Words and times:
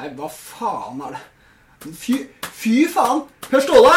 Nei, 0.00 0.14
hva 0.16 0.30
faen 0.32 1.02
er 1.04 1.10
det? 1.12 1.90
Fy, 1.92 2.14
fy 2.56 2.86
faen! 2.88 3.18
Hør, 3.50 3.60
Ståle! 3.60 3.90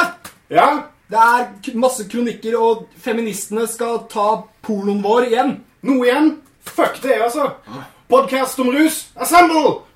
Ja? 0.52 0.66
Det 1.08 1.22
er 1.22 1.78
masse 1.79 2.04
kronikker, 2.12 2.58
og 2.60 2.81
feministene 2.99 3.63
skal 3.72 4.02
ta 4.12 4.26
pornoen 4.68 5.00
vår 5.05 5.29
igjen. 5.29 5.54
Noe 5.88 6.10
igjen? 6.10 6.28
Fuck 6.68 7.00
det, 7.05 7.21
altså. 7.24 7.54
Podcast 8.12 8.60
om 8.60 8.74
rus. 8.76 9.05
Assemble! 9.16 9.92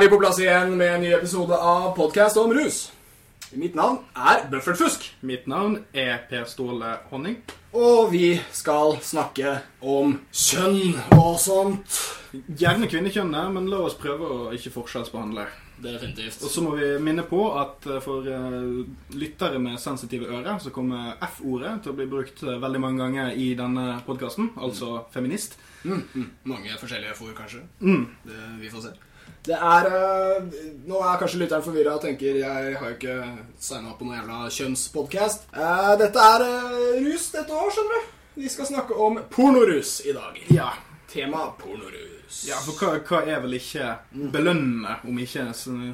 Er 0.00 0.06
vi 0.06 0.14
på 0.14 0.18
plass 0.22 0.38
igjen 0.40 0.70
med 0.80 0.94
en 0.94 1.02
ny 1.04 1.08
episode 1.12 1.52
av 1.52 1.90
podkast 1.92 2.38
om 2.40 2.52
rus. 2.56 2.76
Mitt 3.52 3.74
navn 3.76 3.98
er 4.16 4.46
Bøffert 4.48 4.78
Fusk, 4.80 5.02
Mitt 5.20 5.44
navn 5.50 5.74
er 5.92 6.22
Per 6.30 6.46
Ståle 6.48 6.94
Honning. 7.10 7.42
og 7.76 8.08
vi 8.12 8.40
skal 8.50 8.96
snakke 9.04 9.58
om 9.82 10.14
kjønn 10.32 10.96
og 11.18 11.36
sånt. 11.42 11.98
Gjerne 12.32 12.88
kvinnekjønnet, 12.88 13.50
men 13.52 13.68
la 13.68 13.82
oss 13.84 13.98
prøve 14.00 14.24
å 14.24 14.38
ikke 14.56 14.72
forskjellsbehandle. 14.78 15.44
Definitivt. 15.84 16.40
Og 16.44 16.54
så 16.54 16.64
må 16.64 16.72
vi 16.78 16.88
minne 17.04 17.26
på 17.28 17.42
at 17.60 17.84
eh, 17.88 18.00
for 18.04 18.24
eh, 18.24 18.80
lyttere 19.20 19.60
med 19.60 19.76
sensitive 19.80 20.28
ører, 20.28 20.56
så 20.60 20.72
kommer 20.72 21.20
F-ordet 21.28 21.76
til 21.84 21.92
å 21.92 21.98
bli 22.00 22.08
brukt 22.08 22.40
eh, 22.44 22.56
veldig 22.60 22.80
mange 22.80 23.04
ganger 23.04 23.36
i 23.36 23.52
denne 23.56 24.00
podkasten, 24.08 24.52
altså 24.56 25.04
feminist. 25.12 25.58
Mm, 25.84 26.02
mm, 26.14 26.26
mange 26.52 26.80
forskjellige 26.80 27.16
F-ord, 27.16 27.36
kanskje. 27.36 27.64
Mm. 27.80 28.04
Det, 28.24 28.42
vi 28.64 28.72
får 28.72 28.88
se. 28.88 28.96
Det 29.46 29.56
er 29.56 29.86
øh, 29.88 30.48
Nå 30.88 31.00
er 31.00 31.18
kanskje 31.20 31.40
lytteren 31.40 31.64
forvirra 31.64 31.96
og 31.96 32.04
tenker 32.04 32.40
jeg 32.42 32.76
har 32.76 32.90
jo 32.90 32.96
ikke 32.96 33.16
signa 33.60 33.92
opp 33.92 34.00
på 34.02 34.08
noen 34.08 34.18
jævla 34.18 34.50
kjønnspodkast. 34.52 35.48
Eh, 35.54 35.92
dette 36.00 36.26
er 36.34 36.44
øh, 36.46 36.98
rus 37.06 37.30
dette 37.32 37.56
år, 37.56 37.70
skjønner 37.72 37.96
du. 37.96 38.10
Vi 38.40 38.52
skal 38.52 38.68
snakke 38.68 38.98
om 39.06 39.18
pornorus 39.32 40.00
i 40.04 40.14
dag. 40.16 40.36
Ja. 40.52 40.68
Tema 41.10 41.48
pornorus. 41.58 42.44
ja, 42.46 42.60
for 42.62 42.78
hva, 42.78 43.00
hva 43.02 43.24
er 43.26 43.40
vel 43.42 43.56
ikke 43.56 43.88
belønnende 44.30 45.00
om 45.08 45.18
ikke 45.18 45.48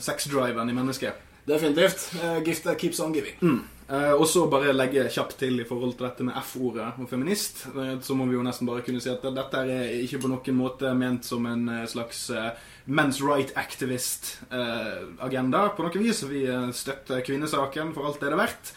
sexdriven 0.05 0.69
i 0.69 0.77
mennesket? 0.77 1.23
Definitivt. 1.47 2.11
Uh, 2.19 2.43
gift 2.45 2.67
that 2.67 2.77
keeps 2.79 3.01
on 3.01 3.15
giving. 3.15 3.39
Eh, 3.89 4.13
og 4.19 4.27
så 4.27 4.49
bare 4.51 4.73
legge 4.75 5.05
kjapt 5.15 5.37
til 5.39 5.61
i 5.63 5.67
forhold 5.67 5.93
til 5.95 6.09
dette 6.09 6.25
med 6.27 6.35
F-ordet 6.41 6.97
og 6.99 7.07
feminist. 7.11 7.69
Uh, 7.71 7.95
så 8.03 8.17
må 8.19 8.27
vi 8.27 8.35
jo 8.35 8.43
nesten 8.43 8.67
bare 8.67 8.83
kunne 8.83 9.03
si 9.03 9.13
at 9.13 9.23
dette 9.23 9.61
er 9.63 9.93
ikke 10.01 10.25
på 10.25 10.31
noen 10.33 10.59
måte 10.59 10.91
ment 10.99 11.27
som 11.27 11.47
en 11.47 11.69
eh, 11.71 11.85
slags 11.91 12.25
eh, 12.35 12.49
men's 12.87 13.21
right 13.21 13.51
activist-agenda. 13.59 15.69
på 15.77 15.83
noe 15.83 15.99
vis. 15.99 16.23
Vi 16.23 16.47
eh, 16.47 16.71
støtter 16.73 17.21
kvinnesaken 17.27 17.95
for 17.95 18.07
alt 18.07 18.21
det 18.21 18.27
det 18.27 18.35
er 18.35 18.41
verdt. 18.41 18.73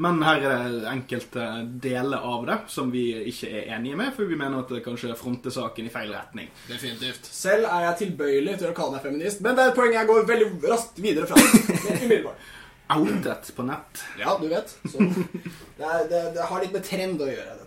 Men 0.00 0.22
her 0.24 0.44
er 0.48 0.68
det 0.72 0.90
enkelte 0.90 1.44
deler 1.82 2.24
av 2.24 2.46
det 2.48 2.58
som 2.72 2.90
vi 2.92 3.04
ikke 3.32 3.48
er 3.50 3.76
enige 3.76 3.98
med, 4.00 4.12
for 4.16 4.24
vi 4.28 4.38
mener 4.40 4.62
at 4.62 4.72
det 4.72 4.84
kanskje 4.84 5.16
fronter 5.18 5.52
saken 5.54 5.88
i 5.88 5.92
feil 5.92 6.12
retning. 6.14 6.48
Definitivt. 6.68 7.24
Selv 7.28 7.68
er 7.68 7.80
jeg 7.88 8.00
tilbøyelig 8.04 8.54
til 8.60 8.70
å 8.70 8.76
kalle 8.76 8.96
meg 8.96 9.04
feminist, 9.04 9.38
men 9.44 9.56
det 9.56 9.62
er 9.64 9.72
et 9.72 9.78
poeng 9.78 9.94
jeg 9.96 10.10
går 10.10 10.28
veldig 10.32 10.50
raskt 10.72 10.96
videre 11.04 11.26
fra. 11.30 11.36
Umiddelbart. 12.04 12.50
Outet 12.94 13.48
på 13.56 13.62
nett. 13.64 14.02
Ja, 14.20 14.34
du 14.40 14.48
vet. 14.48 14.74
Så 14.92 14.98
det, 15.00 15.84
er, 15.84 16.02
det, 16.10 16.18
det 16.36 16.48
har 16.50 16.60
litt 16.60 16.74
med 16.74 16.84
trend 16.84 17.22
å 17.24 17.28
gjøre, 17.30 17.54
dette. 17.56 17.63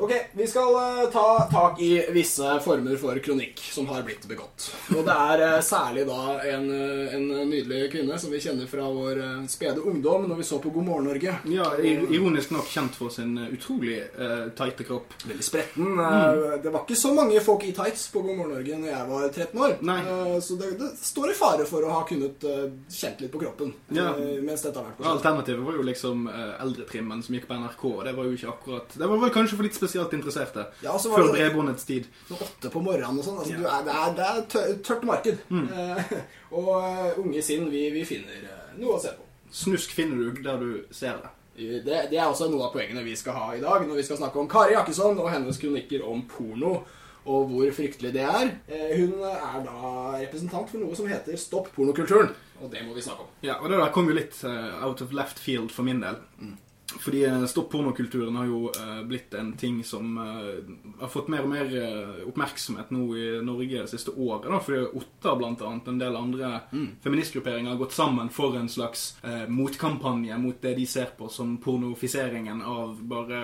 Ok, 0.00 0.12
vi 0.32 0.46
skal 0.46 0.74
eh, 0.74 1.10
ta 1.12 1.48
tak 1.52 1.80
i 1.80 2.06
visse 2.14 2.60
former 2.64 2.96
for 2.96 3.18
kronikk 3.18 3.58
som 3.60 3.88
har 3.90 4.02
blitt 4.02 4.22
begått. 4.28 4.70
Og 4.96 5.02
det 5.04 5.12
er 5.12 5.42
eh, 5.44 5.56
særlig 5.66 6.06
da 6.08 6.38
en, 6.48 6.70
eh, 6.72 7.16
en 7.18 7.26
nydelig 7.50 7.90
kvinne 7.92 8.16
som 8.18 8.32
vi 8.32 8.40
kjenner 8.40 8.70
fra 8.70 8.86
vår 8.88 9.20
spede 9.50 9.82
ungdom 9.84 10.24
når 10.30 10.40
vi 10.40 10.46
så 10.48 10.60
på 10.62 10.72
God 10.72 10.86
morgen 10.86 11.08
Norge. 11.10 11.34
Ja, 11.52 11.66
Ironisk 11.82 12.54
nok 12.54 12.70
kjent 12.70 12.96
for 12.96 13.12
sin 13.12 13.34
utrolig 13.50 13.98
uh, 14.16 14.48
tighte 14.56 14.86
kropp. 14.86 15.12
Veldig 15.26 15.44
spretten. 15.44 15.90
Mm. 15.98 16.62
Det 16.62 16.72
var 16.72 16.84
ikke 16.84 16.98
så 16.98 17.12
mange 17.16 17.42
folk 17.44 17.66
i 17.68 17.74
tights 17.76 18.06
på 18.14 18.22
God 18.24 18.38
morgen 18.38 18.54
Norge 18.56 18.78
når 18.80 18.92
jeg 18.92 19.08
var 19.10 19.28
13 19.28 19.60
år. 19.66 19.76
Nei. 19.90 19.98
Så 20.40 20.56
det, 20.60 20.72
det 20.80 20.90
står 21.02 21.34
i 21.34 21.36
fare 21.36 21.66
for 21.68 21.84
å 21.84 21.92
ha 21.98 22.00
kunnet 22.08 22.46
kjent 22.88 23.20
litt 23.20 23.32
på 23.34 23.42
kroppen 23.42 23.74
Ja. 23.94 24.10
eh, 24.16 24.40
mens 24.44 24.64
dette 24.64 24.78
har 24.78 24.88
vært 24.88 25.00
på. 25.00 25.08
Alternativet 25.10 25.64
var 25.66 25.76
jo 25.76 25.86
liksom 25.86 26.24
uh, 26.30 26.56
eldretrimmen 26.62 27.22
som 27.26 27.36
gikk 27.36 27.48
på 27.50 27.58
NRK. 27.60 27.86
Det 28.08 28.16
var 28.16 28.30
jo 28.30 28.36
ikke 28.38 28.52
akkurat 28.54 28.96
Det 28.96 29.10
var 29.10 29.20
vel 29.24 29.30
kanskje 29.34 29.39
for 29.48 29.62
litt 29.62 29.74
spesielt 29.74 30.12
interesserte. 30.12 30.66
Ja, 30.84 30.98
så 30.98 31.08
var 31.10 31.22
Før 31.24 31.32
bredbåndets 31.32 31.84
tid. 31.88 32.06
Sånn 32.28 32.42
åtte 32.44 32.70
på 32.70 32.82
morgenen 32.84 33.18
og 33.18 33.24
sånn. 33.24 33.38
Altså, 33.40 33.56
Ja. 33.56 33.80
det, 33.86 33.94
er, 33.94 34.14
det 34.18 34.26
er 34.28 34.42
tø- 34.52 34.82
tørt 34.84 35.04
marked. 35.08 35.38
Eh, 35.50 36.12
og 36.52 36.68
uh, 36.76 37.18
unge 37.24 37.42
sinn, 37.42 37.70
vi, 37.70 37.86
vi 37.94 38.04
finner 38.04 38.44
uh, 38.44 38.78
noe 38.78 38.96
å 38.98 39.00
se 39.00 39.08
på. 39.16 39.24
Snusk 39.50 39.90
finner 39.96 40.16
du 40.34 40.42
der 40.42 40.58
du 40.60 40.84
ser 40.90 41.16
det. 41.22 41.30
Det, 41.84 41.98
det 42.10 42.16
er 42.18 42.26
også 42.30 42.46
noe 42.52 42.68
av 42.68 42.72
poengene 42.72 43.02
vi 43.04 43.16
skal 43.16 43.34
ha 43.36 43.48
i 43.56 43.60
dag 43.60 43.82
når 43.86 43.98
vi 43.98 44.04
skal 44.06 44.16
snakke 44.20 44.38
om 44.40 44.48
Kari 44.48 44.72
Jakkesson 44.76 45.18
og 45.20 45.28
hennes 45.32 45.58
kronikker 45.60 46.04
om 46.06 46.22
porno. 46.30 46.82
Og 47.28 47.50
hvor 47.50 47.68
fryktelig 47.76 48.14
det 48.14 48.22
er. 48.24 48.54
Hun 48.96 49.18
er 49.28 49.58
da 49.66 49.90
representant 50.22 50.70
for 50.70 50.80
noe 50.80 50.96
som 50.96 51.06
heter 51.10 51.36
Stopp 51.36 51.68
pornokulturen. 51.74 52.30
Og 52.62 52.70
det 52.72 52.80
må 52.86 52.94
vi 52.96 53.02
snakke 53.04 53.26
om. 53.26 53.28
Ja, 53.44 53.58
og 53.60 53.68
det 53.68 53.76
der 53.76 53.92
kom 53.92 54.08
jo 54.08 54.16
litt 54.16 54.38
out 54.80 55.02
of 55.04 55.12
left 55.12 55.38
field 55.38 55.68
for 55.74 55.84
min 55.84 56.00
del. 56.00 56.16
Fordi 56.98 57.24
eh, 57.24 57.44
stopp 57.46 57.70
pornokulturen 57.72 58.36
har 58.36 58.46
jo 58.48 58.72
eh, 58.72 59.02
blitt 59.06 59.34
en 59.34 59.52
ting 59.56 59.84
som 59.84 60.18
eh, 60.18 60.74
har 61.00 61.12
fått 61.12 61.28
mer 61.28 61.46
og 61.46 61.52
mer 61.52 61.70
oppmerksomhet 62.26 62.90
nå 62.94 63.04
i 63.16 63.26
Norge 63.44 63.84
det 63.84 63.92
siste 63.92 64.14
året. 64.16 64.48
Da, 64.50 64.60
fordi 64.64 64.82
Otta 65.00 65.36
blant 65.38 65.62
annet, 65.62 65.88
en 65.88 66.00
del 66.00 66.18
andre 66.18 66.52
feministgrupperinger 67.04 67.72
har 67.72 67.80
gått 67.80 67.96
sammen 67.96 68.30
for 68.34 68.58
en 68.58 68.68
slags 68.68 69.14
eh, 69.22 69.46
motkampanje 69.48 70.38
mot 70.38 70.60
det 70.62 70.74
de 70.78 70.86
ser 70.86 71.14
på 71.18 71.30
som 71.32 71.56
pornofiseringen 71.62 72.62
av 72.62 72.98
bare 73.00 73.42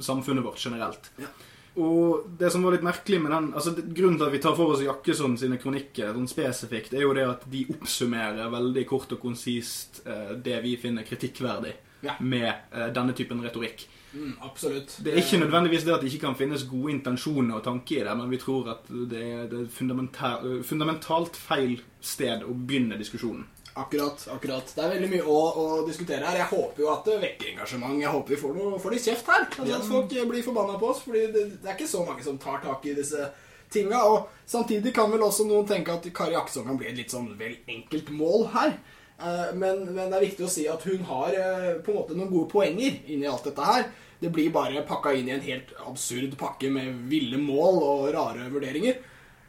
samfunnet 0.00 0.44
vårt 0.44 0.64
generelt. 0.64 1.12
Ja. 1.20 1.30
Og 1.74 2.28
det 2.38 2.52
som 2.54 2.62
var 2.62 2.76
litt 2.76 2.84
merkelig 2.86 3.18
med 3.18 3.32
den 3.34 3.48
altså 3.50 3.72
Grunnen 3.74 4.14
til 4.20 4.28
at 4.28 4.34
vi 4.36 4.40
tar 4.44 4.54
for 4.54 4.76
oss 4.76 4.82
Jakkesson 4.84 5.34
sine 5.40 5.58
kronikker 5.58 6.12
sånn 6.14 6.30
spesifikt, 6.30 6.94
er 6.94 7.02
jo 7.02 7.16
det 7.16 7.24
at 7.26 7.48
de 7.50 7.64
oppsummerer 7.74 8.52
veldig 8.52 8.84
kort 8.86 9.16
og 9.16 9.22
konsist 9.24 10.04
eh, 10.06 10.36
det 10.38 10.60
vi 10.62 10.76
finner 10.78 11.06
kritikkverdig 11.06 11.74
Ja. 12.04 12.16
med 12.20 12.50
uh, 12.74 12.88
denne 12.94 13.16
typen 13.16 13.42
retorikk. 13.44 13.86
Mm, 14.14 14.36
absolutt. 14.46 14.98
Det 15.02 15.10
er 15.10 15.18
ikke 15.24 15.40
nødvendigvis 15.42 15.84
det 15.86 15.94
at 15.96 16.04
det 16.04 16.12
ikke 16.12 16.26
kan 16.28 16.36
finnes 16.38 16.66
gode 16.70 16.92
intensjoner 16.92 17.58
og 17.58 17.64
tanker 17.66 18.02
i 18.02 18.04
det, 18.06 18.14
men 18.20 18.30
vi 18.30 18.38
tror 18.38 18.70
at 18.76 18.86
det 19.10 19.22
er, 19.24 19.42
det 19.50 19.64
er 19.64 20.62
fundamentalt 20.62 21.38
feil 21.40 21.80
sted 22.04 22.44
å 22.46 22.54
begynne 22.54 23.00
diskusjonen. 23.00 23.48
Akkurat. 23.74 24.28
akkurat. 24.30 24.72
Det 24.74 24.82
er 24.84 24.92
veldig 24.92 25.08
mye 25.10 25.22
å, 25.26 25.38
å 25.58 25.64
diskutere 25.86 26.22
her. 26.22 26.36
Jeg 26.38 26.50
håper 26.52 26.84
jo 26.84 26.90
at 26.92 27.08
det 27.08 27.16
vekker 27.24 27.48
engasjement. 27.50 27.96
Jeg 27.98 28.12
håper 28.14 28.34
vi 28.34 28.38
får, 28.38 28.52
noe, 28.54 28.78
får 28.78 28.94
litt 28.94 29.08
kjeft 29.08 29.30
her. 29.32 29.46
Altså. 29.48 29.78
At 29.80 29.88
folk 29.88 30.14
eh, 30.14 30.28
blir 30.30 30.46
forbanna 30.46 30.76
på 30.78 30.92
oss. 30.92 31.00
Fordi 31.02 31.24
det, 31.34 31.42
det 31.58 31.70
er 31.72 31.74
ikke 31.74 31.90
så 31.90 32.04
mange 32.06 32.22
som 32.22 32.38
tar 32.38 32.60
tak 32.62 32.86
i 32.86 32.94
disse 32.94 33.26
tinga. 33.74 34.04
Og 34.06 34.46
samtidig 34.46 34.94
kan 34.94 35.10
vel 35.10 35.26
også 35.26 35.48
noen 35.48 35.66
tenke 35.66 35.96
at 35.96 36.06
Kari 36.14 36.38
Akson 36.38 36.68
kan 36.68 36.78
bli 36.78 36.92
et 36.92 37.00
litt 37.00 37.14
sånn 37.14 37.32
vel 37.40 37.56
enkelt 37.74 38.14
mål 38.14 38.46
her. 38.54 38.76
Eh, 39.20 39.54
Men, 39.54 39.84
men 39.94 40.10
det 40.10 40.18
er 40.18 40.26
viktig 40.26 40.44
å 40.46 40.50
si 40.50 40.66
at 40.68 40.82
hun 40.88 41.04
har 41.10 41.34
eh, 41.38 41.72
på 41.84 41.92
en 41.92 42.00
måte 42.00 42.16
noen 42.18 42.32
gode 42.32 42.50
poenger 42.50 43.00
inni 43.06 43.26
alt 43.30 43.44
dette 43.46 43.62
her. 43.62 43.86
Det 44.20 44.30
blir 44.32 44.50
bare 44.54 44.82
pakka 44.88 45.12
inn 45.14 45.28
i 45.28 45.34
en 45.36 45.42
helt 45.44 45.74
absurd 45.86 46.36
pakke 46.40 46.70
med 46.72 47.04
ville 47.10 47.36
mål 47.38 47.82
og 47.84 48.06
rare 48.14 48.46
vurderinger. 48.50 48.96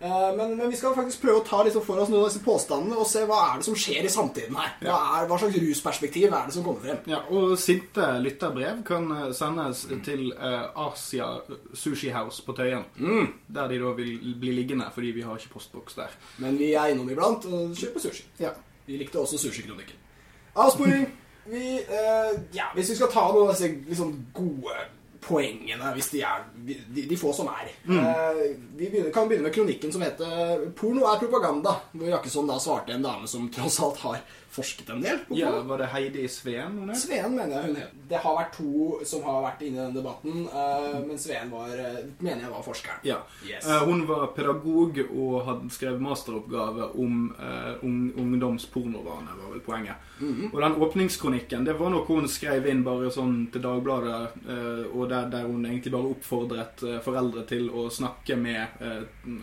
Eh, 0.02 0.32
Men, 0.36 0.58
men 0.60 0.70
vi 0.70 0.76
skal 0.78 0.94
faktisk 0.94 1.22
prøve 1.24 1.40
å 1.40 1.46
ta 1.48 1.62
liksom 1.64 1.82
for 1.86 1.98
oss 2.04 2.10
noen 2.12 2.26
av 2.26 2.30
disse 2.30 2.44
påstandene 2.44 2.98
og 3.00 3.08
se 3.08 3.24
hva 3.26 3.38
er 3.54 3.62
det 3.62 3.66
som 3.70 3.78
skjer 3.80 4.06
i 4.06 4.12
samtiden 4.12 4.58
her. 4.60 4.74
Hva, 4.84 4.98
er, 5.22 5.30
hva 5.32 5.38
slags 5.40 5.56
rusperspektiv 5.64 6.28
er 6.28 6.50
det 6.50 6.54
som 6.58 6.66
kommer 6.68 6.84
frem? 6.84 7.00
Ja, 7.10 7.22
og 7.32 7.56
sinte 7.62 8.10
lytterbrev 8.22 8.84
kan 8.86 9.08
sendes 9.34 9.86
sendes 9.86 10.04
til 10.06 10.28
Asia 10.76 11.32
Sushi 11.74 12.12
House 12.14 12.44
på 12.46 12.54
Tøyen. 12.60 12.86
Der 13.48 13.72
de 13.72 13.80
da 13.82 13.96
vil 13.98 14.36
bli 14.44 14.54
liggende 14.60 14.92
fordi 14.94 15.16
vi 15.16 15.24
har 15.26 15.40
ikke 15.40 15.56
postboks 15.56 15.96
der. 16.04 16.14
Men 16.44 16.60
vi 16.60 16.74
er 16.76 16.92
innom 16.94 17.10
iblant 17.16 17.48
og 17.50 17.74
kjøper 17.80 18.04
sushi. 18.10 18.28
Ja. 18.44 18.52
Vi 18.86 18.98
likte 18.98 19.20
også 19.20 19.38
sushikronikken. 19.42 19.98
Avsporing. 20.56 21.08
Vi, 21.46 21.78
eh, 21.78 22.40
ja, 22.56 22.72
hvis 22.74 22.90
vi 22.90 22.96
skal 22.96 23.12
ta 23.14 23.28
noen 23.30 23.50
av 23.50 23.54
disse 23.54 23.70
liksom, 23.86 24.14
gode 24.34 24.78
poengene, 25.26 25.92
hvis 25.94 26.10
de 26.14 26.22
er 26.26 26.46
de, 26.68 27.04
de 27.10 27.18
få 27.18 27.32
som 27.34 27.50
er 27.50 27.70
eh, 27.70 28.42
Vi 28.78 28.88
begynner, 28.90 29.12
kan 29.14 29.30
begynne 29.30 29.48
med 29.48 29.54
kronikken 29.54 29.94
som 29.94 30.04
heter 30.06 30.66
'Porno 30.78 31.06
er 31.10 31.22
propaganda', 31.22 31.76
hvor 31.94 32.10
Jakkesson 32.10 32.50
da 32.50 32.60
svarte 32.62 32.94
en 32.94 33.06
dame 33.06 33.28
som 33.28 33.50
tross 33.50 33.80
alt 33.80 34.02
har 34.06 34.22
forsket 34.56 34.90
en 34.94 35.02
del 35.04 35.20
på 35.28 35.38
Ja. 35.38 35.52
Var 35.68 35.78
det 35.84 35.88
Heidi 35.94 36.28
Sveen 36.32 36.78
hun 36.80 36.90
het? 36.90 36.98
Sveen 37.02 37.36
mener 37.36 37.56
jeg 37.58 37.66
hun 37.70 37.76
het. 37.82 37.92
Det 38.10 38.18
har 38.24 38.36
vært 38.38 38.54
to 38.58 39.00
som 39.06 39.24
har 39.24 39.42
vært 39.44 39.62
inne 39.68 39.80
i 39.82 39.86
den 39.86 39.96
debatten, 39.98 40.46
uh, 40.48 41.00
men 41.08 41.18
Sveen 41.20 41.52
var, 41.52 41.70
eh, 41.74 42.02
mener 42.20 42.42
jeg 42.46 42.52
var 42.52 42.64
forskeren. 42.64 43.00
Ja. 43.04 43.18
Yes. 43.48 43.66
Uh, 43.68 43.84
hun 43.90 44.06
var 44.08 44.28
pedagog 44.36 45.00
og 45.10 45.46
hadde 45.48 45.70
skrevet 45.74 46.02
masteroppgave 46.02 46.90
om 47.02 47.36
uh, 47.40 47.84
un 47.84 48.12
ungdomspornovane, 48.18 49.36
var 49.42 49.52
vel 49.52 49.60
poenget. 49.66 49.96
Mhm. 50.20 50.52
Og 50.54 50.62
den 50.62 50.76
åpningskronikken 50.86 51.66
det 51.66 51.74
var 51.80 51.90
noe 51.92 52.06
hun 52.08 52.28
skrev 52.32 52.68
inn 52.72 52.84
bare 52.86 53.10
sånn 53.12 53.50
til 53.52 53.62
Dagbladet, 53.62 54.36
eh, 54.48 54.86
og 54.96 55.10
der, 55.10 55.26
der 55.30 55.44
hun 55.50 55.66
egentlig 55.66 55.92
bare 55.92 56.12
oppfordret 56.14 56.84
foreldre 57.04 57.44
til 57.50 57.68
å 57.70 57.90
snakke 57.92 58.38
med 58.40 58.68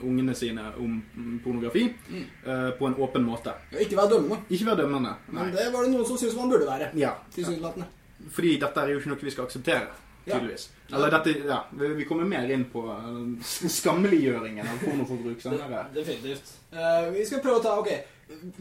ungene 0.03 0.35
sine 0.35 0.71
om 0.79 1.03
mm, 1.17 1.41
pornografi 1.45 1.83
Mm. 2.09 2.25
eh, 2.47 2.71
på 2.79 2.87
en 2.87 2.95
åpen 2.95 3.25
måte. 3.25 3.53
Ja, 3.73 3.79
Ikke 3.79 3.97
være 3.97 4.09
dømmende, 4.15 4.39
Ikke 4.51 4.67
være 4.67 4.77
dømmende. 4.83 5.02
Nei. 5.03 5.17
men 5.35 5.53
det 5.55 5.67
var 5.75 5.85
det 5.85 5.93
noen 5.95 6.07
som 6.09 6.21
syntes 6.21 6.39
man 6.39 6.53
burde 6.53 6.69
være. 6.69 6.93
Ja. 6.99 7.17
Tilsynelatende. 7.35 7.89
Fordi 8.33 8.57
dette 8.63 8.81
er 8.81 8.93
jo 8.93 9.03
ikke 9.03 9.13
noe 9.13 9.27
vi 9.27 9.35
skal 9.35 9.49
akseptere. 9.49 9.91
Ja. 10.25 10.37
Tydeligvis. 10.37 10.69
Eller 10.93 11.11
dette, 11.11 11.33
ja, 11.49 11.67
vi 11.71 11.89
vi 11.99 12.05
kommer 12.07 12.29
mer 12.31 12.51
inn 12.55 12.65
på 12.71 12.83
eh, 12.95 13.47
skammeliggjøringen 13.69 14.69
av 14.69 14.79
pornoforbruk 14.85 15.41
senere. 15.43 15.87
Definitivt. 15.95 16.53
Uh, 16.73 17.11
vi 17.17 17.25
skal 17.27 17.43
prøve 17.43 17.59
å 17.59 17.65
ta 17.65 17.73
Ok, 17.81 17.91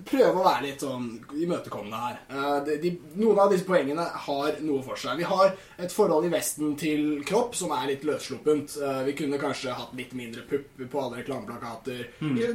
prøve 0.06 0.34
å 0.40 0.46
være 0.46 0.66
litt 0.66 0.84
sånn 0.84 1.08
imøtekommende 1.38 2.00
her. 2.02 2.18
Eh, 2.30 2.58
de, 2.68 2.78
de, 2.84 2.92
noen 3.22 3.40
av 3.44 3.52
disse 3.54 3.68
poengene 3.68 4.06
har 4.25 4.60
noe 4.66 4.84
for 4.86 5.00
seg. 5.00 5.19
Vi 5.22 5.28
har 5.30 5.54
et 5.81 5.96
forhold 5.96 6.28
i 6.28 6.31
Vesten 6.34 6.75
til 6.80 7.22
kropp 7.28 7.56
som 7.58 7.74
er 7.75 7.90
litt 7.94 8.06
løssluppent. 8.08 8.78
Eh, 8.81 9.02
vi 9.08 9.16
kunne 9.18 9.40
kanskje 9.42 9.75
hatt 9.78 9.96
litt 9.98 10.16
mindre 10.18 10.46
pupp 10.50 10.81
på 10.81 11.04
alle 11.04 11.22
reklameplakater. 11.22 12.04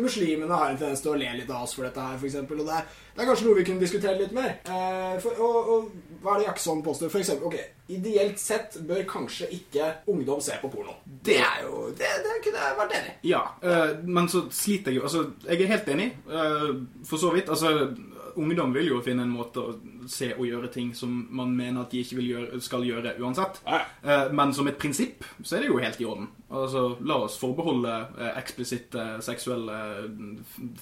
Muslimene 0.03 0.53
har 0.53 0.73
en 0.73 0.81
tendens 0.81 1.05
til 1.05 1.15
å 1.15 1.19
le 1.21 1.33
litt 1.41 1.51
av 1.51 1.67
oss 1.67 1.77
for 1.79 1.89
dette 1.89 2.09
her, 2.09 2.21
f.eks. 2.21 2.39
Og 2.47 2.65
det 2.65 2.79
er, 2.81 2.93
det 3.17 3.25
er 3.25 3.31
kanskje 3.31 3.49
noe 3.49 3.61
vi 3.61 3.67
kunne 3.71 3.85
diskutere 3.85 4.21
litt 4.21 4.37
mer. 4.37 4.59
Eh, 4.67 5.17
for, 5.25 5.43
og, 5.43 5.73
og 5.77 6.06
hva 6.23 6.35
er 6.35 6.43
det 6.43 6.49
Jackson 6.49 6.83
påstår? 6.85 7.11
For 7.13 7.23
eksempel, 7.23 7.49
ok, 7.51 7.73
Ideelt 7.89 8.41
sett 8.43 8.75
bør 8.83 9.05
kanskje 9.07 9.47
ikke 9.55 9.93
ungdom 10.11 10.41
se 10.43 10.57
på 10.59 10.71
porno. 10.73 10.97
Det 11.05 11.37
er 11.39 11.61
jo 11.63 11.85
Det, 11.95 12.09
det 12.25 12.41
kunne 12.43 12.65
jeg 12.65 12.79
vært 12.81 12.97
enig 12.99 13.13
i. 13.13 13.31
Ja, 13.31 13.43
øh, 13.63 13.93
men 14.09 14.29
så 14.29 14.47
sliter 14.51 14.91
jeg 14.91 14.99
jo 14.99 15.07
Altså, 15.07 15.23
jeg 15.47 15.63
er 15.63 15.71
helt 15.71 15.89
enig, 15.95 16.09
øh, 16.27 16.83
for 17.07 17.23
så 17.23 17.31
vidt. 17.31 17.49
Altså, 17.49 17.95
ungdom 18.37 18.75
vil 18.75 18.91
jo 18.91 19.01
finne 19.05 19.25
en 19.25 19.33
måte 19.33 19.63
å 19.63 19.77
se 20.11 20.29
og 20.37 20.45
gjøre 20.47 20.71
ting 20.73 20.93
som 20.95 21.13
man 21.35 21.55
mener 21.57 21.83
at 21.83 21.93
de 21.93 22.03
ikke 22.03 22.23
gjøre, 22.23 22.61
skal 22.63 22.85
gjøre 22.87 23.17
uansett. 23.23 23.61
Eh, 23.67 24.29
men 24.33 24.55
som 24.55 24.69
et 24.69 24.79
prinsipp 24.79 25.25
så 25.43 25.57
er 25.57 25.65
det 25.65 25.71
jo 25.71 25.81
helt 25.83 26.01
i 26.01 26.09
orden. 26.09 26.29
Altså, 26.51 26.89
la 27.07 27.21
oss 27.25 27.39
forbeholde 27.41 27.97
eh, 28.19 28.33
eksplisitte 28.39 29.09
seksuelle 29.25 29.81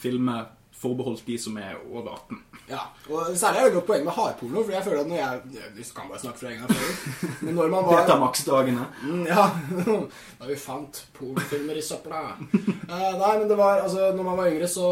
filmer 0.00 0.50
forbeholdt 0.84 1.24
de 1.26 1.38
som 1.40 1.56
er 1.60 1.78
over 1.90 2.14
18. 2.14 2.42
Ja, 2.68 2.80
og 3.10 3.34
Særlig 3.36 3.58
er 3.58 3.66
det 3.66 3.72
et 3.72 3.76
godt 3.76 3.86
poeng 3.90 4.04
med 4.06 4.14
hardporno. 4.16 4.62
For 4.64 4.72
jeg 4.72 4.84
føler 4.86 5.00
at 5.02 5.08
når 5.10 5.18
jeg 5.18 5.40
Vi 5.76 5.84
kan 5.96 6.08
bare 6.08 6.20
snakke 6.22 6.38
fra 6.40 6.48
egen 6.48 6.62
erfaring. 6.64 7.34
Men 7.44 7.54
når 7.58 7.72
man 7.74 7.86
var 7.88 7.98
Dette 7.98 8.14
er 8.14 8.22
maksdagene. 8.22 8.86
Ja, 9.28 9.44
da 10.38 10.48
vi 10.48 10.56
fant 10.60 11.00
pornofilmer 11.18 11.76
i 11.76 11.84
søpla. 11.84 12.22
uh, 12.34 13.12
nei, 13.20 13.32
men 13.40 13.48
det 13.50 13.58
var 13.58 13.82
altså 13.84 14.12
Når 14.16 14.28
man 14.30 14.38
var 14.40 14.48
yngre, 14.52 14.68
så 14.68 14.86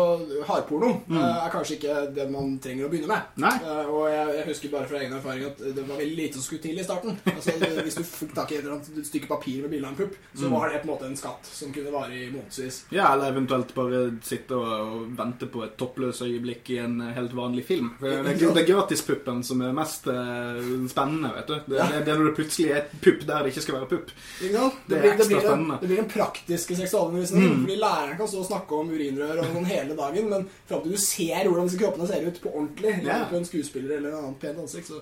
hardporno 0.48 0.90
eh, 1.10 1.16
er 1.46 1.52
kanskje 1.52 1.78
ikke 1.78 1.96
det 2.16 2.28
man 2.32 2.56
trenger 2.62 2.86
å 2.86 2.90
begynne 2.92 3.08
med. 3.10 3.32
Nei. 3.42 3.54
Eh, 3.62 3.88
og 3.88 4.04
jeg, 4.10 4.36
jeg 4.36 4.46
husker 4.50 4.72
bare 4.74 4.88
fra 4.90 5.00
egen 5.00 5.16
erfaring 5.16 5.46
at 5.48 5.62
det 5.62 5.86
var 5.88 6.00
veldig 6.02 6.18
lite 6.18 6.38
som 6.38 6.46
skulle 6.46 6.62
til 6.66 6.78
i 6.78 6.84
starten. 6.86 7.16
Altså, 7.32 7.56
hvis 7.80 7.98
du 7.98 8.04
fikk 8.06 8.34
tak 8.36 8.52
i 8.52 8.58
et 8.58 8.64
eller 8.64 8.76
annet 8.76 9.08
stykke 9.08 9.30
papir 9.30 9.64
med 9.64 9.72
bilde 9.72 9.88
av 9.88 9.94
en 9.94 10.00
pupp, 10.02 10.16
så 10.38 10.52
var 10.52 10.68
det 10.68 10.82
på 10.82 10.88
en 10.88 10.92
måte 10.92 11.08
en 11.08 11.18
skatt 11.18 11.48
som 11.48 11.72
kunne 11.74 11.94
vare 11.94 12.16
i 12.16 12.28
månedsvis. 12.32 12.82
Ja, 12.94 13.12
eller 13.14 13.32
eventuelt 13.32 13.72
bare 13.76 14.04
sitte 14.24 14.58
og, 14.58 14.72
og 14.82 15.16
vente 15.18 15.48
på 15.52 15.64
et 15.66 15.76
toppløst 15.82 16.22
øyeblikk 16.24 16.70
i 16.72 16.78
en 16.82 16.96
helt 17.18 17.34
vanlig 17.36 17.66
film. 17.68 17.90
For 18.00 18.08
det, 18.08 18.36
er- 18.38 18.54
det 18.56 18.62
er 18.62 18.68
gratispuppen 18.72 19.42
som 19.44 19.60
er 19.66 19.74
mest 19.76 20.06
eh, 20.08 20.62
spennende, 20.88 21.34
vet 21.36 21.50
du. 21.50 21.54
Det, 21.66 21.76
Ja. 21.82 21.86
det, 21.92 22.04
det 22.06 22.14
er 22.14 22.18
når 22.22 22.30
det 22.30 22.36
plutselig 22.38 22.70
er 22.70 22.80
et 22.84 22.94
pupp 23.02 23.26
der 23.28 23.42
det 23.42 23.52
ikke 23.52 23.64
skal 23.66 23.76
være 23.80 23.90
pupp. 23.90 24.14
Det 24.40 24.52
er 24.54 24.72
blir, 24.88 25.10
ekstra 25.12 25.40
spennende. 25.42 25.78
det 25.82 25.88
blir 25.90 26.00
den 26.02 26.10
praktiske 26.12 26.76
seksualundervisningen. 26.80 27.60
Fordi 27.66 27.76
læreren 27.82 28.16
kan 28.22 28.28
stå 28.32 28.38
og 28.44 28.48
snakke 28.48 28.78
om 28.78 28.90
urinrør 28.94 29.42
og 29.42 29.50
sånn 29.52 29.68
hele 29.72 29.96
dagen, 29.98 30.28
men 30.30 30.48
fram 30.70 30.82
til 30.86 30.92
du 30.96 31.00
ser 31.02 31.48
hvordan 31.48 31.68
disse 31.68 31.80
kroppene 31.82 32.08
ser 32.10 32.26
ut 32.28 32.40
på 32.42 32.52
ordentlig, 32.54 32.94
Ja. 33.06 33.24
på 33.30 33.36
en 33.40 33.44
skuespiller 33.48 33.96
eller 33.98 34.12
en 34.12 34.18
annen 34.22 34.38
pent 34.42 34.58
ansikt, 34.62 34.86
så, 34.92 35.00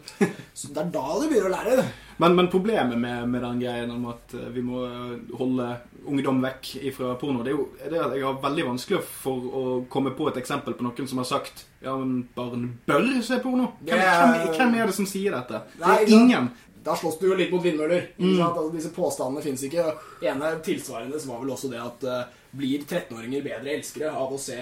så 0.55 0.73
det 0.73 0.85
er 0.87 0.91
da 0.94 1.06
du 1.21 1.29
begynner 1.29 1.50
å 1.50 1.56
lære. 1.59 1.85
Men, 2.21 2.35
men 2.37 2.49
problemet 2.53 2.99
med, 3.00 3.29
med 3.32 3.43
den 3.43 3.61
greien 3.62 3.91
om 3.94 4.06
at 4.12 4.35
eh, 4.37 4.49
vi 4.55 4.61
må 4.65 4.82
eh, 4.87 5.37
holde 5.38 5.69
ungdom 6.06 6.41
vekk 6.44 6.70
fra 6.97 7.14
porno, 7.20 7.43
det 7.44 7.52
er 7.52 7.58
jo 7.58 7.67
det 7.81 8.00
at 8.00 8.14
jeg 8.17 8.25
har 8.25 8.41
veldig 8.43 8.67
vanskelig 8.70 9.02
for 9.05 9.50
å 9.61 9.62
komme 9.93 10.14
på 10.17 10.31
et 10.31 10.41
eksempel 10.41 10.76
på 10.79 10.87
noen 10.87 11.11
som 11.11 11.20
har 11.20 11.29
sagt 11.29 11.67
ja, 11.81 11.94
men 11.97 12.26
barn 12.37 12.67
bør 12.88 13.06
se 13.25 13.38
porno. 13.43 13.70
Hvem, 13.85 14.00
hvem, 14.00 14.50
hvem 14.56 14.75
er 14.76 14.91
det 14.91 14.97
som 14.97 15.08
sier 15.08 15.37
dette? 15.37 15.62
Det 15.79 15.94
er 15.94 16.12
ingen. 16.17 16.50
Da 16.85 16.97
slåss 16.97 17.19
du 17.20 17.26
jo 17.29 17.37
litt 17.37 17.52
mot 17.52 17.64
vindmøller. 17.64 18.12
Mm. 18.20 18.38
Altså, 18.41 18.69
disse 18.73 18.93
påstandene 18.94 19.44
fins 19.44 19.64
ikke. 19.67 19.87
Ene 20.25 20.55
tilsvarende 20.64 21.20
var 21.29 21.43
vel 21.43 21.52
også 21.52 21.73
det 21.73 21.81
at 21.81 22.06
uh, 22.08 22.38
blir 22.56 22.87
13-åringer 22.87 23.44
bedre 23.44 23.75
elskere 23.76 24.12
av 24.17 24.32
å 24.32 24.41
se 24.41 24.58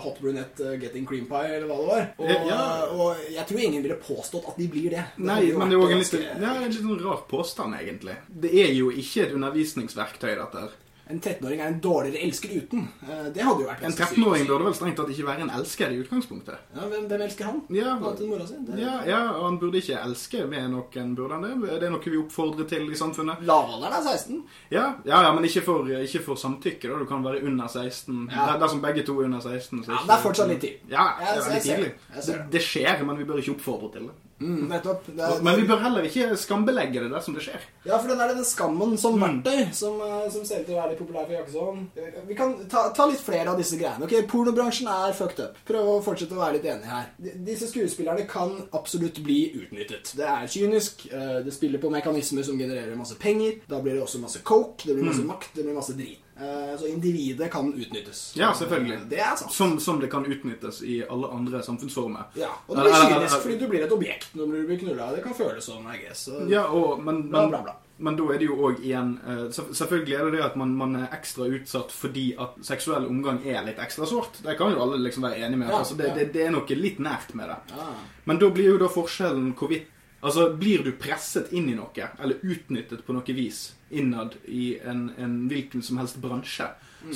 Hot 0.00 0.20
Brunette 0.20 0.60
eh, 0.60 0.76
Getting 0.80 1.06
Cream 1.06 1.26
Pie, 1.30 1.54
eller 1.56 1.66
hva 1.68 1.78
det 1.80 1.88
var. 1.90 2.04
Og, 2.18 2.30
Ja. 2.48 2.58
eh, 2.86 2.94
og 3.00 3.16
jeg 3.34 3.46
tror 3.46 3.60
ingen 3.60 3.82
ville 3.82 3.96
påstått 4.00 4.48
at 4.48 4.56
de 4.58 4.68
blir 4.68 4.90
det. 4.90 5.04
Det 5.16 5.26
Nei, 5.26 5.52
men 5.52 5.68
det 5.68 5.76
er 5.76 5.80
jo 5.80 5.88
en 5.88 5.98
litt, 5.98 6.12
ja, 6.40 6.54
en 6.54 6.62
litt 6.64 6.78
sånn 6.80 7.02
rar 7.04 7.24
påstand, 7.28 7.74
egentlig. 7.80 8.16
Det 8.28 8.52
er 8.54 8.72
jo 8.74 8.90
ikke 8.90 9.26
et 9.26 9.32
undervisningsverktøy, 9.36 10.34
dette 10.38 10.64
her. 10.66 10.70
En 11.10 11.20
13-åring 11.20 11.60
er 11.60 11.66
en 11.72 11.80
dårligere 11.82 12.22
elsker 12.26 12.50
uten. 12.54 12.84
Eh, 13.02 13.24
Det 13.34 13.42
hadde 13.42 13.60
jo 13.64 13.66
vært 13.68 13.82
En 13.82 13.90
ganske 13.90 14.06
sykt 14.06 14.18
å 14.18 14.22
13-åring 14.22 14.46
burde 14.46 14.64
vel 14.68 14.74
strengt 14.78 14.96
tatt 15.00 15.08
ikke 15.10 15.26
være 15.26 15.40
en 15.46 15.50
elsker 15.58 15.90
i 15.90 15.98
utgangspunktet. 16.04 16.58
Ja, 16.76 16.86
hvem, 16.86 17.08
hvem 17.10 17.24
elsker 17.26 17.44
han? 17.44 17.60
Ja? 17.70 17.96
Det- 17.98 18.78
ja, 18.78 18.94
ja, 19.06 19.20
og 19.32 19.44
han 19.48 19.58
burde 19.58 19.80
ikke 19.82 19.98
elske 20.04 20.44
ved 20.48 20.70
noen, 20.70 21.14
burde 21.16 21.32
han 21.32 21.42
det? 21.42 21.80
Det 21.80 21.82
er 21.88 21.90
noe 21.90 22.00
vi 22.04 22.16
oppfordrer 22.22 22.68
til 22.68 22.86
i 22.90 22.94
samfunnet. 22.94 23.42
Lavalderen 23.42 23.92
er 23.92 24.02
16. 24.06 24.42
Ja, 24.70 24.94
ja, 25.04 25.22
ja 25.22 25.32
men 25.34 25.44
ikke 25.44 25.62
for, 25.62 25.84
ikke 25.88 26.22
for 26.22 26.34
samtykke, 26.36 26.88
da. 26.88 26.98
Du 26.98 27.06
kan 27.06 27.22
være 27.24 27.42
under 27.44 27.66
16. 27.68 28.28
Ja. 28.30 28.54
er 28.54 28.58
dersom 28.60 28.80
begge 28.80 29.04
to 29.04 29.18
er 29.20 29.24
under 29.24 29.40
16. 29.40 29.84
Så 29.84 29.88
Ja, 29.90 29.98
ikke- 29.98 30.06
det 30.06 30.16
er 30.18 30.22
fortsatt 30.28 30.48
litt 30.48 30.60
tid. 30.60 30.76
Ja, 30.88 31.04
det 31.18 31.44
er 31.44 31.52
litt 31.54 31.62
tidlig. 31.62 31.92
det. 32.14 32.26
Det, 32.26 32.26
det. 32.26 32.50
det 32.50 32.60
skjer, 32.62 33.04
men 33.04 33.16
vi 33.18 33.24
bør 33.24 33.38
ikke 33.42 33.56
oppfordre 33.58 33.92
til 33.92 34.02
det. 34.06 34.14
Mm, 34.40 34.68
nettopp. 34.70 35.04
Det 35.06 35.20
er, 35.20 35.42
Men 35.42 35.56
vi 35.60 35.66
bør 35.68 35.82
heller 35.82 36.02
ikke 36.08 36.36
skambelegge 36.36 37.00
det 37.02 37.10
dersom 37.12 37.34
det 37.34 37.42
skjer. 37.44 37.60
Ja, 37.84 37.98
for 37.98 38.08
den 38.08 38.20
er 38.20 38.28
den 38.34 38.44
skammen 38.44 38.96
som 38.98 39.18
Mm. 39.18 39.42
verktøy, 39.44 39.72
som, 39.74 40.00
eh, 40.00 40.30
som 40.30 40.44
ser 40.44 40.60
ut 40.60 40.66
til 40.66 40.74
å 40.74 40.80
være 40.82 40.90
litt 40.90 40.98
populær 40.98 41.26
for 41.26 41.32
Jakkesson. 41.34 41.86
Vi 42.28 42.34
kan 42.34 42.54
ta, 42.68 42.88
ta 42.96 43.06
litt 43.06 43.20
flere 43.20 43.48
av 43.48 43.58
disse 43.58 43.76
greiene. 43.76 44.02
Ok, 44.04 44.26
Pornobransjen 44.28 44.88
er 44.88 45.12
fucked 45.12 45.40
up. 45.44 45.56
Prøv 45.68 45.84
å 45.84 46.02
fortsette 46.02 46.32
å 46.32 46.40
være 46.40 46.52
litt 46.54 46.64
enig 46.64 46.84
her. 46.84 47.06
D- 47.22 47.34
Disse 47.44 47.68
skuespillerne 47.70 48.26
kan 48.28 48.66
absolutt 48.72 49.22
bli 49.22 49.52
utnyttet. 49.60 50.14
Det 50.16 50.24
er 50.26 50.46
kynisk. 50.46 51.06
eh, 51.12 51.42
Det 51.44 51.52
spiller 51.52 51.78
på 51.78 51.90
mekanismer 51.90 52.42
som 52.44 52.56
genererer 52.58 52.96
masse 52.96 53.14
penger. 53.18 53.60
Da 53.68 53.80
blir 53.80 53.92
det 53.94 54.02
også 54.02 54.20
masse 54.20 54.38
coke, 54.42 54.84
det 54.86 54.94
blir 54.96 55.04
masse 55.04 55.20
Mm. 55.20 55.26
makt, 55.28 55.54
det 55.54 55.64
blir 55.64 55.74
masse 55.74 55.92
drit. 55.96 56.18
Eh, 56.40 56.78
Så 56.78 56.86
individet 56.88 57.50
kan 57.52 57.68
utnyttes. 57.74 58.32
Ja, 58.36 58.52
selvfølgelig. 58.56 58.98
Det 59.10 59.18
er 59.20 59.36
sant. 59.36 59.52
Som, 59.52 59.78
som 59.80 60.00
det 60.00 60.08
kan 60.10 60.24
utnyttes 60.24 60.82
i 60.82 61.02
alle 61.08 61.28
andre 61.28 61.60
samfunnsformer. 61.62 62.24
Ja, 62.34 62.48
og 62.66 62.76
det 62.76 62.84
blir 62.86 62.94
eller- 62.94 63.14
kynisk 63.20 63.42
fordi 63.44 63.58
du 63.60 63.66
blir 63.68 63.84
et 63.84 63.92
objekt 63.92 64.34
når 64.34 64.46
du 64.54 64.66
blir 64.66 64.78
knulla. 64.80 65.10
Det 65.14 65.22
kan 65.26 65.34
føles 65.34 65.64
sånn, 65.68 65.84
I 65.94 65.98
guess. 66.06 66.28
Ja, 66.48 66.64
og, 66.68 67.02
men, 67.04 67.28
Bla, 67.28 67.40
men, 67.42 67.50
bla, 67.50 67.62
bla. 67.62 67.74
men 67.98 68.16
da 68.16 68.24
er 68.32 68.38
det 68.40 68.46
jo 68.48 68.56
òg 68.56 68.80
igjen 68.80 69.18
eh, 69.28 69.42
Selvfølgelig 69.52 70.14
er 70.16 70.24
det 70.30 70.32
det 70.38 70.44
at 70.46 70.56
man, 70.56 70.72
man 70.76 70.96
er 70.96 71.08
ekstra 71.12 71.44
utsatt 71.52 71.92
fordi 71.92 72.30
at 72.40 72.56
seksuell 72.64 73.04
omgang 73.10 73.42
er 73.44 73.62
litt 73.66 73.78
ekstra 73.78 74.06
sårt. 74.08 74.40
Det 74.42 74.56
kan 74.56 74.72
jo 74.72 74.80
alle 74.82 74.96
liksom 75.04 75.22
være 75.28 75.42
enige 75.44 75.58
med. 75.66 75.68
Ja, 75.68 75.78
altså, 75.84 75.96
det, 76.00 76.08
ja. 76.08 76.14
det, 76.14 76.32
det 76.32 76.46
er 76.46 76.50
noe 76.56 76.80
litt 76.80 76.98
nært 76.98 77.34
med 77.34 77.48
det. 77.52 77.58
Ja. 77.76 77.90
Men 78.24 78.38
da 78.40 78.48
blir 78.50 78.72
jo 78.72 78.78
da 78.80 78.88
forskjellen 78.88 79.52
hvorvidt 79.54 79.88
Altså, 80.22 80.50
Blir 80.60 80.82
du 80.84 80.92
presset 81.00 81.52
inn 81.56 81.68
i 81.72 81.74
noe, 81.74 82.08
eller 82.20 82.42
utnyttet 82.44 83.04
på 83.06 83.14
noe 83.16 83.34
vis, 83.36 83.74
innad 83.90 84.34
i 84.46 84.78
en, 84.84 85.10
en 85.18 85.48
hvilken 85.48 85.82
som 85.82 85.98
helst 85.98 86.20
bransje, 86.20 86.66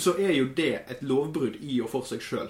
så 0.01 0.15
er 0.19 0.33
jo 0.33 0.47
det 0.57 0.71
et 0.89 1.03
lovbrudd 1.05 1.59
i 1.61 1.81
og 1.85 1.91
for 1.93 2.07
seg 2.09 2.23
sjøl. 2.25 2.49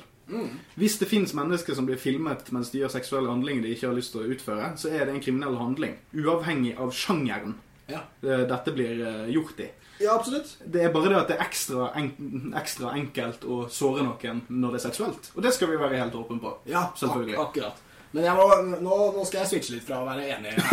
Hvis 0.80 0.94
det 1.00 1.08
fins 1.10 1.34
mennesker 1.36 1.74
som 1.76 1.84
blir 1.84 1.98
filmet 2.00 2.46
mens 2.54 2.70
de 2.72 2.78
gjør 2.80 2.92
seksuelle 2.94 3.28
handlinger 3.28 3.66
de 3.66 3.74
ikke 3.74 3.90
har 3.90 3.96
lyst 3.98 4.14
til 4.14 4.22
å 4.22 4.30
utføre, 4.32 4.70
så 4.80 4.88
er 4.94 5.04
det 5.04 5.14
en 5.16 5.20
kriminell 5.20 5.58
handling. 5.60 5.98
Uavhengig 6.16 6.76
av 6.80 6.94
sjangeren 6.96 7.58
Ja. 7.90 8.00
eh, 8.22 8.46
dette 8.48 8.72
blir 8.72 9.02
eh, 9.04 9.26
gjort 9.34 9.58
i. 9.60 9.66
ja, 10.00 10.14
absolutt. 10.14 10.54
Det 10.64 10.80
er 10.86 10.92
bare 10.94 11.10
det 11.12 11.18
at 11.18 11.28
det 11.28 11.36
er 11.36 11.44
ekstra, 11.44 11.90
en, 11.98 12.54
ekstra 12.56 12.94
enkelt 12.96 13.44
å 13.44 13.66
såre 13.68 14.02
noen 14.06 14.40
når 14.48 14.72
det 14.72 14.80
er 14.80 14.86
seksuelt. 14.88 15.28
Og 15.36 15.42
det 15.44 15.52
skal 15.52 15.68
vi 15.68 15.76
være 15.82 15.98
helt 16.00 16.14
åpne 16.14 16.40
på. 16.40 16.54
Ja, 16.72 16.86
Selvfølgelig. 16.96 17.34
ak 17.36 17.48
akkurat. 17.50 17.82
Men 18.14 18.28
må, 18.38 18.44
nå, 18.78 18.96
nå 19.16 19.22
skal 19.26 19.40
jeg 19.40 19.50
switche 19.50 19.72
litt 19.74 19.86
fra 19.88 19.96
å 19.98 20.06
være 20.06 20.28
enig 20.36 20.52
her. 20.54 20.68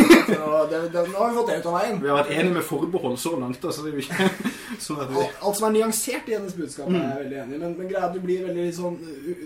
Det, 0.70 0.82
det, 0.94 1.02
nå 1.10 1.18
har 1.18 1.32
vi 1.32 1.38
fått 1.40 1.48
det 1.50 1.56
ut 1.64 1.70
av 1.72 1.78
veien. 1.80 1.96
Vi 2.04 2.12
har 2.12 2.20
vært 2.20 2.34
enige 2.36 2.58
med 2.60 2.66
forbehold 2.68 3.18
så 3.18 3.32
langt, 3.42 3.66
Altså, 3.66 3.86
det 3.86 3.96
er 3.96 4.04
ikke 4.04 4.28
sånn 4.86 5.02
at 5.02 5.10
vi 5.10 5.18
Alt, 5.24 5.40
alt 5.42 5.58
som 5.58 5.68
er 5.68 5.74
nyansert 5.80 6.30
i 6.30 6.36
hennes 6.38 6.54
budskap, 6.58 6.92
er 6.92 7.02
jeg 7.02 7.24
veldig 7.24 7.40
enig 7.44 7.58
i. 7.58 7.62
Men, 7.64 7.76
men 7.80 7.90
greia 7.90 8.12
du 8.14 8.20
blir 8.22 8.46
veldig 8.46 8.68
sånn 8.78 9.00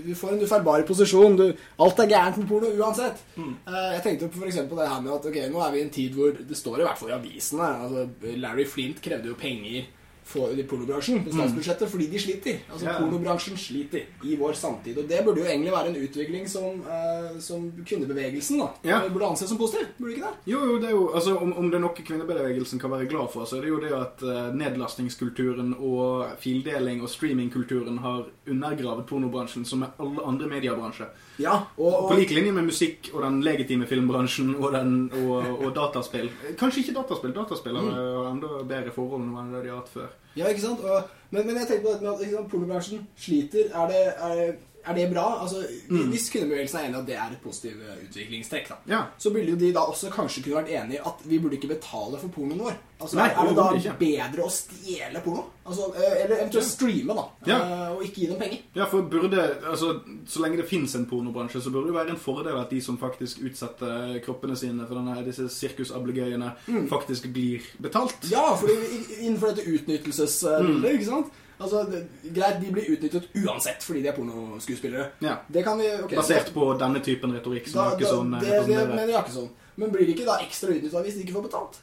Du 0.09 0.11
får 0.19 0.35
en 0.35 0.43
ufeilbar 0.43 0.85
posisjon. 0.91 1.39
Du, 1.39 1.45
alt 1.87 2.03
er 2.03 2.11
gærent 2.11 2.41
med 2.41 2.51
porno 2.51 2.73
uansett. 2.75 3.23
Eh, 3.39 3.89
jeg 3.95 4.03
tenkte 4.09 4.31
på 4.33 4.43
for 4.43 4.51
eksempel 4.51 4.83
det 4.83 4.91
her 4.91 5.03
med 5.05 5.15
at 5.15 5.29
ok, 5.31 5.39
nå 5.55 5.63
er 5.63 5.75
vi 5.75 5.79
i 5.79 5.85
en 5.87 5.95
tid 6.01 6.19
hvor 6.19 6.35
det 6.35 6.59
står 6.59 6.81
i 6.83 6.89
hvert 6.89 6.99
fall 6.99 7.13
i 7.13 7.15
avisene 7.15 7.71
altså 7.85 8.07
Larry 8.43 8.67
Flint 8.69 8.99
krevde 9.03 9.31
jo 9.31 9.39
penger 9.39 9.87
for 10.25 10.49
i 10.57 10.63
pornobransjen 10.65 11.19
i 11.27 11.31
statsbudsjettet 11.31 11.89
fordi 11.91 12.07
de 12.09 12.19
sliter. 12.19 12.55
Altså 12.73 12.85
Ja. 12.87 12.95
Pornobransjen 12.99 13.57
sliter 13.57 14.01
i 14.25 14.35
vår 14.35 14.53
samtid. 14.57 14.97
Og 14.97 15.07
det 15.07 15.19
burde 15.25 15.39
jo 15.43 15.45
egentlig 15.45 15.71
være 15.71 15.91
en 15.91 15.95
utvikling 16.07 16.47
som, 16.49 16.81
eh, 16.81 17.39
som 17.39 17.71
kvinnebevegelsen 17.85 18.57
da 18.59 18.69
Ja. 18.83 19.07
burde 19.09 19.25
anses 19.29 19.49
som 19.49 19.57
positiv. 19.57 19.85
Burde 19.99 20.15
ikke 20.15 20.25
det? 20.25 20.33
Jo, 20.53 20.59
jo, 20.65 20.79
det 20.79 20.87
er 20.89 20.91
jo, 20.97 21.11
altså 21.13 21.37
om, 21.37 21.53
om 21.53 21.69
det 21.69 21.77
er 21.77 21.85
noe 21.85 21.93
kvinnebevegelsen 21.93 22.79
kan 22.79 22.89
være 22.91 23.07
glad 23.07 23.29
for, 23.31 23.45
så 23.45 23.57
er 23.57 23.61
det 23.61 23.69
jo 23.69 23.79
det 23.79 23.93
at 23.93 24.23
eh, 24.23 24.51
nedlastingskulturen 24.55 25.75
og 25.79 26.27
fildeling 26.39 27.01
og 27.01 27.09
streamingkulturen 27.09 27.97
har 27.99 28.25
undergravet 28.49 29.05
pornobransjen 29.05 29.65
som 29.65 29.79
med 29.79 29.89
alle 29.99 30.25
andre 30.25 30.47
mediebransjer. 30.47 31.07
Ja, 31.41 31.55
og, 31.77 31.87
og 31.89 32.09
På 32.11 32.17
lik 32.19 32.31
linje 32.31 32.51
med 32.55 32.69
musikk 32.69 33.09
og 33.13 33.23
den 33.25 33.41
legitime 33.43 33.87
filmbransjen 33.89 34.53
og, 34.55 34.69
den, 34.75 34.93
og, 35.25 35.49
og 35.65 35.73
dataspill. 35.75 36.29
Kanskje 36.59 36.85
ikke 36.85 36.95
dataspill. 36.99 37.33
Dataspill 37.35 37.75
har 37.81 37.89
uh, 37.97 38.29
enda 38.31 38.61
bedre 38.69 38.93
forhold 38.95 39.25
enn 39.27 39.51
det 39.55 39.65
de 39.65 39.73
har 39.73 39.81
hatt 39.81 39.91
før. 39.91 40.13
Ja, 40.35 40.47
ikke 40.51 40.63
sant? 40.63 40.85
Men, 41.31 41.43
men 41.47 41.59
jeg 41.59 41.67
tenker 41.67 41.83
på 41.87 41.91
dette 41.95 42.05
med 42.05 42.13
at 42.15 42.23
sant, 42.31 42.47
pornobransjen 42.51 43.03
sliter. 43.19 43.69
Er 43.75 43.91
det, 43.91 44.01
er, 44.29 44.55
er 44.85 44.97
det 44.99 45.05
bra? 45.11 45.25
Altså, 45.43 45.63
Hvis 45.89 46.29
kundebevegelsen 46.33 46.79
er 46.79 46.87
enig 46.89 46.97
i 46.97 47.01
at 47.01 47.07
det 47.09 47.15
er 47.19 47.35
et 47.35 47.43
positivt 47.43 47.83
eh, 47.83 48.01
utviklingstrekk, 48.07 48.71
da, 48.71 48.77
Ja. 48.91 49.01
så 49.19 49.31
ville 49.35 49.55
jo 49.55 49.59
de 49.59 49.73
da 49.75 49.83
også 49.91 50.11
kanskje 50.13 50.43
kunne 50.45 50.61
vært 50.61 50.73
enig 50.75 50.99
i 50.99 51.03
at 51.11 51.23
vi 51.27 51.39
burde 51.43 51.59
ikke 51.59 51.71
betale 51.75 52.19
for 52.21 52.31
pornoen 52.35 52.63
vår. 52.67 52.79
Altså, 52.95 53.17
Nei, 53.19 53.25
Er 53.27 53.47
det 53.49 53.55
da 53.57 53.63
ikke. 53.75 53.93
bedre 53.99 54.43
å 54.45 54.49
stjele 54.55 55.19
porno? 55.23 55.41
Altså, 55.67 55.89
eh, 55.99 56.23
eller 56.23 56.35
eventuelt 56.45 56.63
streame, 56.63 57.15
da, 57.17 57.25
Ja. 57.45 57.57
eh, 57.59 57.91
og 57.91 58.03
ikke 58.03 58.21
gi 58.21 58.27
dem 58.27 58.37
penger? 58.39 58.59
Ja, 58.73 58.85
for 58.85 59.01
burde, 59.01 59.41
altså, 59.65 60.01
Så 60.25 60.39
lenge 60.41 60.57
det 60.57 60.65
fins 60.69 60.95
en 60.95 61.05
pornobransje, 61.05 61.61
så 61.61 61.71
burde 61.71 61.87
det 61.87 61.93
være 61.93 62.09
en 62.11 62.15
fordel 62.17 62.55
at 62.57 62.69
de 62.69 62.79
som 62.81 62.97
faktisk 62.97 63.39
utsetter 63.43 64.21
kroppene 64.23 64.55
sine 64.57 64.87
for 64.87 64.95
denne, 64.95 65.25
disse 65.25 65.49
sirkusablegøyene, 65.49 66.53
faktisk 66.89 67.33
blir 67.33 67.61
betalt. 67.81 68.15
Mm. 68.23 68.31
Ja, 68.31 68.55
for 68.55 68.67
innenfor 68.67 69.53
dette 69.53 69.67
utnyttelsesbildet, 69.67 70.93
ikke 70.95 71.05
sant? 71.05 71.33
Altså, 71.59 71.83
det, 71.89 72.07
Greit, 72.33 72.59
de 72.61 72.71
blir 72.71 72.89
utnyttet 72.91 73.27
uansett 73.45 73.83
fordi 73.83 74.01
de 74.03 74.09
er 74.11 74.15
pornoskuespillere. 74.17 75.11
Ja. 75.23 75.37
Det 75.51 75.63
kan 75.63 75.77
vi 75.79 75.87
okay, 76.03 76.17
Basert 76.17 76.51
på 76.53 76.77
denne 76.79 76.99
typen 77.03 77.31
retorikk 77.31 77.67
som 77.67 77.79
da, 77.79 77.83
da, 77.83 77.91
Jakkesson 77.95 78.31
det, 78.39 78.67
det 78.67 78.87
mener 78.89 79.13
Jakkesson. 79.13 79.49
Men 79.77 79.91
blir 79.91 80.05
de 80.05 80.15
ikke 80.15 80.25
da 80.27 80.39
ekstra 80.43 80.71
utnytta 80.75 81.03
hvis 81.03 81.15
de 81.15 81.23
ikke 81.23 81.37
får 81.37 81.47
betalt? 81.47 81.79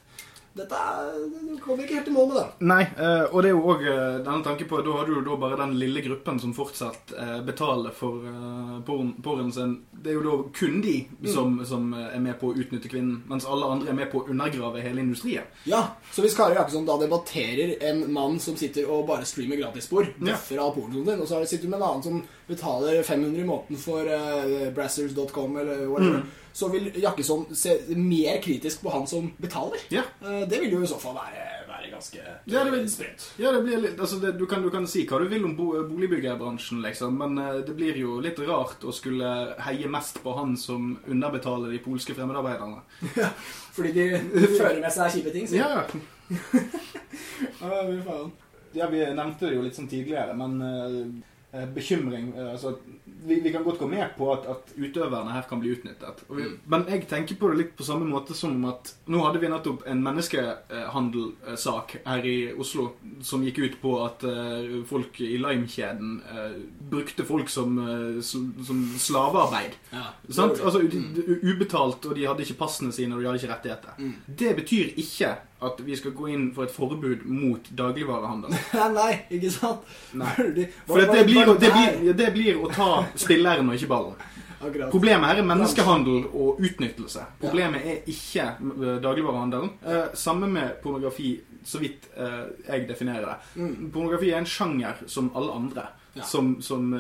Dette 0.55 0.77
er, 0.77 1.13
det 1.33 1.61
kommer 1.65 1.85
ikke 1.87 1.95
helt 1.97 2.09
i 2.09 2.13
mål 2.13 2.27
med 2.29 2.37
det. 2.37 2.47
Nei, 2.69 2.83
eh, 2.85 3.23
og 3.33 3.39
det 3.43 3.49
er 3.49 3.55
jo 3.55 3.63
òg 3.73 3.85
denne 4.27 4.43
tanken 4.45 4.69
på 4.69 4.83
Da 4.85 4.97
har 4.99 5.07
du 5.09 5.15
jo 5.15 5.23
da 5.25 5.37
bare 5.41 5.57
den 5.63 5.79
lille 5.81 6.03
gruppen 6.05 6.41
som 6.43 6.53
fortsatt 6.57 7.15
eh, 7.17 7.39
betaler 7.47 7.95
for 7.97 8.21
eh, 8.29 8.75
porren 9.25 9.53
sin. 9.53 9.79
Det 9.93 10.13
er 10.13 10.19
jo 10.19 10.25
da 10.27 10.35
kun 10.59 10.81
de 10.85 10.97
som, 11.33 11.57
som 11.65 11.89
eh, 11.97 12.11
er 12.17 12.21
med 12.21 12.37
på 12.41 12.51
å 12.53 12.57
utnytte 12.59 12.91
kvinnen, 12.93 13.23
mens 13.31 13.47
alle 13.49 13.71
andre 13.73 13.93
er 13.95 13.99
med 14.03 14.11
på 14.13 14.21
å 14.23 14.29
undergrave 14.35 14.83
hele 14.85 15.01
industrien. 15.01 15.49
Ja, 15.65 15.83
Så 16.13 16.21
hvis 16.27 16.37
Kari 16.37 16.59
Jakobsson 16.59 16.85
da 16.89 16.99
debatterer 17.01 17.77
en 17.89 18.05
mann 18.13 18.39
som 18.43 18.57
sitter 18.61 18.91
og 18.93 19.07
bare 19.09 19.25
streamer 19.29 19.57
gratisspor, 19.63 20.11
Ja. 20.19 20.33
bøffer 20.35 20.61
av 20.61 20.75
pornoen 20.77 21.07
din, 21.09 21.21
og 21.21 21.29
så 21.29 21.41
sitter 21.47 21.65
du 21.65 21.71
med 21.73 21.81
en 21.81 21.89
annen 21.89 22.03
som 22.03 22.23
betaler 22.49 23.03
500 23.03 23.41
i 23.41 23.45
måneden 23.47 23.79
for 23.81 24.07
uh, 24.09 24.69
brassers.com 24.75 25.57
eller 25.63 25.87
whatever, 25.87 26.23
Mm. 26.23 26.31
så 26.53 26.69
vil 26.69 26.91
Jakkesson 27.01 27.47
se 27.57 27.79
mer 27.97 28.43
kritisk 28.43 28.83
på 28.83 28.91
han 28.93 29.07
som 29.07 29.31
betaler. 29.39 29.79
Ja. 29.89 30.03
Uh, 30.21 30.43
det 30.49 30.61
vil 30.61 30.73
jo 30.75 30.83
i 30.83 30.91
så 30.91 30.99
fall 31.01 31.15
være, 31.17 31.47
være 31.69 31.91
ganske 31.93 32.19
Ja, 32.51 32.65
det 32.69 32.83
sprøtt. 32.91 33.29
Ja, 33.41 33.53
det 33.53 33.63
blir 33.65 33.81
litt, 33.87 34.01
altså 34.01 34.19
det, 34.21 34.35
du, 34.39 34.47
kan, 34.47 34.63
du 34.63 34.71
kan 34.75 34.87
si 34.87 35.07
hva 35.09 35.23
du 35.23 35.29
vil 35.31 35.47
om 35.49 35.57
bo, 35.57 35.71
boligbyggerbransjen, 35.89 36.83
liksom, 36.85 37.17
men 37.23 37.39
uh, 37.39 37.61
det 37.65 37.77
blir 37.79 37.97
jo 38.03 38.19
litt 38.21 38.39
rart 38.45 38.85
å 38.85 38.93
skulle 38.93 39.33
heie 39.65 39.89
mest 39.89 40.21
på 40.23 40.37
han 40.37 40.57
som 40.61 40.97
underbetaler 41.07 41.73
de 41.73 41.81
polske 41.85 42.15
fremmedarbeiderne. 42.19 42.83
Fordi 43.77 43.93
de, 43.97 44.09
fører 44.59 44.81
med 44.83 44.93
seg 44.93 45.15
kjipe 45.19 45.33
ting. 45.33 45.49
sier 45.49 45.65
Ja, 45.65 45.87
Ja, 47.63 48.31
ja, 48.73 48.87
vi 48.89 49.15
nevnte 49.15 49.47
det 49.47 49.57
jo 49.57 49.63
litt 49.65 49.77
sånn 49.77 49.89
tidligere, 49.91 50.35
men 50.37 50.57
eh, 50.65 50.85
eh, 51.03 51.32
bekymring 51.75 52.33
eh, 52.37 52.51
Altså, 52.53 52.75
vi, 53.27 53.37
vi 53.45 53.53
kan 53.53 53.63
godt 53.65 53.79
gå 53.79 53.87
med 53.87 54.15
på 54.17 54.31
at, 54.33 54.47
at 54.51 54.73
utøverne 54.77 55.33
her 55.35 55.43
kan 55.49 55.61
bli 55.61 55.75
utnyttet. 55.77 56.23
Vi, 56.33 56.47
Men 56.67 56.87
jeg 56.89 57.05
tenker 57.11 57.37
på 57.39 57.51
det 57.53 57.59
litt 57.61 57.75
på 57.79 57.85
samme 57.87 58.09
måte 58.09 58.35
som 58.35 58.57
at 58.71 58.95
Nå 59.13 59.21
hadde 59.27 59.39
vi 59.43 59.51
nettopp 59.53 59.85
en 59.87 60.01
menneskehandelsak 60.03 61.97
her 62.07 62.27
i 62.27 62.35
Oslo 62.59 62.89
som 63.23 63.45
gikk 63.47 63.59
ut 63.63 63.77
på 63.83 63.93
at 64.05 64.25
uh, 64.27 64.83
folk 64.89 65.21
i 65.23 65.37
Lime-kjeden 65.41 66.17
eh, 66.33 66.57
brukte 66.93 67.25
folk 67.29 67.49
som, 67.53 67.77
uh, 67.79 68.21
som 68.23 68.83
slavearbeid. 68.99 69.77
Ja? 69.93 70.09
Altså, 70.29 70.83
de. 70.83 71.03
u- 71.27 71.41
ubetalt, 71.53 72.07
og 72.07 72.17
de 72.17 72.27
hadde 72.27 72.43
ikke 72.47 72.59
passene 72.63 72.93
sine, 72.95 73.15
og 73.15 73.23
de 73.23 73.29
hadde 73.31 73.43
ikke 73.43 73.53
rettigheter. 73.55 73.97
Mm. 73.99 74.15
Det 74.43 74.55
betyr 74.63 74.93
ikke 74.97 75.35
at 75.65 75.81
vi 75.87 75.97
skal 75.97 76.13
gå 76.17 76.29
inn 76.33 76.49
for 76.57 76.67
et 76.67 76.75
forbud 76.75 77.25
mot 77.31 77.71
dagligvarehandel. 77.79 78.55
Nei, 78.99 79.13
ikke 79.31 79.51
sant? 79.55 79.89
Nei. 80.19 80.33
Fordi- 80.37 80.69
For 80.87 81.01
det, 81.01 81.09
det, 81.15 81.25
blir, 81.31 81.55
det, 81.59 81.73
blir, 81.73 82.13
det 82.19 82.31
blir 82.35 82.61
å 82.63 82.71
ta 82.73 82.91
spilleren 83.15 83.69
og 83.71 83.79
ikke 83.79 83.91
ballen. 83.95 84.21
Akkurat. 84.63 84.93
Problemet 84.93 85.27
her 85.27 85.41
er 85.41 85.47
menneskehandel 85.49 86.21
og 86.39 86.61
utnyttelse. 86.63 87.25
Problemet 87.43 87.83
er 87.83 88.05
ikke 88.13 88.45
eh, 88.47 89.01
dagligvarehandelen. 89.03 89.73
Eh, 89.83 90.13
samme 90.15 90.47
med 90.47 90.77
pornografi, 90.85 91.33
så 91.67 91.81
vidt 91.83 92.07
eh, 92.15 92.45
jeg 92.69 92.85
definerer 92.87 93.27
det. 93.27 93.35
Mm. 93.59 93.91
Pornografi 93.95 94.31
er 94.31 94.39
en 94.39 94.47
sjanger 94.47 95.03
som 95.11 95.33
alle 95.35 95.57
andre. 95.59 95.89
Ja. 96.15 96.23
Som, 96.29 96.59
som, 96.63 96.91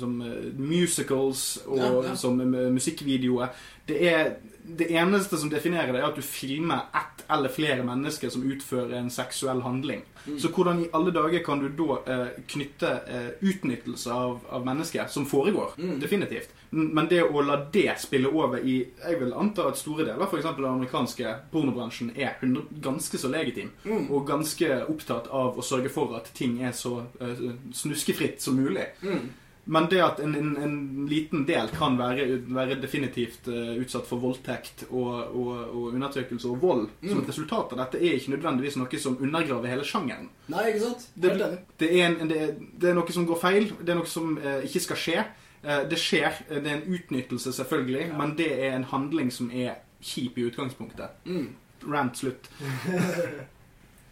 som 0.00 0.14
musicals 0.56 1.58
og 1.66 1.78
Ja, 1.78 1.88
ja. 2.08 2.14
som 2.16 2.38
musikkvideoer. 2.74 3.50
Det 3.88 3.98
er 4.08 4.30
det 4.76 4.90
eneste 4.92 5.36
som 5.36 5.50
definerer 5.50 5.92
det, 5.92 6.00
er 6.02 6.10
at 6.10 6.18
du 6.18 6.24
filmer 6.24 6.88
ett 6.96 7.24
eller 7.32 7.52
flere 7.52 7.84
mennesker 7.84 8.30
som 8.32 8.44
utfører 8.44 8.96
en 8.98 9.10
seksuell 9.12 9.60
handling. 9.64 10.02
Mm. 10.26 10.38
Så 10.40 10.50
hvordan 10.52 10.82
i 10.82 10.88
alle 10.96 11.12
dager 11.12 11.42
kan 11.44 11.60
du 11.60 11.68
da 11.76 11.98
eh, 12.12 12.26
knytte 12.48 12.90
eh, 13.08 13.28
utnyttelse 13.40 14.12
av, 14.12 14.40
av 14.48 14.64
mennesker, 14.66 15.06
som 15.12 15.26
foregår? 15.26 15.76
Mm. 15.78 15.98
Definitivt. 16.00 16.54
Men 16.70 17.08
det 17.08 17.22
å 17.24 17.42
la 17.44 17.56
det 17.72 17.94
spille 17.96 18.28
over 18.28 18.60
i 18.60 18.82
Jeg 18.84 19.16
vil 19.20 19.32
anta 19.32 19.70
at 19.70 19.78
store 19.80 20.04
deler 20.04 20.26
f.eks. 20.26 20.50
den 20.56 20.68
amerikanske 20.68 21.34
pornobransjen 21.52 22.10
er 22.16 22.36
100, 22.40 22.66
ganske 22.84 23.20
så 23.20 23.32
legitim. 23.32 23.72
Mm. 23.84 24.08
Og 24.12 24.26
ganske 24.28 24.82
opptatt 24.88 25.30
av 25.32 25.58
å 25.58 25.64
sørge 25.64 25.92
for 25.92 26.16
at 26.18 26.32
ting 26.36 26.60
er 26.64 26.76
så 26.76 26.98
eh, 27.20 27.44
snuskefritt 27.72 28.44
som 28.44 28.58
mulig. 28.60 28.90
Mm. 29.00 29.30
Men 29.68 29.84
det 29.92 29.98
at 30.00 30.20
en, 30.24 30.32
en, 30.34 30.52
en 30.64 30.76
liten 31.10 31.42
del 31.44 31.68
kan 31.76 31.98
være, 32.00 32.24
være 32.56 32.78
definitivt 32.80 33.48
eh, 33.52 33.74
utsatt 33.82 34.06
for 34.08 34.16
voldtekt 34.22 34.86
og, 34.88 35.10
og, 35.36 35.50
og 35.68 35.90
undertrykkelse 35.92 36.48
og 36.48 36.62
vold 36.62 36.86
som 37.02 37.18
Mm. 37.18 37.20
et 37.20 37.28
resultat 37.28 37.74
av 37.74 37.82
dette, 37.82 38.00
er 38.00 38.16
ikke 38.16 38.32
nødvendigvis 38.32 38.78
noe 38.80 38.98
som 39.02 39.18
undergraver 39.20 39.68
hele 39.68 39.84
sjangeren. 39.84 40.30
Nei, 40.48 40.70
ikke 40.70 40.80
sant? 40.86 41.04
Det, 41.14 41.34
det, 41.82 41.90
er 42.00 42.06
en, 42.08 42.16
det, 42.32 42.38
er, 42.46 42.54
det 42.80 42.88
er 42.90 42.96
noe 42.96 43.12
som 43.12 43.26
går 43.28 43.40
feil. 43.42 43.68
Det 43.82 43.92
er 43.92 44.00
noe 44.00 44.08
som 44.08 44.38
eh, 44.40 44.64
ikke 44.64 44.80
skal 44.86 45.02
skje. 45.04 45.26
Eh, 45.62 45.82
det 45.90 45.98
skjer. 46.00 46.40
eh, 46.48 46.62
Det 46.64 46.72
er 46.72 46.80
en 46.80 46.88
utnyttelse, 46.96 47.52
selvfølgelig, 47.60 48.06
Ja. 48.08 48.16
men 48.22 48.36
det 48.40 48.48
er 48.56 48.72
en 48.78 48.88
handling 48.88 49.30
som 49.34 49.50
er 49.52 49.76
kjip 50.00 50.38
i 50.38 50.48
utgangspunktet. 50.48 51.10
Mm. 51.28 51.50
Rant 51.92 52.16
slutt. 52.16 52.48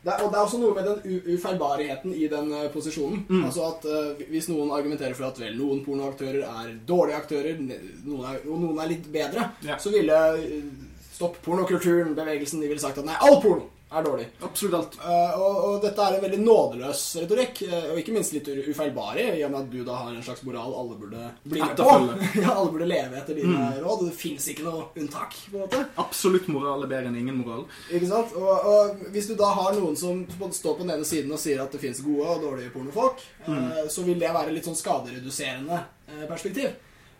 Det 0.06 0.12
er, 0.14 0.20
og 0.22 0.30
det 0.30 0.38
er 0.38 0.44
også 0.46 0.58
noe 0.62 0.74
med 0.76 0.84
den 0.86 0.98
u- 1.16 1.34
ufeilbarheten 1.34 2.12
i 2.14 2.28
den 2.30 2.52
uh, 2.54 2.66
posisjonen. 2.70 3.24
Mm. 3.28 3.44
Altså 3.48 3.64
at 3.72 3.86
uh, 3.90 4.20
Hvis 4.30 4.46
noen 4.52 4.70
argumenterer 4.70 5.16
for 5.18 5.26
at 5.32 5.40
vel, 5.42 5.56
noen 5.58 5.80
pornoaktører 5.82 6.44
er 6.46 6.68
dårlige 6.86 7.16
aktører, 7.18 7.58
noen 7.58 8.26
er, 8.30 8.36
og 8.46 8.60
noen 8.62 8.78
er 8.84 8.92
litt 8.94 9.08
bedre, 9.10 9.48
Ja. 9.66 9.78
så 9.82 9.90
ville 9.90 10.20
uh, 10.38 10.84
Stopp 11.16 11.38
pornokulturen, 11.42 12.14
bevegelsen, 12.14 12.60
de 12.62 12.68
ville 12.68 12.82
sagt 12.82 12.98
at 13.00 13.06
nei, 13.08 13.16
all 13.24 13.40
porno 13.42 13.66
er 13.86 14.02
dårlig. 14.02 14.24
Absolutt 14.42 14.74
alt. 14.74 14.94
Uh, 14.98 15.34
og, 15.38 15.56
og 15.66 15.74
dette 15.84 16.02
er 16.02 16.16
en 16.16 16.22
veldig 16.24 16.38
nådeløs 16.42 17.02
retorikk, 17.22 17.60
uh, 17.70 17.76
og 17.92 18.00
ikke 18.00 18.14
minst 18.16 18.32
litt 18.34 18.48
ufeilbarlig, 18.66 19.26
i 19.38 19.44
og 19.46 19.52
med 19.52 19.60
at 19.60 19.68
du 19.70 19.84
da 19.86 19.94
har 20.00 20.10
en 20.10 20.24
slags 20.26 20.42
moral 20.42 20.74
alle 20.74 20.96
burde 20.98 21.28
bli 21.46 21.60
med 21.62 21.76
på. 21.78 21.86
Ja, 22.42 22.56
alle 22.56 22.72
burde 22.74 22.88
leve 22.90 23.20
etter 23.20 23.38
dine 23.38 23.54
Mm. 23.56 23.78
råd. 23.84 24.02
Det 24.08 24.16
fins 24.18 24.48
ikke 24.50 24.64
noe 24.66 24.88
unntak. 24.98 25.36
på 25.50 25.56
en 25.56 25.62
måte. 25.64 25.84
Absolutt 26.02 26.48
moral 26.50 26.82
er 26.82 26.90
bedre 26.90 27.12
enn 27.12 27.20
ingen 27.22 27.38
moral. 27.38 27.62
Ikke 27.94 28.08
sant? 28.10 28.34
Og, 28.36 28.66
og 28.72 29.06
hvis 29.14 29.30
du 29.30 29.36
da 29.38 29.52
har 29.54 29.78
noen 29.78 29.94
som 29.96 30.24
står 30.34 30.76
på 30.80 30.82
den 30.82 30.94
ene 30.96 31.06
siden 31.06 31.30
og 31.32 31.38
sier 31.40 31.62
at 31.62 31.70
det 31.72 31.80
fins 31.84 32.02
gode 32.04 32.26
og 32.26 32.42
dårlige 32.42 32.72
pornofolk, 32.74 33.22
eh, 33.46 33.84
så 33.92 34.02
vil 34.06 34.18
det 34.20 34.34
være 34.34 34.52
litt 34.52 34.66
sånn 34.66 34.76
skadereduserende 34.78 35.78
perspektiv. 36.28 36.74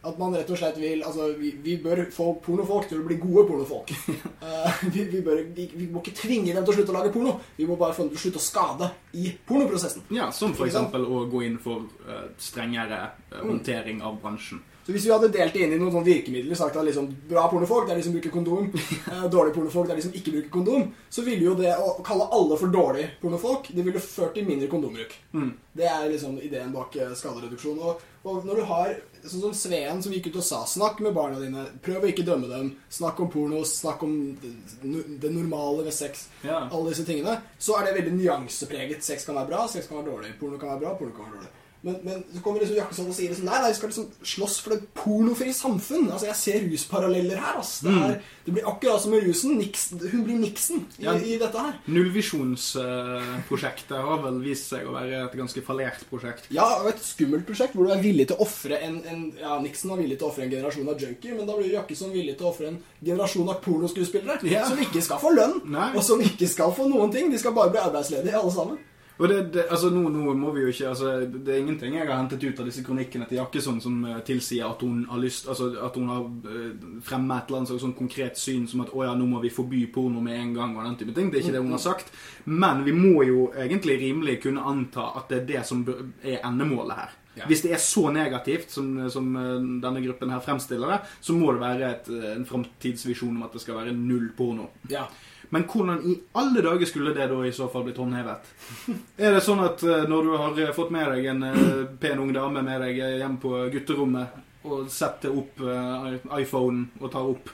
At 0.07 0.19
man 0.21 0.37
rett 0.37 0.51
og 0.53 0.61
slett 0.61 0.79
vil 0.79 1.03
Altså, 1.07 1.33
vi, 1.41 1.53
vi 1.63 1.77
bør 1.83 2.05
få 2.15 2.29
pornofolk 2.45 2.89
til 2.91 3.03
å 3.03 3.07
bli 3.09 3.19
gode 3.21 3.47
pornofolk. 3.49 3.91
uh, 4.43 4.85
vi, 4.95 5.07
vi, 5.11 5.23
bør, 5.25 5.43
vi, 5.57 5.69
vi 5.75 5.89
må 5.91 6.03
ikke 6.05 6.17
tvinge 6.23 6.55
dem 6.55 6.63
til 6.63 6.75
å 6.75 6.79
slutte 6.79 6.95
å 6.95 6.99
lage 7.01 7.13
porno. 7.15 7.37
Vi 7.59 7.67
må 7.69 7.79
bare 7.81 7.97
få 7.97 8.07
dem 8.07 8.15
til 8.15 8.21
å 8.21 8.25
slutte 8.27 8.43
å 8.43 8.47
skade 8.47 8.93
i 9.19 9.33
pornoprosessen. 9.49 10.07
Ja, 10.15 10.31
Som 10.35 10.55
f.eks. 10.55 10.79
å 10.79 11.27
gå 11.33 11.45
inn 11.49 11.59
for 11.63 11.89
uh, 12.07 12.27
strengere 12.39 13.03
uh, 13.33 13.43
håndtering 13.43 14.03
av 14.07 14.21
bransjen. 14.23 14.63
Så 14.87 14.93
hvis 14.95 15.03
vi 15.09 15.11
hadde 15.11 15.33
delt 15.35 15.51
det 15.57 15.65
inn 15.67 15.73
i 15.75 15.79
noen 15.81 15.91
sånne 15.91 16.07
virkemidler, 16.07 16.55
sagt 16.55 16.77
at 16.79 16.87
liksom, 16.87 17.09
bra 17.27 17.49
pornofolk 17.51 17.89
det 17.89 17.97
er 17.97 17.99
de 17.99 18.05
som 18.07 18.13
bruker 18.15 18.31
kondom, 18.31 18.69
dårlige 19.35 19.57
pornofolk 19.57 19.89
det 19.89 19.97
er 19.97 19.99
de 19.99 20.05
som 20.05 20.15
ikke 20.15 20.35
bruker 20.37 20.53
kondom, 20.55 20.85
så 21.11 21.25
ville 21.27 21.43
jo 21.43 21.57
det 21.59 21.73
å 21.75 21.97
kalle 22.07 22.29
alle 22.37 22.59
for 22.61 22.71
dårlige 22.71 23.09
pornofolk, 23.19 23.67
det 23.75 23.83
ville 23.83 24.03
ført 24.05 24.37
til 24.39 24.47
mindre 24.47 24.69
kondombruk. 24.71 25.17
Mm. 25.35 25.51
Det 25.75 25.89
er 25.91 26.07
liksom 26.13 26.39
ideen 26.39 26.71
bak 26.71 26.95
skadereduksjon. 27.19 27.83
Og, 27.83 28.07
og 28.31 28.47
når 28.47 28.63
du 28.63 28.69
har 28.71 28.95
sånn 29.31 29.41
som 29.43 29.55
Sveen 29.55 30.03
som 30.03 30.13
gikk 30.13 30.27
ut 30.31 30.37
og 30.41 30.45
sa 30.47 30.63
snakk 30.67 31.01
med 31.05 31.15
barna 31.15 31.41
dine, 31.41 31.67
prøv 31.83 32.05
å 32.05 32.11
ikke 32.11 32.25
dømme 32.27 32.49
dem, 32.49 32.71
snakk 32.91 33.21
om 33.21 33.29
porno, 33.31 33.63
snakk 33.65 34.03
om 34.07 34.17
det 35.21 35.31
normale 35.35 35.85
ved 35.85 35.93
sex, 35.95 36.29
Ja. 36.45 36.69
alle 36.71 36.91
disse 36.91 37.05
tingene, 37.05 37.41
så 37.59 37.79
er 37.81 37.87
det 37.87 37.95
veldig 38.03 38.17
nyansepreget. 38.21 39.03
Sex 39.05 39.25
kan 39.25 39.35
være 39.35 39.49
bra, 39.49 39.67
sex 39.69 39.87
kan 39.87 39.99
være 40.03 40.11
dårlig, 40.13 40.39
porno 40.41 40.59
kan 40.59 40.69
være 40.75 40.81
bra, 40.81 40.95
porno 40.99 41.13
kan 41.17 41.25
være 41.31 41.41
dårlig. 41.41 41.53
Men, 41.87 41.97
men 42.03 42.23
så 42.35 42.41
kommer 42.43 42.59
liksom 42.65 42.77
Jakkesson 42.81 43.07
og 43.13 43.15
sier 43.15 43.31
liksom, 43.31 43.47
nei, 43.47 43.59
nei, 43.63 43.69
vi 43.71 43.77
skal 43.79 43.91
liksom 43.93 44.07
slåss 44.35 44.57
for 44.65 44.75
det 44.75 44.89
pornofrie 44.99 45.55
samfunn. 45.55 46.09
Altså, 46.11 46.27
Jeg 46.27 46.39
ser 46.41 46.65
rusparalleller 46.67 47.39
her. 47.39 47.61
ass. 47.61 47.77
Det, 47.87 47.93
er, 47.95 48.17
det 48.47 48.55
blir 48.57 48.67
akkurat 48.67 49.01
som 49.05 49.13
med 49.15 49.23
rusen. 49.29 49.55
Nixon, 49.61 50.01
hun 50.11 50.25
blir 50.27 50.41
Nixon 50.43 50.81
i, 50.99 51.05
Ja. 51.07 51.15
i 51.15 51.37
dette 51.39 51.63
her. 51.63 51.77
Nullvisjonsprosjektet 52.77 53.97
har 54.09 54.23
vel 54.25 54.41
vist 54.45 54.71
seg 54.73 54.87
å 54.89 54.95
være 54.97 55.21
et 55.27 55.37
ganske 55.39 55.63
fallert 55.67 56.03
prosjekt. 56.11 56.49
Ja, 56.55 56.67
og 56.81 56.89
et 56.91 57.03
skummelt 57.07 57.47
prosjekt 57.49 57.77
hvor 57.77 57.87
du 57.89 57.93
er 57.95 58.03
villig 58.03 58.27
til 58.31 58.37
å 58.39 58.45
ofre 58.47 58.81
en, 58.83 58.99
en 59.07 59.23
Ja, 59.41 59.59
Nixon 59.63 59.91
var 59.95 60.01
villig 60.03 60.19
til 60.19 60.27
å 60.29 60.31
ofre 60.33 60.47
en 60.47 60.53
generasjon 60.53 60.89
av 60.91 61.01
junkier, 61.03 61.37
men 61.39 61.47
da 61.49 61.57
blir 61.59 61.73
Jakkesson 61.77 62.13
villig 62.15 62.37
til 62.39 62.47
å 62.49 62.51
ofre 62.53 62.71
en 62.73 62.81
generasjon 63.05 63.49
av 63.53 63.61
pornoskuespillere 63.65 64.41
Ja. 64.51 64.65
som 64.69 64.79
ikke 64.83 65.03
skal 65.05 65.19
få 65.23 65.31
lønn, 65.37 65.61
Nei. 65.71 65.91
og 65.97 66.03
som 66.07 66.21
ikke 66.23 66.49
skal 66.51 66.73
få 66.77 66.89
noen 66.91 67.13
ting. 67.15 67.31
De 67.31 67.39
skal 67.39 67.55
bare 67.57 67.71
bli 67.75 67.81
arbeidsledige, 67.83 68.35
alle 68.39 68.53
sammen. 68.55 68.79
Og 69.17 69.29
det, 69.29 69.37
det, 69.55 69.65
altså 69.73 69.89
nå, 69.91 70.03
nå 70.13 70.35
må 70.37 70.51
vi 70.53 70.65
jo 70.67 70.73
ikke 70.73 70.91
altså, 70.91 71.13
Det 71.25 71.55
er 71.55 71.63
ingenting 71.63 71.95
jeg 71.97 72.05
har 72.05 72.19
hentet 72.19 72.43
ut 72.45 72.59
av 72.61 72.69
disse 72.69 72.85
kronikkene 72.85 73.29
til 73.29 73.39
Jakkesson 73.41 73.79
som 73.81 74.03
eh, 74.05 74.19
tilsier 74.27 74.69
at 74.69 74.83
hun 74.85 75.07
har 75.09 75.23
lyst 75.23 75.49
Altså 75.49 75.71
at 75.87 75.97
hun 75.97 76.11
har 76.13 76.27
uh, 76.27 76.87
fremmet 77.07 77.39
et 77.39 77.51
eller 77.51 77.63
annet 77.63 77.85
sånn 77.87 77.97
konkret 77.97 78.41
syn 78.41 78.67
som 78.69 78.85
at 78.85 78.93
å 78.93 79.07
ja, 79.07 79.15
nå 79.17 79.29
må 79.31 79.41
vi 79.41 79.53
forby 79.53 79.87
porno 79.95 80.21
med 80.25 80.37
en 80.37 80.55
gang 80.57 80.75
og 80.77 80.85
den 80.85 80.99
type 81.01 81.15
ting. 81.17 81.31
Det 81.31 81.41
er 81.41 81.47
ikke 81.47 81.57
det 81.57 81.63
hun 81.65 81.77
har 81.77 81.83
sagt. 81.83 82.11
Men 82.45 82.83
vi 82.87 82.93
må 82.97 83.23
jo 83.27 83.47
egentlig 83.57 83.99
rimelig 84.03 84.41
kunne 84.45 84.65
anta 84.69 85.11
at 85.19 85.31
det 85.31 85.39
er 85.43 85.47
det 85.53 85.63
som 85.69 85.85
er 85.87 86.43
endemålet 86.45 87.01
her. 87.01 87.15
Ja. 87.37 87.45
Hvis 87.51 87.63
det 87.67 87.73
er 87.77 87.81
så 87.83 88.09
negativt 88.13 88.73
som, 88.73 88.95
som 89.13 89.29
eh, 89.37 89.57
denne 89.83 90.01
gruppen 90.01 90.33
her 90.33 90.41
fremstiller 90.45 90.95
det, 90.95 91.01
så 91.21 91.37
må 91.37 91.53
det 91.53 91.61
være 91.61 91.91
et, 91.91 92.09
eh, 92.09 92.31
en 92.33 92.47
framtidsvisjon 92.49 93.35
om 93.35 93.45
at 93.45 93.53
det 93.53 93.61
skal 93.61 93.77
være 93.83 93.93
null 93.97 94.31
porno. 94.37 94.71
Ja. 94.89 95.05
Men 95.49 95.67
hvordan 95.71 96.03
i 96.07 96.17
alle 96.33 96.63
dager 96.63 96.87
skulle 96.87 97.15
det 97.15 97.29
da 97.31 97.39
i 97.47 97.53
så 97.55 97.69
fall 97.73 97.87
blitt 97.87 98.01
håndhevet? 98.01 98.51
Er 99.19 99.37
det 99.37 99.45
sånn 99.47 99.63
at 99.65 99.83
eh, 99.87 100.07
når 100.11 100.27
du 100.27 100.33
har 100.35 100.61
eh, 100.65 100.75
fått 100.77 100.93
med 100.95 101.13
deg 101.15 101.31
en 101.33 101.47
eh, 101.51 101.85
pen 102.01 102.23
ung 102.23 102.33
dame 102.35 102.65
med 102.67 102.83
deg 102.83 103.01
hjem 103.21 103.39
på 103.43 103.53
gutterommet 103.75 104.43
og 104.67 104.89
setter 104.91 105.31
opp 105.31 105.61
iPhonen 106.35 106.89
og 106.99 107.11
tar 107.13 107.29
opp. 107.31 107.53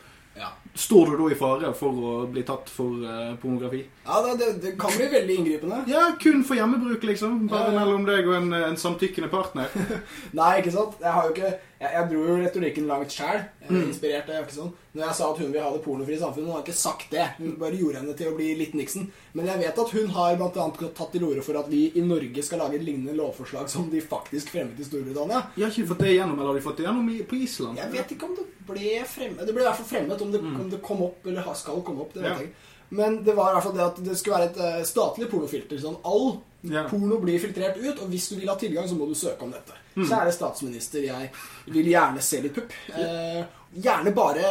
Står 0.74 1.10
du 1.10 1.16
da 1.22 1.30
i 1.34 1.38
fare 1.38 1.72
for 1.76 1.98
å 2.00 2.12
bli 2.32 2.42
tatt 2.48 2.70
for 2.72 3.02
uh, 3.04 3.34
pornografi? 3.42 3.82
Ja, 4.06 4.22
det, 4.24 4.36
det, 4.40 4.52
det 4.62 4.70
kan 4.80 4.94
bli 4.96 5.08
veldig 5.12 5.34
inngripende. 5.40 5.82
Ja, 5.90 6.06
kun 6.20 6.40
for 6.44 6.58
hjemmebruk, 6.58 7.02
liksom. 7.06 7.44
Bare 7.50 7.68
Ja, 7.68 7.74
ja. 7.74 7.80
mellom 7.82 8.06
deg 8.08 8.26
og 8.26 8.34
en, 8.38 8.48
eh, 8.56 8.68
en 8.70 8.80
samtykkende 8.80 9.28
partner. 9.30 9.68
Nei, 10.38 10.54
ikke 10.62 10.72
sant? 10.74 10.96
Jeg 11.02 11.12
har 11.12 11.28
jo 11.28 11.36
ikke 11.36 11.52
Jeg, 11.82 11.90
jeg 11.96 12.08
dro 12.12 12.24
jo 12.28 12.34
retorikken 12.38 12.84
langt 12.86 13.10
sjæl. 13.10 13.40
Mm. 13.66 13.78
Inspirert 13.88 14.28
av 14.30 14.36
Jakkesson. 14.36 14.68
Når 14.94 15.02
jeg 15.02 15.16
sa 15.18 15.28
at 15.32 15.38
hun 15.42 15.48
vil 15.50 15.64
ha 15.64 15.70
det 15.74 15.80
pornofrie 15.82 16.18
samfunnet. 16.20 16.46
Hun 16.46 16.54
har 16.54 16.62
ikke 16.62 16.78
sagt 16.78 17.08
det. 17.10 17.24
Hun 17.40 17.56
bare 17.58 17.78
gjorde 17.80 17.98
henne 17.98 18.14
til 18.14 18.30
å 18.30 18.36
bli 18.36 18.52
litt 18.60 18.76
Nixon. 18.78 19.08
Men 19.34 19.48
jeg 19.50 19.62
vet 19.64 19.80
at 19.82 19.94
hun 19.96 20.12
har 20.14 20.36
blant 20.38 20.58
annet 20.62 20.94
tatt 20.94 21.10
til 21.10 21.26
orde 21.26 21.42
for 21.42 21.58
at 21.58 21.66
vi 21.72 21.80
i 21.98 22.04
Norge 22.06 22.44
skal 22.46 22.62
lage 22.62 22.78
et 22.78 22.86
lignende 22.86 23.16
lovforslag 23.18 23.66
som 23.72 23.88
de 23.90 23.98
faktisk 24.04 24.52
fremmet 24.54 24.78
i 24.78 24.86
Storbritannia. 24.86 25.42
De 25.56 25.64
har 25.64 25.74
ikke 25.74 25.88
fått 25.90 26.04
det 26.06 26.12
igjennom, 26.14 26.38
eller 26.38 26.52
har 26.52 26.60
de 26.60 26.64
fått 26.68 26.78
det 26.78 26.86
igjennom 26.86 27.10
på 27.32 27.40
Island? 27.48 27.82
Jeg 27.82 27.94
vet 27.96 28.14
ikke 28.14 28.30
om 28.30 28.38
det 28.38 28.46
ble 28.62 28.92
fremmet 29.10 29.42
Det 29.42 29.56
ble 29.56 29.64
i 29.64 29.66
hvert 29.66 29.80
fall 29.80 29.90
fremmet. 29.90 30.22
Om 30.22 30.30
det, 30.36 30.42
om 30.62 30.70
det 30.70 30.80
kom 30.82 31.02
opp, 31.02 31.26
eller 31.26 31.54
skal 31.58 31.82
komme 31.86 32.00
opp, 32.06 32.14
det 32.14 32.22
vet 32.22 32.32
Mm. 32.32 32.38
Jeg 32.38 32.48
ikke. 32.48 32.68
Men 32.92 33.14
det 33.24 33.34
var 33.34 33.50
i 33.50 33.54
hvert 33.56 33.64
fall 33.64 33.72
det 33.78 33.84
at 33.86 34.00
det 34.04 34.16
skulle 34.20 34.36
være 34.38 34.50
et 34.50 34.58
eh, 34.60 34.82
statlig 34.84 35.28
pornofilter. 35.30 35.78
Sånn 35.80 35.96
all 36.04 36.40
Ja. 36.62 36.84
porno 36.88 37.16
blir 37.18 37.40
filtrert 37.40 37.76
ut, 37.80 37.98
og 38.02 38.08
hvis 38.10 38.28
du 38.28 38.36
vil 38.36 38.48
ha 38.48 38.54
tilgang, 38.56 38.84
så 38.88 38.94
må 38.94 39.06
du 39.08 39.14
søke 39.14 39.42
om 39.42 39.50
dette. 39.50 39.72
Mm. 39.96 40.04
Kjære 40.08 40.32
statsminister, 40.32 41.02
jeg 41.02 41.30
vil 41.66 41.86
gjerne 41.90 42.20
se 42.22 42.40
litt 42.40 42.54
pupp. 42.54 42.70
Eh, 42.94 43.44
gjerne 43.82 44.12
bare 44.14 44.44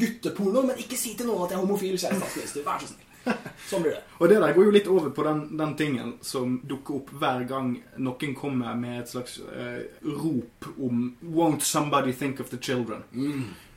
gutteporno, 0.00 0.62
men 0.66 0.76
ikke 0.80 0.96
si 0.98 1.14
til 1.14 1.26
noen 1.26 1.44
at 1.44 1.50
jeg 1.52 1.58
er 1.58 1.66
homofil, 1.66 1.94
kjære 2.00 2.18
statsminister. 2.20 2.64
Vær 2.64 2.80
så 2.80 2.88
snill. 2.88 3.00
Sånn 3.70 3.82
blir 3.82 3.94
det. 3.94 4.02
Og 4.20 4.28
det 4.28 4.40
der 4.40 4.52
går 4.52 4.64
jo 4.64 4.70
litt 4.74 4.88
over 4.88 5.10
på 5.10 5.22
den, 5.24 5.56
den 5.56 5.76
tingen 5.76 6.10
som 6.22 6.58
dukker 6.68 6.98
opp 6.98 7.10
hver 7.20 7.46
gang 7.48 7.70
noen 7.96 8.34
kommer 8.36 8.74
med 8.76 8.98
et 9.00 9.08
slags 9.08 9.38
eh, 9.40 9.84
rop 10.04 10.66
om 10.78 11.16
'Won't 11.22 11.62
somebody 11.62 12.12
think 12.12 12.40
of 12.40 12.50
the 12.50 12.58
children'? 12.58 13.04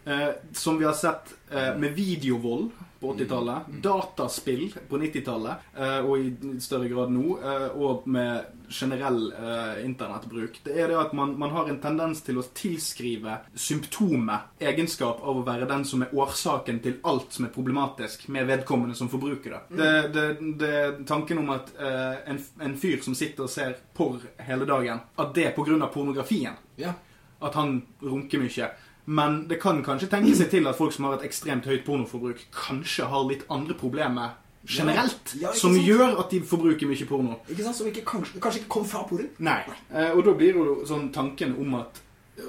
Eh, 0.07 0.29
som 0.53 0.77
vi 0.79 0.85
har 0.85 0.93
sett 0.93 1.33
eh, 1.51 1.75
med 1.75 1.91
videovold 1.97 2.69
på 2.99 3.13
80-tallet, 3.13 3.57
dataspill 3.83 4.73
på 4.89 4.97
90-tallet, 4.97 5.65
eh, 5.77 5.97
og 5.99 6.19
i 6.19 6.59
større 6.63 6.87
grad 6.89 7.11
nå, 7.13 7.35
eh, 7.43 7.65
og 7.75 8.07
med 8.09 8.45
generell 8.69 9.19
eh, 9.33 9.83
internettbruk. 9.85 10.61
Det 10.63 10.73
er 10.79 10.87
det 10.91 10.97
at 11.01 11.13
man, 11.15 11.35
man 11.39 11.51
har 11.53 11.69
en 11.69 11.79
tendens 11.83 12.23
til 12.25 12.39
å 12.39 12.45
tilskrive 12.57 13.35
symptomet 13.53 14.63
egenskap 14.63 15.21
av 15.23 15.41
å 15.41 15.45
være 15.47 15.67
den 15.69 15.85
som 15.87 16.03
er 16.07 16.15
årsaken 16.15 16.79
til 16.83 16.97
alt 17.07 17.35
som 17.37 17.45
er 17.47 17.53
problematisk 17.53 18.27
med 18.33 18.47
vedkommende 18.49 18.95
som 18.97 19.11
forbruker 19.11 19.57
det. 19.57 19.61
Det, 19.77 19.91
det, 20.15 20.25
det 20.63 20.71
er 20.81 20.97
tanken 21.07 21.43
om 21.43 21.51
at 21.55 21.69
eh, 21.77 22.31
en, 22.33 22.41
en 22.63 22.79
fyr 22.79 23.03
som 23.05 23.15
sitter 23.15 23.45
og 23.45 23.51
ser 23.53 23.77
porr 23.97 24.23
hele 24.47 24.65
dagen, 24.69 25.03
at 25.19 25.35
det 25.35 25.51
er 25.51 25.59
av 25.77 25.91
pornografien 25.93 26.55
Ja. 26.79 26.95
at 27.39 27.53
han 27.53 27.81
runker 28.01 28.41
mye. 28.41 28.71
Men 29.07 29.45
det 29.47 29.61
kan 29.63 29.79
kanskje 29.85 30.09
tenke 30.11 30.33
seg 30.35 30.49
til 30.51 30.67
at 30.67 30.75
folk 30.75 30.91
som 30.93 31.05
har 31.07 31.13
et 31.17 31.23
ekstremt 31.29 31.65
høyt 31.65 31.85
pornoforbruk, 31.87 32.41
kanskje 32.51 33.05
har 33.07 33.23
litt 33.29 33.45
andre 33.49 33.73
problemer 33.79 34.33
generelt, 34.67 35.31
Ja, 35.39 35.47
ja, 35.47 35.53
som 35.55 35.71
sant? 35.77 35.85
gjør 35.87 36.17
at 36.19 36.29
de 36.33 36.41
forbruker 36.43 36.89
mye 36.89 37.05
porno. 37.07 37.37
Ikke 37.47 37.63
sant? 37.63 37.77
Som 37.77 37.87
ikke, 37.87 38.03
kanskje, 38.03 38.41
kanskje 38.43 38.59
ikke 38.65 38.73
kom 38.75 38.83
fra 38.89 39.05
porno. 39.07 39.29
Nei. 39.39 39.61
Eh, 39.93 40.11
og 40.11 40.25
da 40.27 40.33
blir 40.35 40.59
jo 40.59 40.81
sånn 40.89 41.07
tanken 41.15 41.55
om 41.59 41.79
at 41.79 42.03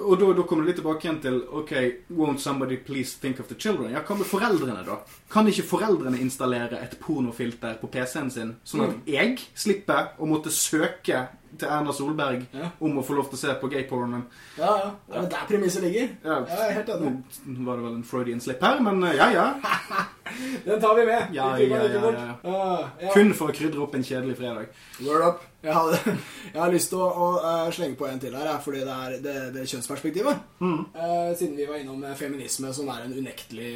Og 0.04 0.18
da, 0.20 0.26
da 0.36 0.42
kommer 0.44 0.66
du 0.66 0.68
litt 0.68 0.76
tilbake 0.76 1.06
igjen 1.06 1.20
til 1.22 1.36
OK, 1.48 1.70
won't 2.12 2.42
somebody 2.44 2.76
please 2.76 3.14
think 3.22 3.38
of 3.40 3.46
the 3.48 3.54
children? 3.56 3.90
Ja, 3.94 4.02
hva 4.04 4.18
med 4.18 4.26
foreldrene, 4.28 4.82
da? 4.84 4.98
Kan 5.32 5.46
ikke 5.48 5.64
foreldrene 5.64 6.18
installere 6.20 6.76
et 6.84 6.98
pornofilter 7.00 7.78
på 7.80 7.88
PC-en 7.88 8.28
sin, 8.30 8.50
sånn 8.68 8.82
at 8.84 9.08
jeg 9.08 9.38
slipper 9.56 10.10
å 10.20 10.28
måtte 10.28 10.52
søke 10.52 11.22
til 11.58 11.68
Erna 11.68 11.92
Solberg 11.92 12.46
Ja. 12.54 12.68
om 12.80 12.98
å 12.98 13.04
få 13.06 13.14
lov 13.16 13.28
til 13.30 13.38
å 13.38 13.40
se 13.40 13.54
på 13.60 13.70
gaypornen? 13.72 14.22
Ja, 14.58 14.72
ja. 14.82 14.90
Det 15.08 15.16
er 15.24 15.28
der 15.32 15.46
premisset 15.48 15.82
ligger. 15.82 16.08
Ja, 16.24 16.38
Jeg 16.44 16.58
er 16.68 16.72
helt 16.78 16.88
enig. 16.88 17.12
Nå 17.46 17.64
var 17.66 17.76
det 17.76 17.84
vel 17.84 17.94
en 17.96 18.04
Freudian 18.04 18.40
slip 18.40 18.60
her, 18.62 18.80
men 18.84 19.02
eh, 19.04 19.16
ja, 19.16 19.30
ja. 19.32 19.46
Den 20.66 20.80
tar 20.80 20.94
vi 20.98 21.06
med. 21.06 21.28
Ja, 21.32 21.54
Vi 21.56 21.68
ja, 21.70 21.82
ja, 21.82 22.10
ja. 22.12 22.34
Ah, 22.44 22.88
ja. 23.00 23.12
Kun 23.14 23.32
for 23.34 23.48
å 23.48 23.54
krydre 23.56 23.80
opp 23.80 23.94
en 23.96 24.04
kjedelig 24.04 24.36
fredag. 24.36 24.68
Word 25.00 25.24
up. 25.24 25.42
Jeg, 25.62 25.74
hadde, 25.74 25.98
jeg 26.52 26.60
har 26.60 26.70
lyst 26.74 26.92
til 26.92 27.00
å, 27.02 27.08
å 27.08 27.28
uh, 27.42 27.70
slenge 27.74 27.96
på 27.98 28.06
en 28.06 28.20
til 28.22 28.36
her, 28.36 28.50
fordi 28.62 28.84
det 28.84 28.94
er 29.06 29.16
det, 29.24 29.36
det 29.56 29.64
kjønnsperspektivet. 29.72 30.44
Mm. 30.60 30.78
Uh, 30.94 31.32
siden 31.34 31.56
vi 31.56 31.66
var 31.66 31.80
innom 31.80 32.04
feminisme, 32.14 32.70
som 32.76 32.88
er 32.92 33.06
en 33.08 33.16
unektelig 33.16 33.72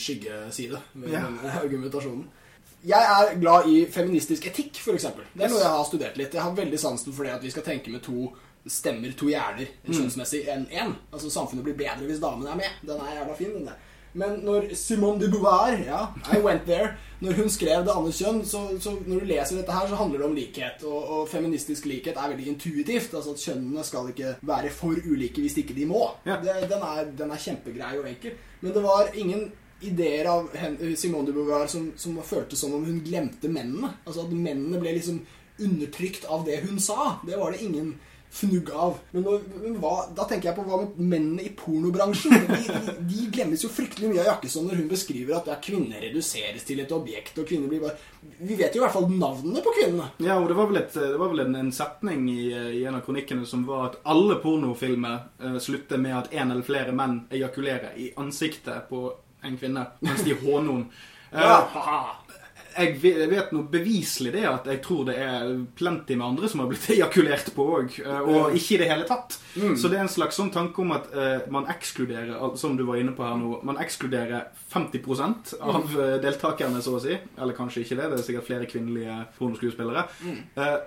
skyggeside 0.00 0.80
ved 0.94 1.12
Ja. 1.18 1.26
argumentasjonen. 1.60 2.24
Jeg 2.86 3.02
er 3.02 3.38
glad 3.40 3.66
i 3.72 3.80
feministisk 3.90 4.46
etikk, 4.46 4.76
f.eks. 4.78 5.06
Det 5.34 5.42
er 5.46 5.50
noe 5.50 5.58
jeg 5.62 5.72
har 5.74 5.84
studert 5.88 6.16
litt. 6.20 6.34
Jeg 6.36 6.42
har 6.44 6.54
veldig 6.54 6.78
sansen 6.78 7.12
for 7.16 7.26
det 7.26 7.32
at 7.34 7.42
vi 7.42 7.50
skal 7.50 7.64
tenke 7.66 7.90
med 7.90 8.04
to 8.06 8.28
stemmer, 8.66 9.12
to 9.18 9.26
hjerner, 9.30 9.66
Mm. 9.86 9.94
kjønnsmessig 9.94 10.44
enn 10.50 10.66
én. 10.70 10.94
Altså, 11.12 11.30
samfunnet 11.30 11.64
blir 11.66 11.76
bedre 11.78 12.06
hvis 12.06 12.22
damene 12.22 12.50
er 12.50 12.56
med. 12.62 12.70
Den 12.86 12.98
er 13.02 13.12
jævla 13.20 13.34
fin, 13.38 13.52
den 13.54 13.66
der. 13.66 13.82
Men 14.16 14.38
når 14.46 14.70
Simone 14.74 15.20
de 15.20 15.28
Beauvoir, 15.30 15.74
ja, 15.84 16.06
I 16.32 16.38
went 16.40 16.64
there 16.64 16.94
Når 17.20 17.32
hun 17.36 17.50
skrev 17.50 17.82
Det 17.84 17.92
andre 17.92 18.12
kjønn, 18.12 18.38
så, 18.48 18.62
så 18.80 18.94
når 19.06 19.20
du 19.20 19.26
leser 19.28 19.56
dette 19.58 19.72
her, 19.72 19.86
så 19.88 19.94
handler 19.96 20.18
det 20.18 20.26
om 20.26 20.34
likhet. 20.34 20.82
Og, 20.84 21.08
og 21.18 21.28
feministisk 21.28 21.84
likhet 21.86 22.16
er 22.16 22.28
veldig 22.32 22.46
intuitivt. 22.54 23.14
Altså 23.14 23.30
at 23.34 23.40
kjønnene 23.44 23.84
skal 23.84 24.08
ikke 24.12 24.34
være 24.42 24.70
for 24.70 24.96
ulike 25.04 25.40
hvis 25.44 25.56
ikke 25.62 25.74
de 25.76 25.86
må. 25.86 26.02
Ja. 26.26 26.36
Det, 26.42 26.56
den, 26.70 26.82
er, 26.82 27.04
den 27.18 27.30
er 27.32 27.40
kjempegrei 27.44 27.92
og 28.00 28.08
enkel. 28.08 28.36
Men 28.60 28.72
det 28.74 28.82
var 28.84 29.08
ingen 29.14 29.46
ideer 29.80 30.28
av 30.30 30.48
Simone 30.96 31.28
de 31.28 31.34
Beauvoir 31.36 31.66
som, 31.70 31.90
som 31.96 32.16
føltes 32.24 32.60
som 32.60 32.74
om 32.74 32.84
hun 32.86 33.02
glemte 33.04 33.50
mennene. 33.52 33.92
Altså 34.04 34.24
at 34.24 34.34
mennene 34.34 34.80
ble 34.80 34.96
liksom 34.96 35.20
undertrykt 35.58 36.24
av 36.28 36.44
det 36.48 36.62
hun 36.64 36.80
sa. 36.80 37.16
Det 37.26 37.36
var 37.36 37.52
det 37.52 37.64
ingen 37.64 37.94
fnugg 38.30 38.70
av. 38.70 38.98
Men, 39.10 39.22
nå, 39.22 39.38
men 39.62 39.76
hva, 39.80 39.92
da 40.16 40.26
tenker 40.28 40.50
jeg 40.50 40.58
på 40.58 40.64
hva 40.66 40.80
med 40.82 40.98
mennene 40.98 41.46
i 41.46 41.52
pornobransjen? 41.56 42.34
De, 42.46 42.58
de, 42.58 42.94
de 43.08 43.28
glemmes 43.32 43.62
jo 43.64 43.70
fryktelig 43.72 44.10
mye 44.10 44.22
av 44.22 44.30
Jakkesson 44.32 44.66
når 44.68 44.82
hun 44.82 44.90
beskriver 44.90 45.38
at 45.38 45.50
ja, 45.50 45.56
kvinner 45.62 46.02
reduseres 46.04 46.66
til 46.66 46.82
et 46.82 46.92
objekt, 46.92 47.38
og 47.40 47.48
kvinner 47.48 47.70
blir 47.70 47.84
bare 47.86 47.96
Vi 48.42 48.58
vet 48.58 48.74
jo 48.74 48.82
i 48.82 48.84
hvert 48.84 48.96
fall 48.96 49.08
navnene 49.12 49.62
på 49.64 49.74
kvinnene. 49.78 50.10
Ja, 50.24 50.38
og 50.40 50.50
det 50.50 50.58
var 50.58 50.70
vel, 50.72 50.80
et, 50.82 50.96
det 50.96 51.20
var 51.20 51.32
vel 51.32 51.44
en, 51.46 51.60
en 51.62 51.72
setning 51.74 52.26
i, 52.32 52.40
i 52.80 52.82
en 52.84 52.98
av 52.98 53.04
kronikkene 53.06 53.46
som 53.48 53.64
var 53.68 53.92
at 53.92 54.00
alle 54.10 54.40
pornofilmer 54.42 55.30
uh, 55.44 55.60
slutter 55.62 56.02
med 56.02 56.18
at 56.18 56.34
en 56.36 56.52
eller 56.52 56.66
flere 56.66 56.96
menn 56.96 57.22
ejakulerer 57.32 57.96
i 58.02 58.10
ansiktet 58.20 58.90
på 58.90 59.08
en 59.46 59.58
kvinne 59.60 59.88
mens 60.04 60.24
de 60.26 60.38
håner 60.44 60.72
henne. 60.80 60.86
Eh, 62.76 62.92
jeg 63.00 63.30
vet 63.30 63.52
noe 63.54 63.66
beviselig 63.72 64.32
det 64.34 64.42
at 64.48 64.66
jeg 64.68 64.80
tror 64.84 65.06
det 65.08 65.16
er 65.22 65.52
plenty 65.78 66.16
med 66.16 66.26
andre 66.26 66.50
som 66.52 66.60
har 66.62 66.68
blitt 66.70 66.88
ejakulert 66.94 67.48
på 67.56 67.66
òg, 67.78 67.96
og 68.04 68.56
ikke 68.56 68.76
i 68.76 68.80
det 68.82 68.88
hele 68.90 69.06
tatt. 69.08 69.38
Så 69.56 69.88
det 69.88 69.98
er 69.98 70.04
en 70.04 70.12
slags 70.12 70.36
sånn 70.36 70.52
tanke 70.54 70.82
om 70.82 70.92
at 70.96 71.08
eh, 71.16 71.46
man 71.52 71.68
ekskluderer, 71.72 72.36
som 72.60 72.76
du 72.76 72.84
var 72.88 73.00
inne 73.00 73.14
på 73.16 73.24
her 73.24 73.38
nå, 73.40 73.60
man 73.66 73.80
ekskluderer 73.82 74.50
50% 74.74 75.56
av 75.56 75.96
eh, 75.96 76.16
deltakerne, 76.24 76.82
så 76.84 76.98
å 76.98 77.02
si. 77.02 77.16
Eller 77.16 77.56
kanskje 77.56 77.84
ikke 77.84 77.96
det, 78.00 78.10
det 78.12 78.20
er 78.20 78.26
sikkert 78.28 78.50
flere 78.50 78.70
kvinnelige 78.70 79.18
pornoskuespillere. 79.38 80.06
Mm. 80.26 80.40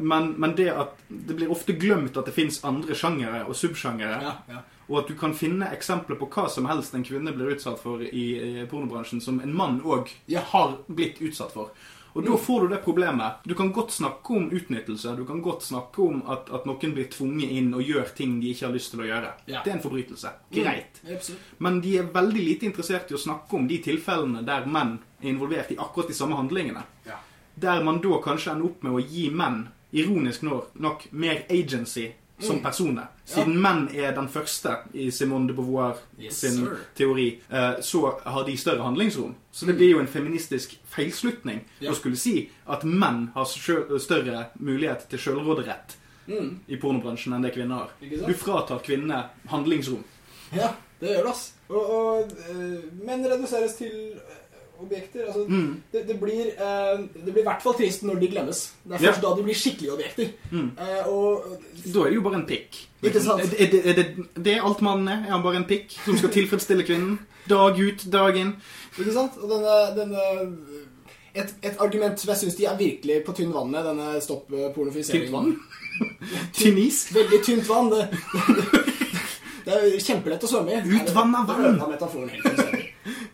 men, 0.06 0.34
men 0.42 0.54
det 0.58 0.70
at 0.72 1.00
det 1.10 1.36
blir 1.38 1.52
ofte 1.52 1.74
glemt 1.80 2.18
at 2.20 2.30
det 2.30 2.36
fins 2.36 2.62
andre 2.68 2.98
sjangere 2.98 3.48
og 3.48 3.58
subsjangere. 3.58 4.22
Ja, 4.26 4.36
ja. 4.54 4.62
Og 4.90 5.04
at 5.04 5.12
du 5.12 5.16
kan 5.18 5.36
finne 5.38 5.70
eksempler 5.70 6.18
på 6.18 6.28
hva 6.34 6.48
som 6.50 6.66
helst 6.66 6.96
en 6.98 7.06
kvinne 7.06 7.34
blir 7.36 7.54
utsatt 7.54 7.78
for 7.82 8.02
i, 8.02 8.26
pornobransjen, 8.72 9.22
som 9.22 9.38
en 9.44 9.54
mann 9.54 9.80
òg 9.86 10.10
har 10.54 10.78
blitt 10.88 11.22
utsatt 11.22 11.54
for. 11.54 11.70
Og 12.14 12.26
da 12.26 12.38
får 12.38 12.62
du 12.62 12.68
det 12.68 12.78
problemet. 12.84 13.44
Du 13.44 13.54
kan 13.56 13.72
godt 13.72 13.92
snakke 13.92 14.34
om 14.34 14.52
utnyttelse. 14.52 15.16
Du 15.16 15.26
kan 15.26 15.42
godt 15.42 15.64
snakke 15.64 16.02
om 16.02 16.24
at, 16.28 16.50
at 16.50 16.66
noen 16.66 16.94
blir 16.96 17.10
tvunget 17.12 17.54
inn 17.54 17.70
og 17.78 17.86
gjør 17.86 18.10
ting 18.18 18.40
de 18.42 18.50
ikke 18.50 18.66
har 18.66 18.74
lyst 18.74 18.94
til 18.96 19.04
å 19.04 19.10
gjøre. 19.10 19.34
Ja. 19.46 19.62
Det 19.64 19.72
er 19.72 19.78
en 19.78 19.84
forbrytelse. 19.84 20.32
Greit. 20.54 21.02
Mm. 21.06 21.44
Men 21.58 21.82
de 21.86 21.98
er 22.02 22.10
veldig 22.14 22.46
lite 22.46 22.70
interessert 22.70 23.12
i 23.12 23.18
å 23.18 23.22
snakke 23.22 23.56
om 23.56 23.68
de 23.70 23.78
tilfellene 23.86 24.42
der 24.48 24.66
menn 24.66 24.98
er 25.22 25.30
involvert 25.36 25.70
i 25.72 25.78
akkurat 25.78 26.10
de 26.10 26.18
samme 26.18 26.40
handlingene. 26.40 26.82
Ja. 27.06 27.20
Der 27.60 27.84
man 27.86 28.02
da 28.02 28.18
kanskje 28.24 28.56
ender 28.56 28.72
opp 28.72 28.84
med 28.88 28.98
å 28.98 29.04
gi 29.04 29.30
menn, 29.30 29.68
ironisk 29.94 30.44
nok 30.46 31.08
mer 31.12 31.46
agency 31.50 32.10
som 32.40 32.56
Mm. 32.56 32.64
personer. 32.64 33.08
Siden 33.26 33.62
menn 33.62 33.90
er 33.96 34.12
den 34.16 34.28
første 34.30 34.78
i 34.94 35.10
Simone 35.12 35.48
de 35.48 35.54
Beauvoir 35.54 35.98
Yes, 36.20 36.38
sin 36.38 36.52
sir. 36.52 36.78
teori, 36.96 37.40
eh, 37.52 37.80
så 37.82 38.20
har 38.24 38.44
de 38.46 38.58
større 38.58 38.84
handlingsrom. 38.84 39.36
Så 39.52 39.66
det 39.66 39.76
blir 39.78 39.90
jo 39.92 40.00
en 40.00 40.08
feministisk 40.08 40.78
feilslutning 40.90 41.60
Mm. 41.60 41.66
Ja. 41.82 41.92
å 41.92 41.96
skulle 41.96 42.16
si 42.18 42.50
at 42.68 42.84
menn 42.84 43.32
har 43.36 43.46
større 43.46 44.46
mulighet 44.60 45.08
til 45.10 45.20
sjølråderett 45.20 45.96
Mm. 46.28 46.60
i 46.68 46.76
pornobransjen 46.76 47.34
enn 47.34 47.42
det 47.42 47.54
kvinner 47.56 47.76
har. 47.76 47.90
Du 48.28 48.34
fratar 48.34 48.80
kvinner 48.80 49.30
handlingsrom. 49.48 50.04
Ja, 50.54 50.74
det 51.00 51.10
gjør 51.10 51.24
det, 51.24 51.30
ass. 51.30 51.54
Og, 51.70 51.90
og 51.90 52.32
eh, 52.50 52.82
menn 53.06 53.24
reduseres 53.26 53.76
til 53.78 54.20
objekter. 54.82 55.26
Altså, 55.28 55.46
Mm. 55.48 55.82
det, 55.92 56.08
det, 56.08 56.20
blir, 56.20 56.46
eh, 56.58 57.00
det 57.26 57.34
blir 57.34 57.42
i 57.42 57.48
hvert 57.48 57.62
fall 57.62 57.74
trist 57.78 58.04
når 58.04 58.20
de 58.20 58.28
glemmes. 58.28 58.62
Det 58.86 58.96
er 58.96 59.04
Ja. 59.04 59.12
først 59.12 59.22
da 59.22 59.34
de 59.36 59.44
blir 59.44 59.54
skikkelige 59.56 59.94
objekter. 59.94 60.30
Mm. 60.52 60.72
Eh, 60.80 61.08
og 61.08 61.44
Da 61.94 62.00
er 62.00 62.10
det 62.10 62.16
jo 62.16 62.22
bare 62.22 62.36
en 62.36 62.46
pikk. 62.48 62.80
Ikke 63.04 63.22
sant? 63.22 63.42
Er, 63.42 63.56
er, 63.64 63.70
det- 63.72 63.86
er, 63.86 63.94
det, 63.94 64.06
det 64.46 64.54
er 64.58 64.62
alt 64.66 64.82
mannen 64.82 65.08
er? 65.08 65.28
Er 65.28 65.32
han 65.32 65.44
bare 65.44 65.56
en 65.56 65.66
pikk 65.66 65.92
som 66.06 66.18
skal 66.18 66.30
tilfredsstille 66.30 66.84
kvinnen? 66.86 67.20
Dag 67.50 67.80
ut, 67.80 68.06
dag 68.12 68.36
inn. 68.38 68.56
Ikke 69.00 69.14
sant? 69.14 69.38
Og 69.42 69.50
denne, 69.50 69.96
denne 69.96 70.20
et, 71.36 71.54
et 71.64 71.76
argument 71.80 72.20
som 72.20 72.30
jeg 72.34 72.38
syns 72.38 72.56
de 72.58 72.66
er 72.66 72.76
virkelig 72.78 73.24
på 73.26 73.34
tynn 73.38 73.54
vann 73.54 73.72
med, 73.72 73.84
denne 73.86 74.20
stopp 74.22 74.48
pornofiseringen. 74.76 75.30
Tynt 75.30 75.32
vann? 75.32 75.60
Tynn 76.54 76.78
is? 76.78 77.06
Veldig 77.14 77.44
tynt 77.46 77.68
vann. 77.70 77.90
Det, 77.90 78.10
det 79.66 79.74
er 79.76 79.84
jo 79.94 80.00
kjempelett 80.02 80.44
å 80.44 80.48
svømme 80.50 80.72
i. 80.74 81.00
Utvanna 81.00 81.46
vann. 81.46 81.80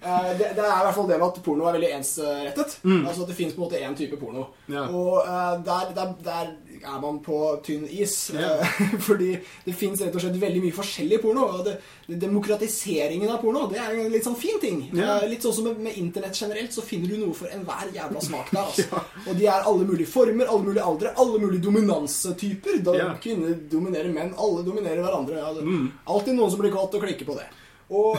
Det. 0.05 0.11
Eh, 0.11 0.37
Det, 0.37 0.51
det 0.55 0.63
er 0.65 0.79
i 0.79 0.85
hvert 0.85 0.95
fall 0.95 1.07
det 1.09 1.17
med 1.19 1.27
at 1.27 1.41
porno 1.45 1.67
er 1.69 1.77
veldig 1.77 1.91
ensrettet. 1.97 2.77
Altså 2.85 3.23
at 3.23 3.27
Det 3.27 3.35
fins 3.37 3.55
én 3.55 3.95
type 3.97 4.17
porno. 4.19 4.47
Mm. 4.67 4.73
Ja. 4.75 4.83
Og 4.89 5.25
uh, 5.25 5.63
der, 5.65 5.93
der, 5.95 6.13
der 6.23 6.51
er 6.85 6.99
man 7.01 7.19
på 7.19 7.59
tynn 7.63 7.87
is. 7.89 8.31
Ja. 8.33 8.59
Uh, 8.61 8.99
Fordi 9.07 9.37
det 9.65 9.75
fins 9.75 10.01
rett 10.01 10.15
og 10.15 10.21
slett 10.21 10.39
veldig 10.41 10.61
mye 10.63 10.75
forskjellig 10.75 11.21
porno. 11.21 11.47
Og 11.57 11.65
det, 11.65 11.77
det, 12.07 12.19
demokratiseringen 12.21 13.29
av 13.29 13.41
porno 13.41 13.65
det 13.71 13.79
er 13.81 13.95
en 13.97 14.11
litt 14.13 14.27
sånn 14.27 14.37
fin 14.37 14.59
ting. 14.61 14.85
Ja. 14.93 15.17
Uh, 15.21 15.27
Litt 15.29 15.43
sånn 15.45 15.55
som 15.57 15.67
med, 15.69 15.81
med 15.81 15.97
internett 15.97 16.37
generelt, 16.37 16.73
så 16.75 16.83
finner 16.85 17.09
du 17.09 17.17
noe 17.25 17.33
for 17.33 17.49
enhver 17.51 17.89
jævla 17.95 18.21
smak 18.21 18.53
der. 18.53 18.63
Altså. 18.75 18.99
Og 19.29 19.35
de 19.37 19.45
er 19.45 19.67
alle 19.69 19.85
mulige 19.85 20.09
former, 20.09 20.47
alle 20.49 20.65
mulige 20.65 20.83
aldre, 20.83 21.11
alle 21.21 21.39
mulige 21.39 21.63
dominansetyper. 21.63 22.79
Da. 22.85 23.11
Kvinner 23.21 23.53
dominerer 23.71 24.09
menn, 24.13 24.33
alle 24.41 24.63
dominerer 24.65 25.03
hverandre. 25.05 25.41
Ja, 25.41 25.51
Mm. 25.55 25.85
Alltid 26.11 26.35
noen 26.35 26.51
som 26.51 26.59
blir 26.59 26.73
kåt 26.73 26.93
og 26.97 27.03
klikker 27.05 27.25
på 27.27 27.37
det. 27.37 27.45
Og, 27.93 28.17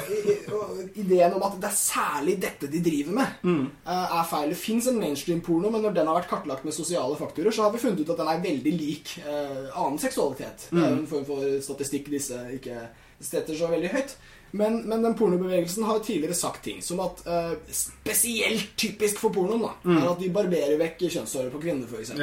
og 0.54 0.76
ideen 0.94 1.32
om 1.34 1.42
at 1.42 1.56
det 1.58 1.66
er 1.66 1.74
særlig 1.74 2.36
dette 2.42 2.68
de 2.70 2.78
driver 2.84 3.16
med, 3.16 3.32
Mm. 3.42 3.64
eh, 3.86 4.12
er 4.20 4.28
feil. 4.30 4.48
Det 4.52 4.58
fins 4.60 4.86
en 4.86 4.98
mainstream-porno, 5.00 5.70
men 5.74 5.82
når 5.82 5.94
den 5.96 6.06
har 6.06 6.20
vært 6.20 6.28
kartlagt 6.30 6.64
med 6.64 6.72
sosiale 6.76 7.16
faktorer, 7.18 7.50
så 7.50 7.62
har 7.66 7.72
vi 7.74 7.78
funnet 7.82 8.00
ut 8.04 8.10
at 8.14 8.20
den 8.22 8.28
er 8.30 8.44
veldig 8.44 8.72
lik 8.78 9.16
uh, 9.26 9.66
annen 9.74 9.98
seksualitet. 9.98 10.68
Det 10.70 10.84
er 10.84 10.92
en 11.00 11.06
form 11.10 11.24
for 11.26 11.42
statistikk 11.66 12.10
disse 12.14 12.38
ikke 12.54 12.78
setter 13.20 13.56
så 13.58 13.66
veldig 13.72 13.90
høyt. 13.90 14.14
Men, 14.56 14.84
men 14.88 15.02
den 15.02 15.16
pornobevegelsen 15.18 15.84
har 15.84 15.98
tidligere 15.98 16.34
sagt 16.38 16.62
ting 16.64 16.78
som 16.84 17.00
at 17.02 17.24
uh, 17.26 17.56
spesielt 17.74 18.68
typisk 18.78 19.18
for 19.18 19.34
pornoen 19.34 19.64
da, 19.66 19.72
er 19.98 20.06
at 20.12 20.20
de 20.22 20.30
barberer 20.32 20.78
vekk 20.80 21.02
kjønnshåret 21.10 21.50
på 21.52 21.60
kvinner, 21.64 21.90
f.eks. 21.90 22.14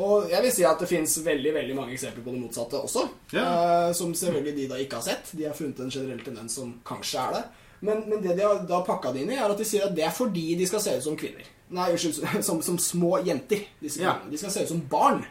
Og 0.00 0.30
jeg 0.30 0.42
vil 0.42 0.52
si 0.54 0.64
at 0.64 0.80
det 0.80 0.88
fins 0.88 1.18
veldig 1.24 1.50
veldig 1.54 1.74
mange 1.76 1.92
eksempler 1.92 2.24
på 2.24 2.32
det 2.32 2.40
motsatte 2.40 2.78
også. 2.80 3.02
Ja. 3.34 3.42
Uh, 3.44 3.90
som 3.96 4.14
selvfølgelig 4.16 4.54
de 4.56 4.68
da 4.70 4.78
ikke 4.80 5.00
har 5.00 5.04
sett. 5.04 5.32
De 5.36 5.44
har 5.44 5.56
funnet 5.58 5.80
en 5.84 5.92
generell 5.92 6.22
tendens 6.24 6.56
som 6.56 6.70
kanskje 6.88 7.20
er 7.20 7.36
det. 7.36 7.42
Men, 7.82 8.04
men 8.08 8.22
det 8.22 8.36
de 8.38 8.46
har 8.46 8.62
da 8.68 8.80
pakka 8.86 9.12
det 9.12 9.24
inn 9.24 9.34
i, 9.34 9.36
er 9.36 9.50
at 9.52 9.58
de 9.58 9.66
sier 9.66 9.88
at 9.88 9.96
det 9.96 10.04
er 10.06 10.14
fordi 10.14 10.54
de 10.56 10.66
skal 10.70 10.80
se 10.84 10.96
ut 10.96 11.04
som 11.04 11.18
kvinner. 11.18 11.44
Nei, 11.72 11.90
unnskyld, 11.92 12.20
som, 12.48 12.62
som 12.64 12.78
små 12.80 13.18
jenter. 13.26 13.66
Disse 13.82 14.00
Ja. 14.00 14.14
kvinnene. 14.16 14.32
De 14.32 14.40
skal 14.40 14.54
se 14.54 14.64
ut 14.64 14.72
som 14.72 14.84
barn. 14.88 15.24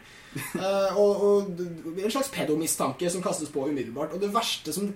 Uh, 0.54 0.96
og, 0.96 1.24
og 1.26 1.62
en 1.98 2.12
slags 2.12 2.30
pedomistanke 2.32 3.10
som 3.12 3.24
kastes 3.24 3.50
på 3.52 3.66
umiddelbart. 3.68 4.14
Og 4.14 4.22
det 4.22 4.32
verste 4.34 4.74
som 4.74 4.92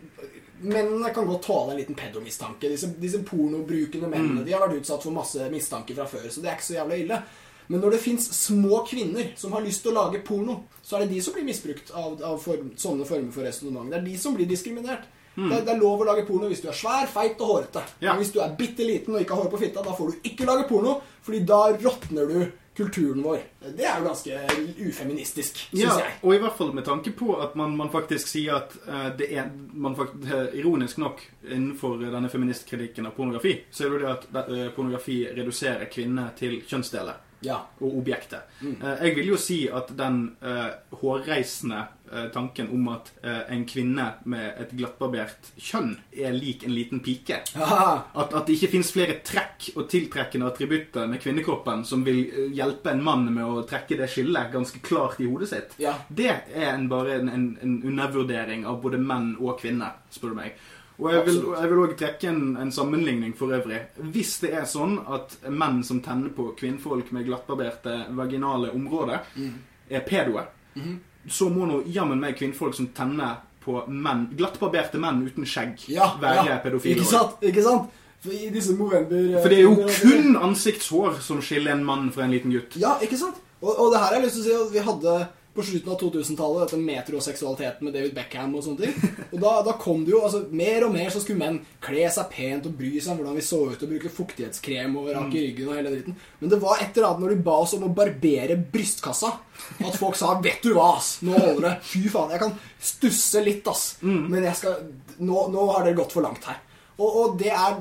Mennene 0.56 1.10
kan 1.12 1.26
godt 1.28 1.42
tåle 1.44 1.74
en 1.74 1.76
liten 1.76 1.94
pedomistanke. 1.94 2.70
Disse, 2.72 2.88
disse 2.96 3.18
pornobrukende 3.28 4.08
mennene 4.08 4.40
De 4.40 4.54
har 4.54 4.62
vært 4.64 4.78
utsatt 4.78 5.02
for 5.04 5.12
masse 5.12 5.50
mistanke 5.52 5.92
fra 5.98 6.06
før, 6.08 6.30
så 6.32 6.40
det 6.40 6.48
er 6.48 6.56
ikke 6.56 6.64
så 6.70 6.78
jævla 6.78 6.96
ille. 6.96 7.18
Men 7.66 7.82
når 7.82 7.96
det 7.96 8.02
fins 8.04 8.28
små 8.36 8.82
kvinner 8.88 9.32
som 9.36 9.54
har 9.56 9.64
lyst 9.64 9.82
til 9.84 9.92
å 9.94 9.98
lage 9.98 10.22
porno, 10.26 10.62
så 10.82 10.96
er 10.96 11.04
det 11.04 11.16
de 11.16 11.22
som 11.24 11.34
blir 11.34 11.46
misbrukt 11.46 11.90
av, 11.90 12.18
av 12.22 12.38
form, 12.42 12.72
sånne 12.78 13.06
former 13.08 13.34
for 13.34 13.46
resonnement. 13.46 13.90
Det 13.90 14.00
er 14.00 14.06
de 14.06 14.18
som 14.22 14.36
blir 14.36 14.48
diskriminert. 14.50 15.08
Det, 15.36 15.52
er, 15.52 15.64
det 15.66 15.72
er 15.74 15.80
lov 15.80 16.00
å 16.00 16.06
lage 16.08 16.24
porno 16.24 16.48
hvis 16.48 16.62
du 16.64 16.70
er 16.70 16.76
svær, 16.76 17.08
feit 17.12 17.40
og 17.44 17.50
hårete. 17.50 17.82
Ja. 18.00 18.14
Men 18.14 18.22
hvis 18.22 18.32
du 18.32 18.38
er 18.40 18.54
bitte 18.56 18.86
liten 18.88 19.16
og 19.16 19.20
ikke 19.20 19.36
har 19.36 19.44
hår 19.44 19.50
på 19.52 19.60
fitta, 19.66 19.82
da 19.84 19.96
får 19.96 20.14
du 20.14 20.30
ikke 20.30 20.46
lage 20.48 20.64
porno, 20.70 20.94
fordi 21.26 21.42
da 21.50 21.58
råtner 21.74 22.30
du 22.30 22.38
kulturen 22.76 23.22
vår. 23.24 23.42
Det 23.76 23.84
er 23.88 24.00
jo 24.00 24.04
ganske 24.04 24.40
ufeministisk, 24.84 25.60
syns 25.70 25.80
Ja, 25.80 25.94
jeg. 26.00 26.16
og 26.22 26.34
i 26.34 26.40
hvert 26.42 26.58
fall 26.58 26.72
med 26.76 26.84
tanke 26.84 27.12
på 27.16 27.36
at 27.40 27.54
man, 27.56 27.72
man 27.76 27.88
faktisk 27.92 28.28
sier 28.28 28.58
at 28.58 28.74
uh, 28.84 29.06
det 29.16 29.30
er 29.32 29.48
man 29.72 29.96
fakt, 29.96 30.18
eh, 30.24 30.58
Ironisk 30.60 31.00
nok, 31.00 31.22
innenfor 31.48 31.96
denne 32.04 32.28
feministkritikken 32.32 33.08
av 33.08 33.16
pornografi, 33.16 33.54
så 33.70 33.86
er 33.86 33.94
det 33.94 33.96
jo 33.96 34.02
det 34.04 34.12
at 34.12 34.50
uh, 34.52 34.66
pornografi 34.76 35.22
reduserer 35.36 35.88
kvinner 35.92 36.34
til 36.36 36.60
kjønnsdeler 36.68 37.24
Ja. 37.44 37.60
og 37.80 37.98
objektet. 37.98 38.48
Mm. 38.60 38.80
jeg 38.80 39.14
vil 39.16 39.28
jo 39.34 39.36
si 39.40 39.58
at 39.68 39.90
den 39.98 40.22
uh, 40.40 40.72
hårreisende 41.00 41.82
uh, 42.08 42.26
tanken 42.32 42.70
om 42.72 42.88
at 42.94 43.10
uh, 43.24 43.42
en 43.52 43.66
kvinne 43.68 44.06
med 44.24 44.62
et 44.62 44.72
glattbarbert 44.72 45.50
kjønn 45.60 45.92
er 46.16 46.32
lik 46.36 46.64
en 46.64 46.74
liten 46.74 47.02
pike 47.04 47.42
At, 47.56 48.32
at 48.32 48.46
det 48.46 48.56
ikke 48.56 48.72
fins 48.76 48.92
flere 48.94 49.18
trekk 49.26 49.70
og 49.76 49.88
tiltrekkende 49.90 50.48
attributter 50.48 51.08
med 51.10 51.20
kvinnekroppen 51.22 51.84
som 51.88 52.04
vil 52.06 52.22
eh, 52.26 52.48
hjelpe 52.56 52.92
en 52.92 53.02
mann 53.04 53.26
med 53.32 53.44
å 53.44 53.64
trekke 53.68 53.98
det 53.98 54.08
skillet 54.12 54.52
ganske 54.52 54.80
klart 54.84 55.20
i 55.20 55.28
hodet 55.28 55.50
sitt. 55.50 55.76
Ja. 55.82 55.96
Det 56.08 56.30
er 56.30 56.72
en, 56.72 56.88
bare 56.92 57.18
en, 57.20 57.30
en, 57.32 57.46
en 57.62 57.76
undervurdering 57.86 58.66
av 58.68 58.80
både 58.82 59.00
menn 59.02 59.34
og 59.40 59.60
kvinner, 59.60 59.98
spør 60.12 60.34
du 60.34 60.40
meg. 60.40 60.58
Og 60.98 61.10
jeg 61.12 61.26
vil, 61.26 61.40
jeg 61.60 61.70
vil 61.70 61.80
også 61.82 61.96
trekke 62.00 62.28
en, 62.30 62.44
en 62.56 62.70
sammenligning 62.72 63.34
for 63.36 63.52
øvrig. 63.52 63.82
Hvis 64.14 64.38
det 64.40 64.54
er 64.56 64.64
sånn 64.68 64.96
at 65.12 65.36
menn 65.52 65.82
som 65.84 66.00
tenner 66.04 66.32
på 66.32 66.48
kvinnfolk 66.56 67.10
med 67.12 67.26
glattbarberte 67.28 67.98
vaginale 68.16 68.72
områder, 68.72 69.26
Mm. 69.36 69.52
er 69.90 70.00
pedoer, 70.00 70.48
mm. 70.74 70.96
så 71.28 71.48
må 71.52 71.66
nå 71.68 71.82
jammen 71.92 72.20
meg 72.20 72.38
kvinnfolk 72.38 72.74
som 72.74 72.88
tenner 72.96 73.42
på 73.60 73.82
menn, 73.88 74.28
glattbarberte 74.38 74.98
menn 75.02 75.24
uten 75.26 75.46
skjegg, 75.46 75.88
ja, 75.92 76.14
være 76.20 76.46
ja. 76.48 76.58
pedofile. 76.64 76.96
Ikke 76.96 77.10
sant? 77.10 77.36
Ikke 77.42 77.62
sant? 77.62 77.90
For 78.26 78.72
Movember 78.74 79.40
For 79.42 79.52
det 79.52 79.58
er 79.58 79.62
jo 79.62 79.74
kun 80.00 80.36
ansiktshår 80.48 81.20
som 81.22 81.42
skiller 81.44 81.76
en 81.76 81.84
mann 81.84 82.08
fra 82.14 82.24
en 82.24 82.32
liten 82.34 82.50
gutt. 82.50 82.74
Ja, 82.80 82.96
ikke 83.02 83.18
sant? 83.20 83.36
Og, 83.60 83.72
og 83.74 83.92
det 83.92 84.00
her 84.00 84.06
har 84.06 84.16
jeg 84.16 84.24
lyst 84.24 84.38
til 84.40 84.42
å 84.42 84.46
si 84.46 84.56
at 84.56 84.72
vi 84.72 84.86
hadde 84.88 85.16
på 85.56 85.64
slutten 85.66 85.92
av 85.92 85.98
2000-tallet 86.02 86.62
dette 86.66 86.78
metroseksualiteten 86.82 87.86
med 87.88 87.94
David 87.96 88.14
Beckham 88.16 88.54
og 88.58 88.62
sånne 88.66 88.84
ting. 88.86 89.14
Og 89.32 89.38
da, 89.42 89.52
da 89.66 89.74
kom 89.80 90.04
det 90.06 90.12
jo 90.12 90.20
altså 90.26 90.42
Mer 90.56 90.84
og 90.86 90.92
mer 90.94 91.08
så 91.12 91.22
skulle 91.24 91.40
menn 91.40 91.58
kle 91.84 92.04
seg 92.12 92.28
pent 92.32 92.68
og 92.68 92.76
bry 92.78 92.92
seg 93.00 93.14
om 93.14 93.20
hvordan 93.22 93.38
vi 93.40 93.44
så 93.46 93.58
ut 93.72 93.82
og 93.86 93.90
bruke 93.94 94.12
fuktighetskrem 94.12 94.94
og 95.00 95.08
rake 95.16 95.42
ryggen 95.46 95.70
og 95.70 95.78
hele 95.78 95.92
dritten. 95.94 96.18
Men 96.40 96.52
det 96.52 96.60
var 96.62 96.82
et 96.84 96.92
eller 96.96 97.08
annet 97.08 97.24
når 97.24 97.34
de 97.34 97.46
ba 97.48 97.56
oss 97.64 97.74
om 97.78 97.88
å 97.88 97.92
barbere 97.96 98.58
brystkassa, 98.76 99.32
at 99.80 99.96
folk 99.98 100.16
sa 100.20 100.34
'Vet 100.40 100.62
du 100.62 100.74
hva, 100.76 100.96
ass, 100.98 101.18
nå 101.22 101.32
holder 101.32 101.64
det'. 101.68 101.82
Fy 101.82 102.04
faen, 102.12 102.30
jeg 102.30 102.40
kan 102.44 102.54
stusse 102.80 103.42
litt, 103.44 103.66
ass. 103.66 103.96
Men 104.02 104.44
jeg 104.44 104.54
skal 104.56 104.76
nå, 105.18 105.48
nå 105.50 105.66
har 105.72 105.84
dere 105.84 105.96
gått 105.96 106.12
for 106.12 106.22
langt 106.22 106.44
her. 106.44 106.60
Og, 106.98 107.08
og 107.16 107.38
det 107.40 107.50
er 107.52 107.80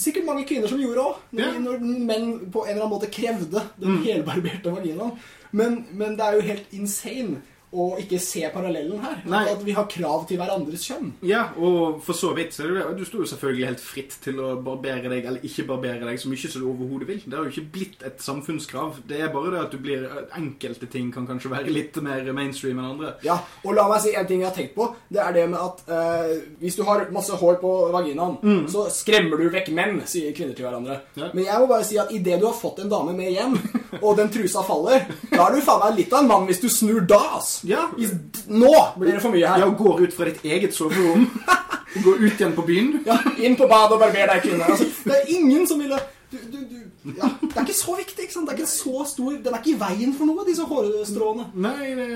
sikkert 0.00 0.24
mange 0.26 0.46
kvinner 0.46 0.70
som 0.70 0.80
gjorde 0.80 1.02
òg, 1.02 1.16
når, 1.34 1.42
Ja. 1.42 1.58
når 1.58 1.82
menn 1.82 2.30
på 2.50 2.62
en 2.64 2.70
eller 2.72 2.84
annen 2.86 2.94
måte 2.94 3.10
krevde 3.10 3.62
den 3.80 3.98
helbarberte 4.06 4.72
vaginaen. 4.72 5.12
Men, 5.52 5.86
men 5.92 6.10
det 6.10 6.20
er 6.20 6.34
jo 6.34 6.40
helt 6.40 6.68
insane 6.72 7.42
og 7.70 8.00
ikke 8.02 8.18
se 8.18 8.42
parallellen 8.50 8.98
her. 9.02 9.20
Nei. 9.30 9.44
At 9.52 9.60
vi 9.62 9.74
har 9.76 9.86
krav 9.90 10.24
til 10.26 10.40
hverandres 10.40 10.82
kjønn. 10.88 11.12
Ja, 11.26 11.44
og 11.54 12.00
for 12.02 12.18
så 12.18 12.32
vidt 12.34 12.56
så 12.56 12.64
er 12.64 12.72
det 12.72 12.80
det. 12.80 12.96
Du 12.98 13.06
står 13.06 13.24
jo 13.24 13.30
selvfølgelig 13.30 13.68
helt 13.68 13.84
fritt 13.84 14.16
til 14.24 14.40
å 14.42 14.56
barbere 14.64 15.12
deg, 15.12 15.28
eller 15.30 15.46
ikke 15.46 15.66
barbere 15.68 16.02
deg, 16.08 16.18
så 16.18 16.30
mye 16.32 16.50
som 16.50 16.64
du 16.64 16.68
overhodet 16.72 17.10
vil. 17.10 17.22
Det 17.24 17.38
har 17.38 17.46
jo 17.46 17.54
ikke 17.54 17.74
blitt 17.76 18.02
et 18.06 18.24
samfunnskrav. 18.24 18.98
Det 19.06 19.20
er 19.22 19.30
bare 19.34 19.54
det 19.54 19.62
at 19.66 19.74
du 19.76 19.78
blir 19.82 20.08
Enkelte 20.40 20.86
ting 20.90 21.10
kan 21.12 21.26
kanskje 21.28 21.50
være 21.52 21.72
litt 21.72 21.96
mer 22.02 22.26
mainstream 22.34 22.78
enn 22.80 22.90
andre. 22.92 23.12
Ja, 23.26 23.36
og 23.64 23.74
la 23.76 23.86
meg 23.90 24.02
si 24.02 24.14
en 24.16 24.26
ting 24.26 24.42
jeg 24.42 24.48
har 24.48 24.56
tenkt 24.56 24.74
på. 24.76 24.88
Det 25.10 25.20
er 25.22 25.34
det 25.36 25.46
med 25.52 25.60
at 25.60 25.82
eh, 25.90 26.34
hvis 26.62 26.78
du 26.78 26.82
har 26.88 27.06
masse 27.14 27.36
hår 27.38 27.58
på 27.62 27.72
vaginaen, 27.94 28.66
så 28.70 28.86
skremmer 28.94 29.40
du 29.40 29.50
vekk 29.52 29.70
menn, 29.76 30.00
sier 30.10 30.34
kvinner 30.36 30.56
til 30.56 30.66
hverandre. 30.66 31.00
Mm. 31.14 31.22
Ja. 31.22 31.30
Men 31.34 31.46
jeg 31.46 31.62
må 31.62 31.70
bare 31.70 31.86
si 31.86 31.98
at 32.00 32.12
idet 32.14 32.40
du 32.40 32.48
har 32.48 32.56
fått 32.56 32.82
en 32.82 32.92
dame 32.92 33.14
med 33.16 33.30
hjem, 33.34 33.56
og 34.00 34.16
den 34.18 34.30
trusa 34.32 34.64
faller, 34.66 35.06
da 35.30 35.46
er 35.46 35.56
du 35.56 35.64
faen 35.66 35.82
meg 35.84 35.98
litt 36.00 36.14
av 36.14 36.24
en 36.24 36.30
mann 36.30 36.48
hvis 36.48 36.62
du 36.62 36.68
snur 36.72 37.02
da, 37.06 37.20
ass. 37.40 37.59
Ja. 37.66 37.88
I, 37.98 38.08
nå 38.48 38.72
blir 38.98 39.16
det 39.16 39.22
for 39.22 39.34
mye 39.34 39.46
her. 39.46 39.64
Ja, 39.64 39.68
går 39.76 40.06
ut 40.06 40.16
fra 40.16 40.28
ditt 40.30 40.44
eget 40.44 40.74
soverom. 40.76 41.26
går 42.06 42.24
ut 42.24 42.40
igjen 42.40 42.56
på 42.56 42.64
byen. 42.66 42.94
Ja, 43.06 43.18
inn 43.38 43.56
på 43.58 43.68
badet 43.70 43.98
og 43.98 44.02
barber 44.04 44.32
deg, 44.32 44.42
kvinne. 44.46 44.68
Altså, 44.70 44.88
det 45.04 45.18
er 45.18 45.32
ingen 45.36 45.66
som 45.68 45.80
ville 45.82 45.98
du, 46.30 46.36
du, 46.46 46.58
du, 46.70 47.10
ja, 47.16 47.26
Det 47.42 47.56
er 47.56 47.64
ikke 47.64 47.74
så 47.74 47.96
viktig. 47.98 48.22
ikke 48.22 48.32
sant? 48.32 48.46
Det 48.46 48.54
er 48.54 48.60
ikke 48.62 48.70
så 48.70 49.06
stor 49.08 49.32
Den 49.32 49.54
er 49.54 49.58
ikke 49.58 49.72
i 49.72 49.80
veien 49.80 50.12
for 50.14 50.30
noe, 50.30 50.44
disse 50.46 50.66
hårstråene. 50.68 51.48
Nei, 51.58 51.94
det, 51.98 52.08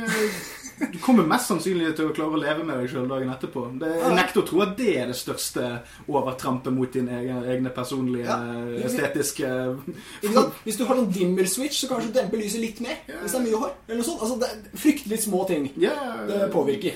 du 0.79 0.99
kommer 1.03 1.27
mest 1.29 1.51
sannsynlig 1.51 1.93
til 1.97 2.11
å 2.11 2.15
klare 2.17 2.37
å 2.37 2.41
leve 2.41 2.65
med 2.67 2.81
deg 2.81 2.91
sjøl 2.93 3.09
dagen 3.11 3.31
etterpå. 3.33 3.65
Det, 3.81 3.91
jeg 4.01 4.17
nekter 4.19 4.43
å 4.43 4.47
tro 4.49 4.63
at 4.65 4.75
det 4.79 4.91
er 5.01 5.11
det 5.13 5.17
største 5.19 5.71
overtrampet 6.11 6.75
mot 6.75 6.93
din 6.93 7.09
egen, 7.09 7.45
egne 7.55 7.73
personlige, 7.75 8.25
Ja. 8.25 8.39
estetiske 8.89 9.49
Hvis 10.65 10.79
du 10.79 10.85
har 10.85 10.97
en 10.97 11.11
dimmer 11.11 11.47
switch, 11.47 11.81
så 11.81 11.89
kanskje 11.89 12.13
du 12.13 12.21
demper 12.21 12.43
lyset 12.43 12.61
litt 12.61 12.81
mer. 12.81 13.01
Hvis 13.07 13.33
det 13.33 13.41
er 13.41 13.47
mye 13.49 13.63
hår. 13.65 13.75
Eller 13.89 14.01
noe 14.01 14.09
sånt. 14.09 14.23
Altså, 14.23 14.39
det 14.41 14.49
er 14.51 14.79
fryktelig 14.79 15.19
små 15.25 15.45
ting 15.49 15.69
Ja, 15.81 15.95
det 16.29 16.53
påvirker. 16.53 16.95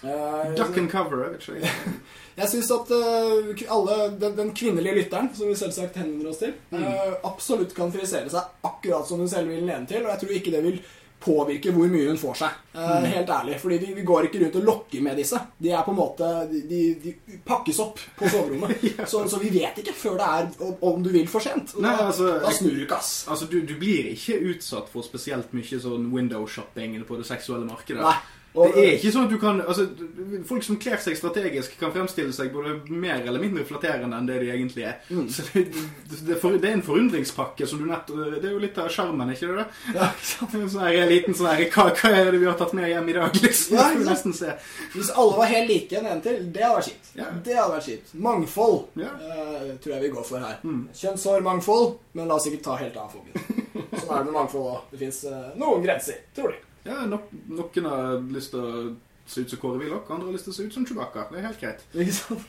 Uh, 0.00 0.54
Duck 0.56 0.78
and 0.78 0.88
cover, 0.88 1.24
jeg 1.24 1.32
vet 1.32 1.48
ikke. 1.48 1.98
Jeg 2.40 2.48
syns 2.48 2.70
at 2.72 2.92
uh, 2.94 3.64
alle, 3.74 3.96
den, 4.20 4.36
den 4.38 4.52
kvinnelige 4.56 4.94
lytteren, 4.96 5.28
som 5.36 5.50
vi 5.50 5.56
selvsagt 5.58 5.98
henvender 6.00 6.30
oss 6.30 6.38
til, 6.40 6.54
eh, 6.72 7.10
absolutt 7.28 7.74
kan 7.76 7.92
frisere 7.92 8.30
seg 8.32 8.64
akkurat 8.64 9.04
som 9.04 9.20
hun 9.20 9.28
selv 9.28 9.50
vil 9.52 9.66
lene 9.66 9.84
til, 9.90 10.06
og 10.06 10.14
jeg 10.14 10.22
tror 10.22 10.32
ikke 10.38 10.54
det 10.54 10.62
vil 10.64 10.78
påvirke 11.20 11.72
hvor 11.74 11.88
mye 11.92 12.08
hun 12.08 12.18
får 12.20 12.38
seg. 12.40 12.58
Eh, 12.74 13.04
Helt 13.12 13.28
ærlig. 13.30 13.58
Fordi 13.60 13.78
vi, 13.82 13.92
vi 13.98 14.04
går 14.08 14.28
ikke 14.28 14.40
rundt 14.44 14.56
og 14.60 14.64
lokker 14.70 15.02
med 15.04 15.16
disse. 15.20 15.40
De 15.60 15.70
er 15.74 15.82
på 15.86 15.92
en 15.92 15.98
måte 15.98 16.28
De, 16.50 16.62
de, 16.70 16.80
de 17.04 17.38
pakkes 17.46 17.78
opp 17.84 18.00
på 18.18 18.28
soverommet. 18.32 18.80
så, 19.10 19.22
så 19.28 19.40
vi 19.42 19.50
vet 19.54 19.78
ikke 19.82 19.94
før 19.96 20.16
det 20.20 20.28
er 20.30 20.74
om- 20.80 21.02
du 21.04 21.10
vil 21.14 21.28
for 21.28 21.40
sent. 21.44 21.76
Nei, 21.80 21.92
altså, 22.06 22.34
da 22.42 22.50
snur 22.56 22.74
du 22.76 22.82
ikke, 22.86 22.98
ass. 22.98 23.12
Altså, 23.28 23.46
du, 23.52 23.60
du 23.68 23.74
blir 23.80 24.10
ikke 24.14 24.40
utsatt 24.54 24.88
for 24.92 25.04
spesielt 25.06 25.52
mye 25.56 25.80
sånn 25.80 26.10
window-shopping 26.12 26.98
på 27.08 27.20
det 27.20 27.26
seksuelle 27.28 27.68
markedet. 27.68 28.02
Nei. 28.04 28.16
Og- 28.54 28.74
det 28.74 28.82
er 28.82 28.96
ikke 28.98 29.12
sånn 29.14 29.24
at 29.28 29.30
du 29.30 29.38
kan 29.38 29.60
altså, 29.62 29.84
Folk 30.48 30.64
som 30.66 30.76
kler 30.82 30.96
seg 30.98 31.14
strategisk, 31.16 31.76
kan 31.78 31.92
fremstille 31.94 32.32
seg 32.34 32.48
både 32.52 32.72
mer 32.90 33.20
eller 33.22 33.38
mindre 33.38 33.62
flatterende 33.64 34.16
enn 34.16 34.26
det 34.26 34.40
de 34.42 34.48
egentlig 34.50 34.84
er. 34.88 34.96
Mm. 35.10 35.28
Så 35.30 35.44
det, 35.52 35.64
det, 36.26 36.38
for, 36.40 36.56
det 36.58 36.66
er 36.70 36.72
en 36.78 36.82
forundringspakke 36.82 37.66
som 37.70 37.78
du 37.78 37.86
nett 37.86 38.10
Det 38.10 38.42
er 38.48 38.50
jo 38.56 38.58
litt 38.58 38.78
av 38.82 38.88
sjarmen, 38.90 39.30
ikke 39.30 39.52
det? 39.54 39.66
Ja. 39.94 40.08
En 40.60 40.66
sånn 40.68 40.82
her 40.82 41.06
liten 41.10 41.34
sånn 41.38 41.46
her 41.52 41.62
hva, 41.70 41.86
hva 41.94 42.10
er 42.10 42.32
det 42.32 42.40
vi 42.42 42.48
har 42.50 42.58
tatt 42.58 42.72
med 42.74 42.88
hjem 42.90 43.08
i 43.12 43.16
dag, 43.20 43.38
liksom? 43.44 43.76
Ja, 43.78 43.86
nesten 44.10 44.34
se. 44.34 44.56
Hvis 44.96 45.12
alle 45.14 45.36
var 45.38 45.46
helt 45.52 45.70
like 45.70 46.02
nedentil, 46.02 46.40
det 46.52 46.64
hadde 46.64 46.80
vært 46.80 46.88
kjipt. 46.90 47.12
Ja. 47.20 47.28
Det 47.44 47.54
hadde 47.54 47.76
vært 47.76 47.86
kjipt. 47.86 48.14
Mangfold 48.26 48.80
Ja. 48.98 49.12
uh, 49.14 49.76
tror 49.78 49.94
jeg 49.94 50.02
vi 50.08 50.12
går 50.16 50.26
for 50.26 50.38
her. 50.42 50.58
Mm. 50.64 50.88
Kjønnshårmangfold, 50.94 51.94
men 52.18 52.26
la 52.28 52.34
oss 52.40 52.46
ikke 52.50 52.62
ta 52.66 52.76
helt 52.82 52.96
av, 52.98 53.14
fokus. 53.14 53.46
Sånn 54.00 54.10
er 54.10 54.24
det 54.24 54.26
med 54.30 54.34
mangfold 54.40 54.66
òg. 54.74 54.82
Det 54.90 54.98
fins 55.04 55.22
noen 55.60 55.82
grenser, 55.86 56.18
tror 56.34 56.50
de. 56.56 56.58
Ja, 56.84 57.04
no 57.06 57.20
Noen 57.50 57.88
har 57.90 58.20
lyst 58.32 58.54
til 58.54 58.64
å 58.64 58.70
se 59.30 59.44
ut 59.44 59.52
som 59.52 59.60
Kåre 59.62 59.82
Willoch, 59.82 60.08
andre 60.10 60.30
har 60.30 60.36
lyst 60.36 60.48
til 60.48 60.54
å 60.54 60.56
se 60.56 60.66
ut 60.66 60.74
som 60.74 60.86
Chewbacca. 60.88 61.26
Det 61.30 61.38
er 61.38 61.46
helt 61.46 61.60
greit. 61.60 61.84
Ikke 61.94 62.16
sant? 62.16 62.48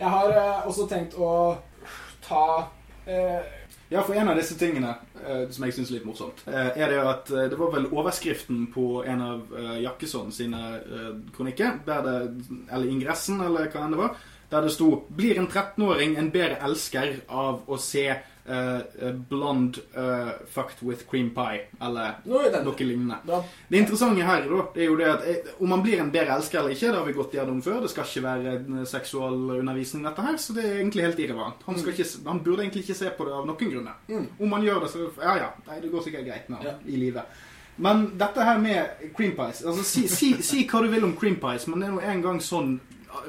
Jeg 0.00 0.10
har 0.16 0.32
eh, 0.32 0.66
også 0.68 0.86
tenkt 0.90 1.16
å 1.20 1.30
ta 2.24 2.44
eh, 3.04 3.40
Ja, 3.90 4.02
for 4.06 4.14
en 4.16 4.30
av 4.32 4.38
disse 4.38 4.56
tingene 4.58 4.94
eh, 5.20 5.44
som 5.52 5.66
jeg 5.66 5.76
syns 5.76 5.90
er 5.90 5.98
litt 5.98 6.08
morsomt, 6.08 6.42
eh, 6.48 6.72
er 6.78 6.92
det 6.92 7.00
at 7.02 7.32
eh, 7.34 7.48
det 7.52 7.58
var 7.60 7.72
vel 7.74 7.88
overskriften 7.90 8.68
på 8.72 9.02
en 9.02 9.24
av 9.26 9.54
eh, 9.58 9.76
Jakkesson 9.84 10.30
sine 10.34 10.60
kronikker, 11.36 11.80
det, 11.86 11.96
eller 12.70 12.90
ingressen, 12.90 13.42
eller 13.44 13.68
hva 13.72 13.84
enn 13.84 13.96
det 13.96 14.00
var, 14.00 14.20
der 14.50 14.66
det 14.66 14.72
sto 14.74 14.90
'Blir 15.08 15.38
en 15.38 15.48
13-åring 15.48 16.16
en 16.18 16.30
bedre 16.34 16.58
elsker 16.66 17.20
av 17.28 17.62
å 17.70 17.78
se 17.78 18.08
eh, 18.50 18.80
eh, 19.06 19.12
blond 19.30 19.78
uh, 19.96 20.30
fucked 20.50 20.82
with 20.82 21.06
cream 21.10 21.30
pie', 21.36 21.62
eller 21.80 22.16
Noe 22.26 22.50
noe 22.64 22.86
lignende. 22.86 23.18
Da. 23.26 23.40
Det 23.68 23.78
interessante 23.78 24.26
her 24.26 24.48
da, 24.50 24.62
det 24.74 24.82
er 24.84 24.90
jo 24.90 24.96
det 24.98 25.08
at 25.12 25.52
om 25.60 25.68
man 25.72 25.82
blir 25.84 26.00
en 26.02 26.10
bedre 26.12 26.36
elsker 26.36 26.58
eller 26.60 26.74
ikke, 26.74 26.90
det 26.90 26.98
har 26.98 27.06
vi 27.06 27.16
gått 27.18 27.36
gjennom 27.38 27.62
før. 27.64 27.80
Det 27.84 27.92
skal 27.94 28.08
ikke 28.10 28.24
være 28.26 28.56
en 28.58 28.86
seksualundervisning 28.86 30.04
dette 30.08 30.26
her, 30.26 30.36
så 30.42 30.56
det 30.56 30.64
er 30.66 30.80
egentlig 30.80 31.06
helt 31.06 31.22
irrelevant. 31.22 31.62
Han, 31.66 31.78
ikke, 31.94 32.08
han 32.26 32.42
burde 32.44 32.64
egentlig 32.66 32.84
ikke 32.84 32.98
se 33.02 33.12
på 33.16 33.28
det 33.28 33.36
av 33.38 33.46
noen 33.48 33.72
grunner. 33.76 34.02
Mm. 34.10 34.26
Om 34.40 34.54
man 34.56 34.66
gjør 34.66 34.84
det, 34.84 34.90
så 34.94 35.06
ja 35.22 35.36
ja, 35.44 35.50
nei, 35.68 35.80
det 35.80 35.92
går 35.92 36.06
sikkert 36.08 36.26
greit 36.26 36.52
med 36.52 36.66
Ja. 36.66 36.74
i 36.86 36.96
livet. 36.96 37.40
Men 37.80 38.10
dette 38.20 38.44
her 38.44 38.58
med 38.60 39.12
cream 39.16 39.32
pies 39.38 39.62
altså 39.64 39.84
si, 39.86 40.02
si, 40.08 40.34
si 40.44 40.66
hva 40.68 40.82
du 40.84 40.90
vil 40.92 41.04
om 41.06 41.14
cream 41.16 41.38
pies, 41.40 41.66
men 41.70 41.80
det 41.80 41.88
er 41.88 41.94
nå 41.94 42.02
en 42.04 42.22
gang 42.26 42.40
sånn 42.44 42.74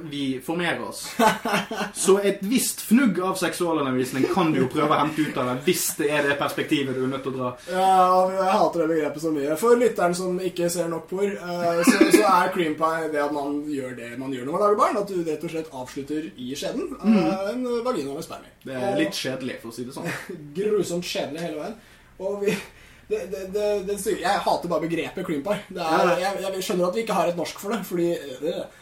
vi 0.01 0.41
formerer 0.43 0.81
oss. 0.83 1.03
Så 1.93 2.17
et 2.19 2.41
visst 2.45 2.81
fnugg 2.85 3.19
av 3.23 3.35
seksualundervisning 3.39 4.25
kan 4.33 4.51
du 4.53 4.61
jo 4.61 4.69
prøve 4.71 4.95
å 4.95 4.99
hente 5.01 5.25
ut 5.25 5.37
av 5.37 5.49
det, 5.49 5.55
hvis 5.67 5.85
det 5.99 6.09
er 6.13 6.27
det 6.29 6.37
perspektivet 6.39 6.97
du 6.97 7.03
er 7.05 7.11
nødt 7.11 7.25
til 7.25 7.33
å 7.33 7.37
dra. 7.37 7.51
Ja, 7.71 7.93
jeg 8.35 8.49
hater 8.55 8.83
det 8.83 8.89
begrepet 8.93 9.25
så 9.25 9.33
mye. 9.35 9.57
For 9.61 9.79
lytteren 9.79 10.17
som 10.17 10.41
ikke 10.41 10.69
ser 10.73 10.91
nok 10.91 11.07
por, 11.11 11.27
eh, 11.27 11.81
så, 11.87 12.09
så 12.13 12.25
er 12.31 12.53
cream 12.55 12.75
pie 12.79 13.11
det 13.13 13.23
at 13.23 13.35
man 13.35 13.61
gjør 13.69 13.95
det 13.97 14.11
man 14.21 14.35
gjør 14.35 14.47
når 14.47 14.57
man 14.57 14.65
lager 14.65 14.81
barn. 14.83 15.01
At 15.01 15.11
du 15.13 15.21
rett 15.21 15.47
og 15.47 15.55
slett 15.55 15.73
avslutter 15.83 16.29
i 16.35 16.51
skjeden 16.57 16.91
eh, 16.99 17.47
en 17.53 17.65
vagina 17.85 18.15
med 18.15 18.27
spermie. 18.27 18.53
Det 18.65 18.77
er 18.77 18.99
litt 18.99 19.17
kjedelig, 19.17 19.59
for 19.63 19.71
å 19.71 19.75
si 19.75 19.87
det 19.87 19.95
sånn. 19.97 20.11
grusomt 20.57 21.07
kjedelig 21.07 21.47
hele 21.47 21.59
veien. 21.63 21.81
Og 22.21 22.43
vi 22.43 22.55
det, 23.11 23.41
det, 23.53 23.65
det, 23.87 23.97
jeg 24.21 24.43
hater 24.45 24.71
bare 24.71 24.85
begrepet 24.85 25.27
cream 25.27 25.43
pie. 25.45 25.59
Det 25.69 25.83
er, 25.83 26.11
jeg, 26.21 26.41
jeg 26.45 26.65
skjønner 26.65 26.87
at 26.87 26.97
vi 26.97 27.03
ikke 27.05 27.17
har 27.17 27.31
et 27.31 27.39
norsk 27.39 27.61
for 27.61 27.75
det, 27.75 27.81
fordi 27.87 28.09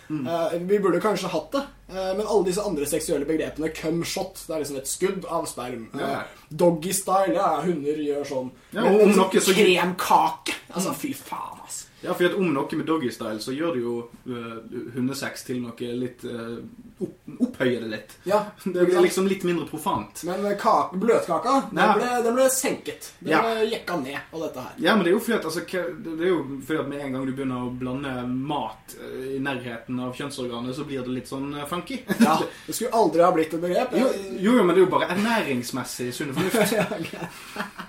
mm. 0.10 0.24
uh, 0.28 0.56
Vi 0.70 0.80
burde 0.80 1.02
kanskje 1.04 1.32
hatt 1.34 1.52
det. 1.58 1.64
Uh, 1.90 2.12
men 2.18 2.26
alle 2.26 2.48
disse 2.48 2.66
andre 2.66 2.90
seksuelle 2.90 3.28
begrepene 3.30 3.72
cum 3.76 4.04
shot, 4.06 4.44
det 4.46 4.56
er 4.56 4.64
liksom 4.64 4.82
et 4.82 4.92
skudd 4.92 5.30
av 5.30 5.48
sperm. 5.50 5.88
Uh, 5.96 6.22
doggy 6.50 6.94
style, 6.96 7.36
ja, 7.38 7.56
hunder 7.66 8.04
gjør 8.06 8.28
sånn. 8.34 8.52
Ja, 8.74 8.84
Men- 8.84 8.98
men 8.98 9.16
noe 9.18 9.42
så- 9.42 9.56
Kremkake! 9.58 10.60
Altså, 10.70 10.94
fy 10.94 11.14
faen. 11.18 11.59
Ja, 12.02 12.14
for 12.16 12.36
om 12.40 12.54
noe 12.56 12.78
med 12.80 12.88
doggystyle, 12.88 13.40
så 13.44 13.52
gjør 13.52 13.74
det 13.76 13.82
jo 13.84 13.96
uh, 14.30 14.60
hundesex 14.96 15.44
til 15.50 15.60
noe 15.64 15.90
litt 16.00 16.24
uh, 16.24 16.60
opp, 17.04 17.16
Opphøyer 17.40 17.84
det 17.84 17.90
litt. 17.92 18.14
Ja, 18.28 18.40
Det 18.64 18.86
blir 18.88 19.02
liksom 19.04 19.28
litt 19.28 19.44
mindre 19.48 19.68
profant. 19.70 20.24
Men 20.28 20.46
øh, 20.46 20.56
kake, 20.60 20.98
bløtkaka, 21.00 21.54
den 21.72 21.92
ble, 22.00 22.10
den 22.26 22.38
ble 22.40 22.48
senket. 22.52 23.12
Den 23.20 23.34
Ja. 23.36 23.42
ble 23.44 23.68
jekka 23.74 24.00
ned 24.02 24.18
av 24.34 24.46
dette 24.46 24.64
her. 24.66 24.80
Ja, 24.84 24.96
men 24.96 25.06
det 25.06 25.12
er 25.12 25.18
jo 25.18 25.22
fordi 25.24 25.38
at, 25.38 25.46
altså, 25.52 25.64
det 25.66 26.16
er 26.26 26.32
jo 26.32 26.40
fordi 26.68 26.80
at 26.82 26.90
med 26.94 27.04
en 27.06 27.18
gang 27.18 27.28
du 27.28 27.34
begynner 27.36 27.68
å 27.68 27.74
blande 27.84 28.16
mat 28.28 28.96
i 29.36 29.40
nærheten 29.44 30.00
av 30.04 30.16
kjønnsorganet, 30.18 30.76
så 30.76 30.88
blir 30.88 31.04
det 31.06 31.16
litt 31.20 31.32
sånn 31.32 31.52
funky. 31.70 32.02
Ja, 32.26 32.40
Det 32.68 32.76
skulle 32.76 32.96
aldri 33.00 33.24
ha 33.24 33.32
blitt 33.36 33.54
et 33.56 33.64
begrep. 33.64 33.96
Jo, 34.00 34.10
jo, 34.40 34.58
men 34.64 34.76
det 34.76 34.82
er 34.82 34.86
jo 34.88 34.92
bare 34.96 35.12
ernæringsmessig 35.16 36.12
sunn 36.16 36.36
fornuft. 36.36 36.76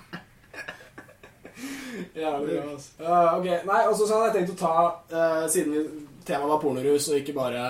Jævlig 2.15 2.57
bra, 2.57 2.71
altså. 2.73 2.89
Ja, 2.99 3.19
ok, 3.37 3.45
nei, 3.67 3.81
og 3.87 3.95
så 3.95 4.07
hadde 4.09 4.25
jeg 4.29 4.35
tenkt 4.39 4.55
å 4.55 4.59
ta, 4.61 4.73
uh, 5.13 5.45
siden 5.51 6.07
temaet 6.27 6.51
var 6.51 6.59
pornorus, 6.63 7.07
og 7.11 7.21
ikke 7.21 7.37
bare 7.37 7.61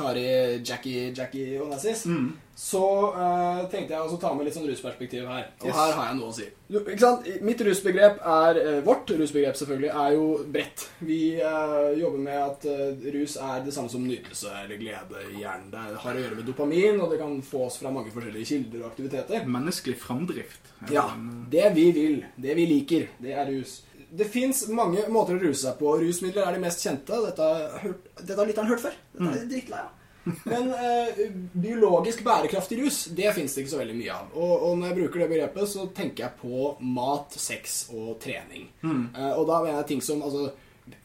Kari, 0.00 0.62
Jackie, 0.64 1.10
Jackie 1.14 1.58
Onassis, 1.60 2.06
Mm. 2.06 2.32
så 2.56 2.82
uh, 3.14 3.60
tenkte 3.72 3.94
jeg 3.94 4.00
å 4.00 4.18
ta 4.20 4.32
med 4.34 4.46
litt 4.46 4.54
sånn 4.56 4.66
rusperspektiv 4.68 5.26
her. 5.28 5.46
Og 5.60 5.66
Yes. 5.68 5.76
her 5.76 5.92
har 5.96 6.06
jeg 6.08 6.16
noe 6.18 6.30
å 6.30 6.34
si. 6.34 6.46
Du, 6.70 6.78
ikke 6.80 7.00
sant? 7.02 7.26
Mitt 7.42 7.60
rusbegrep 7.66 8.20
er 8.22 8.58
eh, 8.60 8.80
Vårt 8.86 9.10
rusbegrep 9.10 9.56
selvfølgelig 9.58 9.90
er 9.90 10.12
jo 10.14 10.26
bredt. 10.54 10.84
Vi 11.00 11.20
uh, 11.42 11.90
jobber 11.98 12.22
med 12.26 12.38
at 12.38 12.66
uh, 12.70 13.10
rus 13.16 13.36
er 13.36 13.64
det 13.66 13.74
samme 13.74 13.90
som 13.92 14.04
nytelse 14.06 14.52
eller 14.64 14.80
glede 14.80 15.24
i 15.32 15.42
hjernen. 15.42 15.70
Det 15.72 16.00
har 16.04 16.14
å 16.14 16.24
gjøre 16.24 16.38
med 16.40 16.46
dopamin, 16.48 17.00
og 17.00 17.10
det 17.12 17.20
kan 17.22 17.36
få 17.42 17.66
oss 17.66 17.80
fra 17.82 17.92
mange 17.94 18.12
forskjellige 18.14 18.50
kilder 18.54 18.84
og 18.84 18.90
aktiviteter. 18.92 19.46
Menneskelig 19.50 19.98
framdrift. 20.00 20.74
Ja, 20.94 21.08
det 21.50 21.72
vi 21.76 21.90
vil, 21.96 22.20
det 22.40 22.56
vi 22.56 22.66
liker, 22.70 23.08
det 23.20 23.34
er 23.36 23.50
rus. 23.50 23.80
Det 24.10 24.26
fins 24.26 24.64
mange 24.74 25.04
måter 25.12 25.36
å 25.36 25.42
ruse 25.42 25.62
seg 25.62 25.78
på. 25.78 25.94
Rusmidler 26.00 26.48
er 26.48 26.56
de 26.56 26.62
mest 26.64 26.82
kjente. 26.82 27.18
Dette 27.28 27.46
har, 27.46 27.80
hørt, 27.84 28.10
dette 28.20 28.38
har 28.40 28.48
lytteren 28.48 28.70
hørt 28.70 28.82
før. 28.82 28.96
Dette 29.16 29.38
er 29.38 29.50
drittlei 29.50 29.82
av. 29.84 29.96
Men 30.44 30.66
eh, 30.76 31.20
biologisk 31.52 32.24
bærekraftig 32.26 32.80
rus, 32.82 32.98
det 33.16 33.30
fins 33.34 33.54
det 33.54 33.62
ikke 33.62 33.72
så 33.72 33.80
veldig 33.80 33.96
mye 33.96 34.16
av. 34.16 34.32
Og, 34.36 34.52
og 34.68 34.74
når 34.78 34.90
jeg 34.90 34.98
bruker 34.98 35.22
det 35.22 35.28
begrepet, 35.32 35.70
så 35.70 35.86
tenker 35.96 36.26
jeg 36.26 36.38
på 36.42 36.72
mat, 36.96 37.38
sex 37.40 37.78
og 37.94 38.18
trening. 38.22 38.66
Eh, 38.84 39.32
og 39.32 39.46
da 39.48 39.62
mener 39.62 39.80
jeg 39.80 39.88
ting 39.94 40.04
som 40.04 40.20
altså, 40.26 40.50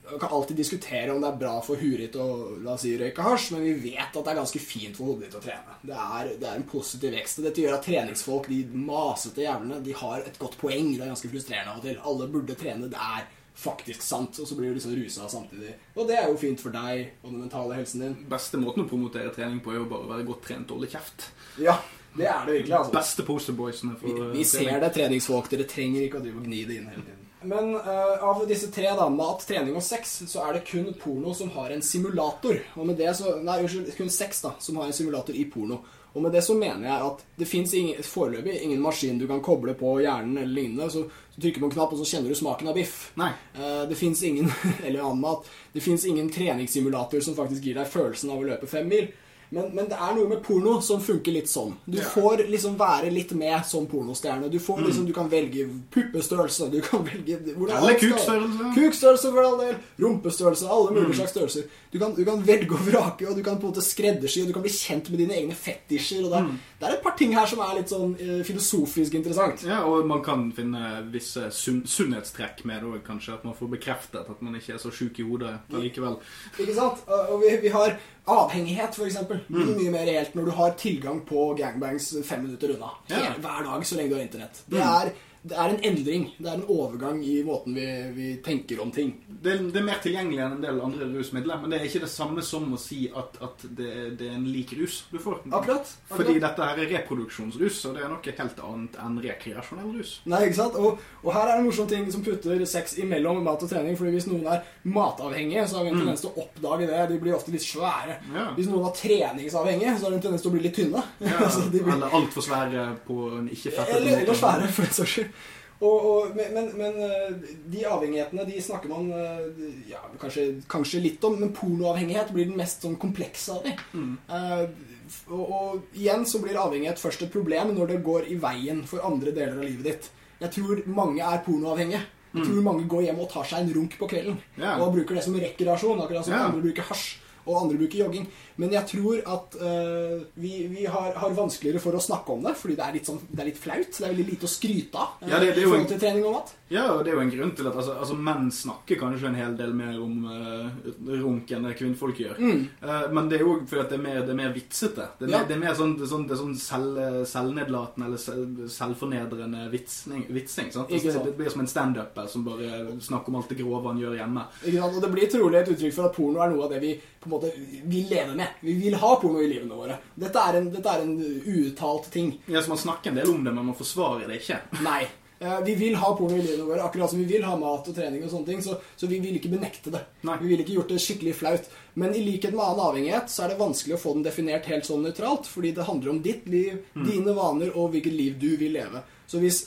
Man 0.10 0.19
kan 0.21 0.34
alltid 0.38 0.58
diskutere 0.58 1.13
om 1.13 1.21
det 1.24 1.30
er 1.32 1.39
bra 1.41 1.54
for 1.65 1.82
huet 1.82 2.04
ditt 2.04 2.17
å 2.21 2.28
la 2.63 2.76
oss 2.76 2.84
si, 2.86 2.93
røyke 3.00 3.26
hasj, 3.26 3.48
men 3.56 3.63
vi 3.65 3.74
vet 3.91 4.12
at 4.12 4.19
det 4.19 4.34
er 4.34 4.39
ganske 4.41 4.62
fint 4.62 4.98
for 4.98 5.12
hodet 5.12 5.28
ditt 5.28 5.39
å 5.39 5.43
trene. 5.43 5.80
Det 5.82 5.95
er, 5.95 6.30
det 6.41 6.50
er 6.50 6.60
en 6.60 6.67
positiv 6.69 7.15
vekst. 7.17 7.39
og 7.41 7.48
Dette 7.50 7.63
gjør 7.63 7.78
at 7.80 7.88
treningsfolk, 7.88 8.52
de 8.52 8.84
masete 8.86 9.45
jævlene, 9.48 9.82
de 9.86 9.98
har 10.02 10.28
et 10.28 10.39
godt 10.41 10.60
poeng. 10.62 10.93
Det 10.93 11.02
er 11.02 11.12
ganske 11.15 11.32
frustrerende 11.34 11.74
av 11.74 11.82
og 11.82 11.89
til. 11.89 12.00
Alle 12.12 12.30
burde 12.36 12.60
trene. 12.60 12.91
Det 12.91 13.02
er 13.02 13.26
faktisk 13.56 14.04
sant, 14.04 14.39
og 14.39 14.48
så 14.48 14.56
blir 14.56 14.69
du 14.74 14.80
liksom 14.80 14.95
rusa 14.98 15.30
samtidig. 15.32 15.76
Og 15.95 16.08
det 16.10 16.17
er 16.19 16.30
jo 16.30 16.39
fint 16.39 16.62
for 16.62 16.76
deg 16.76 17.21
og 17.24 17.30
den 17.32 17.43
mentale 17.45 17.78
helsen 17.80 18.04
din. 18.04 18.17
Beste 18.30 18.60
måten 18.62 18.84
å 18.84 18.89
promotere 18.89 19.32
trening 19.36 19.62
på 19.63 19.74
er 19.74 19.80
jo 19.80 19.89
bare 19.91 20.08
å 20.08 20.12
være 20.12 20.28
godt 20.28 20.43
trent 20.50 20.71
og 20.71 20.82
holde 20.82 20.91
kjeft. 20.91 21.30
Ja, 21.63 21.78
det 22.17 22.28
er 22.32 22.48
det 22.48 22.58
virkelig, 22.60 22.76
altså. 22.78 22.95
Beste 22.95 23.26
posterboysene 23.28 23.95
Vi, 24.00 24.00
for 24.02 24.32
vi 24.34 24.43
eh, 24.43 24.50
ser 24.50 24.80
det, 24.84 24.91
treningsfolk. 24.95 25.48
Dere 25.52 25.67
trenger 25.71 26.08
ikke 26.08 26.19
å 26.19 26.26
drive 26.26 26.41
og 26.41 26.50
gni 26.50 26.63
det 26.67 26.80
inn 26.80 26.89
hele 26.91 27.06
tiden. 27.06 27.14
Men 27.45 27.75
uh, 27.75 28.23
av 28.25 28.45
disse 28.49 28.71
tre, 28.73 28.88
da, 28.97 29.10
mat, 29.10 29.43
trening 29.47 29.75
og 29.77 29.84
sex, 29.86 30.17
så 30.29 30.45
er 30.45 30.58
det 30.58 30.65
kun 30.67 30.89
porno 30.99 31.34
som 31.38 31.51
har 31.55 31.73
en 31.73 31.84
simulator. 31.86 32.60
Og 32.75 32.89
med 32.89 32.97
det 32.99 33.13
så, 33.17 33.38
Nei, 33.45 33.60
unnskyld, 33.63 33.91
kun 33.97 34.10
sex 34.13 34.41
da, 34.45 34.55
som 34.60 34.81
har 34.81 34.89
en 34.89 34.97
simulator 34.97 35.38
i 35.38 35.45
porno. 35.51 35.84
Og 36.15 36.23
med 36.23 36.31
det 36.31 36.45
så 36.45 36.53
mener 36.55 36.88
jeg 36.88 37.08
at 37.10 37.23
det 37.36 37.47
fins 37.49 37.73
foreløpig 38.08 38.53
ingen 38.63 38.79
maskin 38.79 39.17
du 39.19 39.25
kan 39.27 39.41
koble 39.43 39.73
på 39.75 39.97
hjernen 39.99 40.38
eller 40.39 40.53
lignende. 40.62 40.88
Så 40.91 41.03
du 41.36 41.41
trykker 41.41 41.60
på 41.60 41.67
en 41.67 41.75
knapp, 41.75 41.91
og 41.91 41.99
så 41.99 42.08
kjenner 42.08 42.31
du 42.31 42.39
smaken 42.39 42.71
av 42.71 42.77
biff. 42.79 43.10
Nei. 43.19 43.34
Uh, 43.58 43.84
det 43.89 43.99
fins 43.99 44.23
ingen 44.23 44.47
eller 44.86 45.03
annen 45.03 45.21
mat. 45.25 45.49
Det 45.75 45.84
fins 45.84 46.08
ingen 46.08 46.31
treningssimulator 46.31 47.23
som 47.25 47.36
faktisk 47.38 47.67
gir 47.67 47.75
deg 47.81 47.91
følelsen 47.91 48.31
av 48.31 48.39
å 48.39 48.47
løpe 48.47 48.71
fem 48.71 48.88
mil. 48.89 49.12
Men, 49.56 49.70
men 49.78 49.86
det 49.88 49.96
er 49.96 50.15
noe 50.18 50.28
med 50.28 50.41
porno 50.44 50.74
som 50.84 51.00
funker 51.00 51.32
litt 51.32 51.48
sånn. 51.48 51.76
Du 51.88 51.98
Ja. 51.98 52.04
får 52.12 52.41
liksom 52.52 52.74
være 52.78 53.08
litt 53.13 53.32
med 53.39 53.63
som 53.65 53.86
pornostjerne. 53.88 54.50
Du 54.52 54.58
får 54.60 54.82
liksom, 54.84 55.06
du 55.08 55.13
kan 55.15 55.30
velge 55.32 55.63
puppestørrelse, 55.96 56.68
du 56.74 56.82
kan 56.84 57.06
velge 57.08 57.38
Eller 57.39 57.96
kukstørrelse. 58.02 58.74
Kukstørrelse 58.76 59.32
for 59.32 59.44
all 59.48 59.58
del. 59.62 59.76
Rumpestørrelse. 60.00 60.68
Alle 60.70 60.91
Mm. 60.91 60.98
mulige 61.04 61.15
slags 61.15 61.32
størrelser. 61.32 61.63
Du 61.94 62.00
kan, 62.00 62.13
du 62.15 62.26
kan 62.26 62.41
velge 62.48 62.72
og 62.76 62.80
vrake, 62.86 63.28
og 63.30 63.36
du 63.38 63.44
kan 63.44 63.56
på 63.58 63.68
en 63.68 63.72
måte 63.74 63.82
skreddersy, 63.82 64.41
og 64.41 64.48
du 64.48 64.54
kan 64.54 64.62
bli 64.62 64.72
kjent 64.72 65.10
med 65.10 65.20
dine 65.20 65.34
egne 65.39 65.56
fetisjer. 65.56 66.22
Det, 66.30 66.44
Mm. 66.44 66.60
det 66.80 66.89
er 66.89 66.94
et 66.94 67.02
par 67.04 67.15
ting 67.18 67.32
her 67.34 67.46
som 67.46 67.60
er 67.60 67.76
litt 67.78 67.88
sånn 67.89 68.15
eh, 68.20 68.44
filosofisk 68.44 69.13
interessant. 69.15 69.63
Ja, 69.63 69.84
og 69.86 70.06
man 70.06 70.22
kan 70.24 70.52
finne 70.52 71.10
visse 71.12 71.48
sunn 71.52 71.84
sunnhetstrekk 71.88 72.65
med 72.65 72.82
det 72.82 72.89
òg, 72.91 73.02
kanskje. 73.08 73.34
At 73.36 73.46
man 73.46 73.54
får 73.54 73.70
bekreftet 73.70 74.30
at 74.30 74.41
man 74.41 74.54
ikke 74.56 74.74
er 74.74 74.78
så 74.78 74.91
sjuk 74.91 75.18
i 75.20 75.24
hodet 75.24 75.60
allikevel. 75.74 76.18
Ikke 76.60 76.76
sant? 76.76 76.98
Og 77.08 77.41
vi, 77.41 77.56
vi 77.62 77.70
har 77.70 77.98
avhengighet, 78.26 78.96
for 78.96 79.06
eksempel. 79.06 79.40
Mm. 79.50 79.72
Mye, 79.78 79.92
mer 79.94 80.06
reelt 80.10 80.36
når 80.36 80.50
du 80.50 80.52
har 80.58 80.76
tilgang 80.80 81.22
på 81.28 81.48
gangbangs 81.60 82.10
fem 82.26 82.44
minutter 82.46 82.76
unna. 82.76 82.92
Mm. 83.10 83.42
Hver 83.44 83.64
dag 83.70 83.86
så 83.86 84.00
lenge 84.00 84.14
du 84.14 84.18
har 84.18 84.26
internett. 84.26 84.64
Det, 84.66 84.82
er, 84.82 85.12
det 85.45 85.58
er 85.62 85.73
en 85.73 85.84
endring. 85.86 86.25
Det 86.38 86.49
er 86.49 86.58
en 86.58 86.69
overgang 86.73 87.19
i 87.25 87.36
måten 87.45 87.75
vi, 87.77 87.86
vi 88.15 88.29
tenker 88.45 88.81
om 88.81 88.91
ting. 88.93 89.13
Det, 89.27 89.58
det 89.71 89.81
er 89.81 89.86
mer 89.86 90.01
tilgjengelig 90.03 90.41
enn 90.41 90.58
en 90.58 90.63
del 90.63 90.81
andre 90.81 91.10
rusmidler, 91.12 91.60
men 91.62 91.71
det 91.71 91.79
er 91.79 91.88
ikke 91.89 92.01
det 92.05 92.12
samme 92.12 92.43
som 92.45 92.65
å 92.73 92.79
si 92.81 93.05
at, 93.13 93.38
at 93.45 93.65
det, 93.77 93.91
det 94.19 94.29
er 94.31 94.39
en 94.39 94.47
lik 94.49 94.73
rus 94.79 95.03
du 95.12 95.19
får. 95.21 95.43
Akkurat. 95.51 95.91
Fordi 96.10 96.38
dette 96.41 96.69
her 96.69 96.81
er 96.81 96.91
reproduksjonsrus, 96.95 97.84
og 97.89 97.97
det 97.97 98.05
er 98.05 98.12
noe 98.13 98.36
helt 98.39 98.63
annet 98.69 98.97
enn 99.05 99.19
rekreasjonell 99.25 99.91
rus. 99.99 100.15
Nei, 100.31 100.41
ikke 100.47 100.60
sant? 100.60 100.79
Og, 100.81 101.03
og 101.21 101.29
her 101.36 101.45
er 101.45 101.53
det 101.53 101.60
en 101.62 101.69
morsom 101.69 101.89
ting 101.91 102.10
som 102.13 102.25
putter 102.25 102.65
sex 102.69 102.97
imellom 103.01 103.43
mat 103.45 103.62
og 103.62 103.71
trening. 103.71 103.97
Fordi 103.99 104.15
hvis 104.15 104.29
noen 104.31 104.49
er 104.49 104.65
matavhengige, 104.84 105.67
så 105.69 105.79
har 105.79 105.88
vi 105.88 105.93
en 105.93 106.01
tendens 106.01 106.25
til 106.25 106.31
å 106.31 106.45
oppdage 106.45 106.89
det. 106.89 107.01
De 107.12 107.19
blir 107.21 107.38
ofte 107.38 107.53
litt 107.53 107.65
svære. 107.65 108.17
Ja. 108.34 108.47
Hvis 108.58 108.69
noen 108.71 108.89
er 108.89 108.97
treningsavhengige, 108.97 109.95
så 109.99 110.08
har 110.08 110.15
de 110.15 110.19
en 110.19 110.25
tendens 110.25 110.45
til 110.45 110.51
å 110.51 110.55
bli 110.55 110.65
litt 110.65 110.77
tynne. 110.79 111.05
Ja, 111.21 111.49
blir, 111.75 111.86
Eller 111.95 112.17
altfor 112.19 112.45
svære 112.45 112.88
på 113.05 113.19
en 113.39 113.49
ikke-fettete 113.51 113.99
eller, 113.99 114.23
eller 114.23 114.41
svære, 114.41 114.71
for 114.73 114.88
den 114.88 114.97
saks 114.99 115.15
skyld. 115.17 115.35
Og, 115.84 116.06
og, 116.08 116.36
men, 116.38 116.69
men, 116.80 117.00
eh, 117.04 117.56
de 117.67 117.82
avhengighetene 117.84 118.45
de 118.48 118.62
snakker 118.63 118.91
man 118.91 119.10
eh, 119.12 119.65
ja, 119.91 120.00
kanskje, 120.21 120.45
kanskje 120.71 121.02
litt 121.04 121.26
om, 121.28 121.36
men 121.41 121.52
pornoavhengighet 121.56 122.32
blir 122.36 122.48
den 122.48 122.60
mest 122.60 122.86
sånn 122.86 122.95
komplekse 123.02 123.58
av 123.58 123.67
de. 123.67 123.74
Mm. 123.91 124.13
Uh, 124.32 124.93
og, 125.36 125.43
og 125.43 125.98
igjen 126.00 126.24
så 126.30 126.39
blir 126.41 126.62
avhengighet 126.62 127.02
først 127.02 127.28
et 127.28 127.34
problem 127.34 127.76
når 127.76 127.91
det 127.91 128.04
går 128.08 128.32
i 128.32 128.39
veien 128.39 128.86
for 128.88 129.04
andre 129.06 129.36
deler 129.36 129.60
av 129.60 129.67
livet 129.67 129.89
ditt. 129.89 130.10
Jeg 130.39 130.56
tror 130.56 130.82
mange 130.88 131.28
er 131.28 131.43
pornoavhengige. 131.43 132.06
Jeg 132.36 132.48
tror 132.50 132.63
mange 132.65 132.88
går 132.91 133.06
hjem 133.06 133.19
og 133.24 133.30
tar 133.32 133.45
seg 133.48 133.63
en 133.63 133.76
runk 133.78 133.93
på 134.00 134.10
kvelden. 134.12 134.39
Yeah. 134.58 134.82
Og 134.84 134.91
bruker 134.91 135.15
det 135.15 135.24
som 135.24 135.38
rekreasjon, 135.39 136.02
akkurat 136.04 136.26
som 136.28 136.36
yeah. 136.36 136.50
andre 136.50 136.65
bruker 136.65 136.88
hasj. 136.89 137.06
Og 137.45 137.62
andre 137.62 137.77
bruker 137.77 137.99
jogging. 138.03 138.27
Men 138.58 138.71
jeg 138.71 138.88
tror 138.88 139.19
at 139.36 139.55
uh, 139.62 140.23
vi, 140.41 140.53
vi 140.71 140.86
har, 140.86 141.12
har 141.13 141.29
vanskeligere 141.38 141.79
for 141.84 141.93
å 141.97 142.01
snakke 142.01 142.31
om 142.34 142.43
det, 142.43 142.55
fordi 142.58 142.75
det 142.79 142.86
er 142.88 142.93
litt, 142.97 143.05
sånn, 143.05 143.19
det 143.29 143.41
er 143.43 143.49
litt 143.51 143.60
flaut. 143.62 143.91
Det 143.91 144.01
er 144.05 144.13
veldig 144.15 144.27
lite 144.31 144.47
å 144.49 144.53
skryte 144.55 144.95
av 144.97 145.21
Uh, 145.21 145.29
Ja, 145.29 145.39
det- 145.39 145.53
det 145.55 145.63
er 145.63 145.67
i 145.67 145.69
jo 145.69 145.84
til 145.86 145.99
trening 145.99 146.25
og 146.25 146.34
mat. 146.39 146.53
Ja, 146.73 146.88
og 146.95 147.04
det 147.06 147.12
er 147.12 147.19
jo 147.19 147.21
en 147.21 147.30
grunn 147.30 147.51
til 147.54 147.67
at 147.69 147.75
altså, 147.78 147.93
altså, 148.01 148.15
menn 148.17 148.47
snakker 148.49 148.97
kanskje 148.97 149.28
en 149.30 149.38
hel 149.38 149.54
del 149.58 149.73
mer 149.78 149.99
om 150.01 150.23
uh, 150.25 150.88
runk 151.21 151.51
enn 151.54 151.67
det 151.67 151.75
kvinnfolk 151.78 152.21
gjør. 152.23 152.39
Eh, 152.41 153.04
men 153.13 153.28
det 153.30 153.38
er 153.38 153.43
jo 153.45 153.60
fordi 153.69 153.82
at 153.84 153.91
det 153.93 153.99
er 153.99 154.01
mer, 154.01 154.17
det 154.25 154.34
er 154.34 154.39
mer 154.39 154.54
vitsete. 154.56 155.06
Det 155.19 155.28
er, 155.28 155.32
Ja. 155.32 155.41
mer, 155.43 155.47
det 155.49 155.56
er 155.56 155.62
mer 155.62 155.75
sånn, 155.78 155.93
det 155.99 156.08
er 156.08 156.10
sånn, 156.10 156.23
det 156.25 156.34
er 156.34 156.39
sånn 156.41 156.56
selv, 156.58 157.01
selvnedlatende 157.30 158.08
eller 158.10 158.21
selv, 158.21 158.63
selvfornedrende 158.73 159.67
vitsing. 159.69 160.25
vitsing 160.34 160.71
sant? 160.73 160.89
Altså, 160.89 161.12
sant. 161.13 161.28
det 161.30 161.36
blir 161.38 161.54
som 161.54 161.62
en 161.62 161.69
standuper 161.69 162.32
som 162.32 162.45
bare 162.47 162.95
snakker 162.99 163.30
om 163.30 163.38
alt 163.41 163.51
det 163.54 163.60
grove 163.60 163.91
han 163.91 164.01
gjør 164.01 164.15
hjemme. 164.23 164.45
Ikke 164.63 164.80
sant? 164.80 164.95
Og 164.97 165.06
det 165.06 165.12
blir 165.13 165.30
trolig 165.36 165.60
et 165.60 165.69
uttrykk 165.75 165.93
for 165.99 166.10
at 166.10 166.17
porno 166.17 166.41
er 166.41 166.49
noe 166.56 166.65
av 166.65 166.73
det 166.73 166.80
vi 166.82 166.95
på 166.97 167.30
en 167.30 167.36
måte 167.36 167.51
vil 167.86 168.10
leve 168.10 168.34
med. 168.38 168.58
Vi 168.65 168.73
vil 168.80 168.97
ha 169.01 169.12
porno 169.21 169.43
i 169.43 169.51
livene 169.51 169.78
våre. 169.78 169.99
Dette 170.17 170.47
er 170.49 170.58
en, 170.62 170.71
dette 170.73 170.97
er 170.97 171.06
en 171.06 171.13
uuttalt 171.45 172.10
ting. 172.13 172.34
Ja, 172.47 172.62
så 172.65 172.73
Man 172.73 172.82
snakker 172.82 173.13
en 173.13 173.21
del 173.21 173.30
om 173.30 173.43
det, 173.45 173.54
men 173.54 173.69
man 173.69 173.78
forsvarer 173.78 174.25
det 174.28 174.41
ikke. 174.41 174.60
Nei. 174.82 175.04
Eh, 175.39 175.60
Vi 175.65 175.76
vil 175.76 175.95
ha 176.00 176.10
porno 176.15 176.38
i 176.38 176.41
livene 176.41 176.63
våre, 176.67 176.84
akkurat 176.86 177.10
som 177.12 177.19
vi 177.19 177.26
vil 177.26 177.43
ha 177.43 177.56
mat 177.60 177.88
og 177.88 177.95
trening 177.95 178.24
og 178.24 178.32
sånne 178.32 178.45
ting. 178.45 178.62
Så, 178.63 178.78
så 178.95 179.08
vi 179.12 179.19
vil 179.19 179.36
ikke 179.39 179.52
benekte 179.52 179.91
det. 179.91 180.02
Nei. 180.24 180.38
Vi 180.41 180.48
vil 180.54 180.63
ikke 180.63 180.78
gjort 180.78 180.93
det 180.93 181.00
skikkelig 181.04 181.36
flaut. 181.36 181.69
Men 181.95 182.15
i 182.15 182.24
likhet 182.24 182.54
med 182.56 182.63
annen 182.63 182.86
avhengighet 182.88 183.32
så 183.34 183.43
er 183.45 183.54
det 183.54 183.60
vanskelig 183.60 183.98
å 183.98 184.02
få 184.02 184.13
den 184.15 184.24
definert 184.28 184.65
helt 184.71 184.88
sånn 184.88 185.04
nøytralt. 185.06 185.48
Fordi 185.52 185.74
det 185.76 185.88
handler 185.89 186.13
om 186.15 186.21
ditt 186.26 186.48
liv, 186.48 186.80
dine 186.95 187.36
vaner 187.36 187.76
og 187.76 187.91
hvilket 187.95 188.15
liv 188.15 188.38
du 188.39 188.52
vil 188.62 188.76
leve. 188.80 189.04
Så 189.28 189.41
hvis 189.43 189.65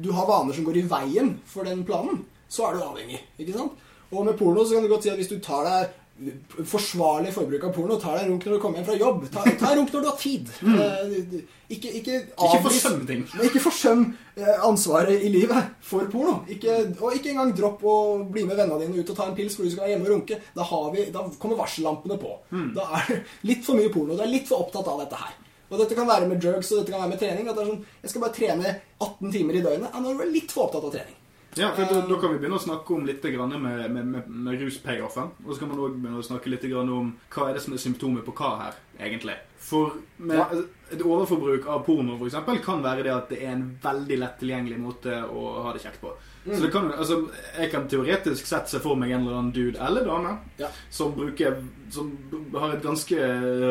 du 0.00 0.10
har 0.12 0.26
vaner 0.26 0.56
som 0.56 0.64
går 0.66 0.80
i 0.80 0.86
veien 0.90 1.34
for 1.46 1.64
den 1.68 1.84
planen, 1.86 2.24
så 2.48 2.68
er 2.68 2.78
du 2.78 2.86
avhengig. 2.86 3.20
ikke 3.38 3.54
sant? 3.56 3.76
Og 4.14 4.24
med 4.26 4.36
porno 4.38 4.62
så 4.64 4.76
kan 4.76 4.84
du 4.84 4.90
godt 4.92 5.02
si 5.06 5.10
at 5.10 5.18
hvis 5.18 5.30
du 5.30 5.38
tar 5.42 5.64
deg 5.66 6.00
forsvarlig 6.64 7.32
forbruk 7.34 7.64
av 7.66 7.72
porno, 7.74 7.96
Ta 8.00 8.12
deg 8.14 8.24
en 8.24 8.30
runk 8.32 8.44
når 8.46 8.54
du 8.56 8.60
kommer 8.62 8.78
hjem 8.80 8.86
fra 8.86 8.96
jobb, 8.98 9.24
ta, 9.34 9.42
ta 9.58 9.70
en 9.72 9.80
runk 9.80 9.92
når 9.94 10.04
du 10.04 10.08
har 10.10 10.18
tid. 10.20 10.52
Mm. 10.64 11.42
Ikke, 11.74 11.90
ikke, 11.96 12.16
Ikke 12.36 12.58
forsøm 12.62 13.00
ting. 13.08 13.22
ikke 13.42 13.60
forsøm 13.64 14.02
eh, 14.36 14.58
ansvaret 14.66 15.22
i 15.24 15.30
livet 15.32 15.70
for 15.82 16.04
porno. 16.12 16.34
Ikke, 16.52 16.74
og 17.00 17.16
ikke 17.16 17.32
engang 17.32 17.54
dropp 17.56 17.82
å 17.88 17.94
bli 18.30 18.44
med 18.46 18.58
vennene 18.60 18.78
dine 18.84 19.00
ut 19.00 19.10
og 19.10 19.16
ta 19.16 19.26
en 19.30 19.34
pils 19.34 19.56
fordi 19.56 19.70
du 19.70 19.74
skal 19.74 19.86
være 19.86 19.94
hjemme 19.94 20.06
og 20.06 20.12
runke. 20.12 20.38
Da, 20.54 20.66
har 20.68 20.90
vi, 20.94 21.06
da 21.14 21.24
kommer 21.40 21.58
varsellampene 21.58 22.18
på. 22.20 22.34
Da 22.76 22.84
er 23.00 23.08
det 23.08 23.18
litt 23.48 23.64
for 23.66 23.80
mye 23.80 23.90
porno. 23.94 24.14
Du 24.18 24.22
er 24.22 24.30
litt 24.30 24.46
for 24.50 24.66
opptatt 24.66 24.92
av 24.92 25.00
dette 25.02 25.18
her. 25.24 25.34
Og 25.72 25.80
dette 25.80 25.96
kan 25.98 26.06
være 26.06 26.28
med 26.30 26.42
drugs 26.44 26.70
og 26.70 26.82
dette 26.82 26.92
kan 26.94 27.02
være 27.06 27.14
med 27.16 27.22
trening. 27.24 27.50
Sånn, 27.56 27.80
Jeg 28.04 28.12
skal 28.12 28.26
bare 28.26 28.36
trene 28.38 28.74
18 29.00 29.34
timer 29.34 29.58
i 29.58 29.64
døgnet. 29.64 29.90
Ja, 29.90 30.04
nå 30.04 30.12
er 30.14 30.20
du 30.28 30.36
litt 30.36 30.52
for 30.54 30.68
opptatt 30.68 30.84
av 30.84 30.94
trening. 30.94 31.16
Ja, 31.56 31.70
for 31.74 31.86
da, 31.86 32.00
da 32.08 32.16
kan 32.18 32.32
vi 32.32 32.38
begynne 32.42 32.58
å 32.58 32.62
snakke 32.62 32.96
om 32.96 33.04
litt 33.06 33.22
med, 33.22 33.58
med, 33.62 34.06
med, 34.06 34.28
med 34.28 34.62
rus-payoffen. 34.62 35.30
Og 35.44 35.52
så 35.52 35.60
kan 35.60 35.70
man 35.70 35.78
også 35.78 35.98
begynne 36.00 36.22
å 36.22 36.26
snakke 36.26 36.50
litt 36.50 36.66
om 36.74 37.12
hva 37.30 37.48
er 37.48 37.54
det 37.54 37.62
som 37.62 37.76
er 37.76 37.82
symptomet 37.82 38.26
på 38.26 38.34
hva 38.34 38.50
her, 38.64 38.80
egentlig. 38.98 39.36
For 39.64 39.94
med 40.18 40.36
et 40.92 41.00
overforbruk 41.00 41.64
av 41.72 41.80
porno 41.86 42.18
for 42.20 42.28
eksempel, 42.28 42.58
kan 42.62 42.82
være 42.84 43.02
det 43.06 43.12
at 43.14 43.30
det 43.32 43.38
er 43.42 43.54
en 43.54 43.64
veldig 43.82 44.18
lett 44.20 44.36
tilgjengelig 44.42 44.78
måte 44.82 45.16
å 45.24 45.44
ha 45.64 45.72
det 45.72 45.80
kjekt 45.82 46.02
på. 46.02 46.12
Så 46.44 46.58
det 46.60 46.68
kan, 46.74 46.90
altså, 46.92 47.16
Jeg 47.56 47.70
kan 47.72 47.86
teoretisk 47.88 48.44
sett 48.44 48.68
se 48.68 48.76
for 48.84 48.98
meg 49.00 49.14
en 49.16 49.22
eller 49.22 49.38
annen 49.38 49.52
dude 49.56 49.80
eller 49.80 50.04
dame 50.04 50.34
Ja. 50.60 50.68
som 50.92 51.14
bruker 51.16 51.56
Som 51.90 52.10
har 52.52 52.74
et 52.74 52.82
ganske 52.84 53.16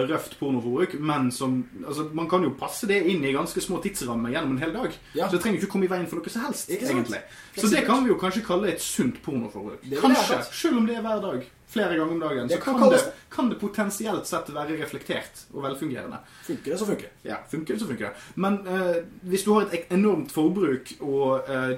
røft 0.09 0.39
pornoforbruk, 0.39 0.95
men 0.99 1.29
som 1.31 1.59
altså, 1.85 2.07
Man 2.17 2.27
kan 2.27 2.41
jo 2.41 2.49
passe 2.57 2.87
det 2.89 3.03
inn 3.05 3.23
i 3.23 3.31
ganske 3.35 3.61
små 3.61 3.77
tidsrammer 3.83 4.33
gjennom 4.33 4.55
en 4.57 4.63
hel 4.63 4.73
dag. 4.73 4.89
Ja. 5.13 5.27
Så 5.27 5.37
det 5.37 5.43
trenger 5.43 5.61
ikke 5.61 5.71
komme 5.75 5.85
i 5.85 5.91
veien 5.93 6.07
for 6.09 6.17
noe 6.17 6.33
som 6.33 6.47
helst. 6.47 6.73
Egentlig 6.73 7.21
Så 7.55 7.69
det 7.69 7.85
kan 7.85 8.01
vi 8.03 8.09
jo 8.09 8.17
kanskje 8.17 8.41
kalle 8.47 8.73
et 8.73 8.81
sunt 8.81 9.21
pornoforbruk. 9.21 9.85
Kanskje, 10.01 10.41
selv 10.49 10.77
om 10.81 10.87
det 10.89 10.97
er 10.97 11.05
hver 11.05 11.21
dag. 11.21 11.45
Flere 11.73 11.95
ganger 11.97 12.13
om 12.13 12.19
dagen. 12.21 12.49
Så 12.49 12.57
kan 12.61 12.77
kan 12.79 12.89
det, 12.93 12.99
kan 13.33 13.47
det 13.49 13.55
potensielt 13.59 14.27
sett 14.29 14.49
være 14.53 14.75
reflektert 14.77 15.39
og 15.53 15.63
velfungerende. 15.65 16.19
Funker 16.45 16.71
det, 16.71 16.77
så 16.79 16.85
funker 16.85 17.07
det. 17.09 17.29
Ja, 17.31 17.37
funker 17.49 17.73
det, 17.73 17.79
så 17.81 17.87
funker 17.89 18.05
det. 18.11 18.13
Men 18.35 18.59
eh, 18.67 18.99
hvis 19.31 19.43
du 19.47 19.53
har 19.55 19.65
et 19.73 19.89
enormt 19.95 20.31
forbruk, 20.31 20.91
og 21.01 21.49
eh, 21.49 21.73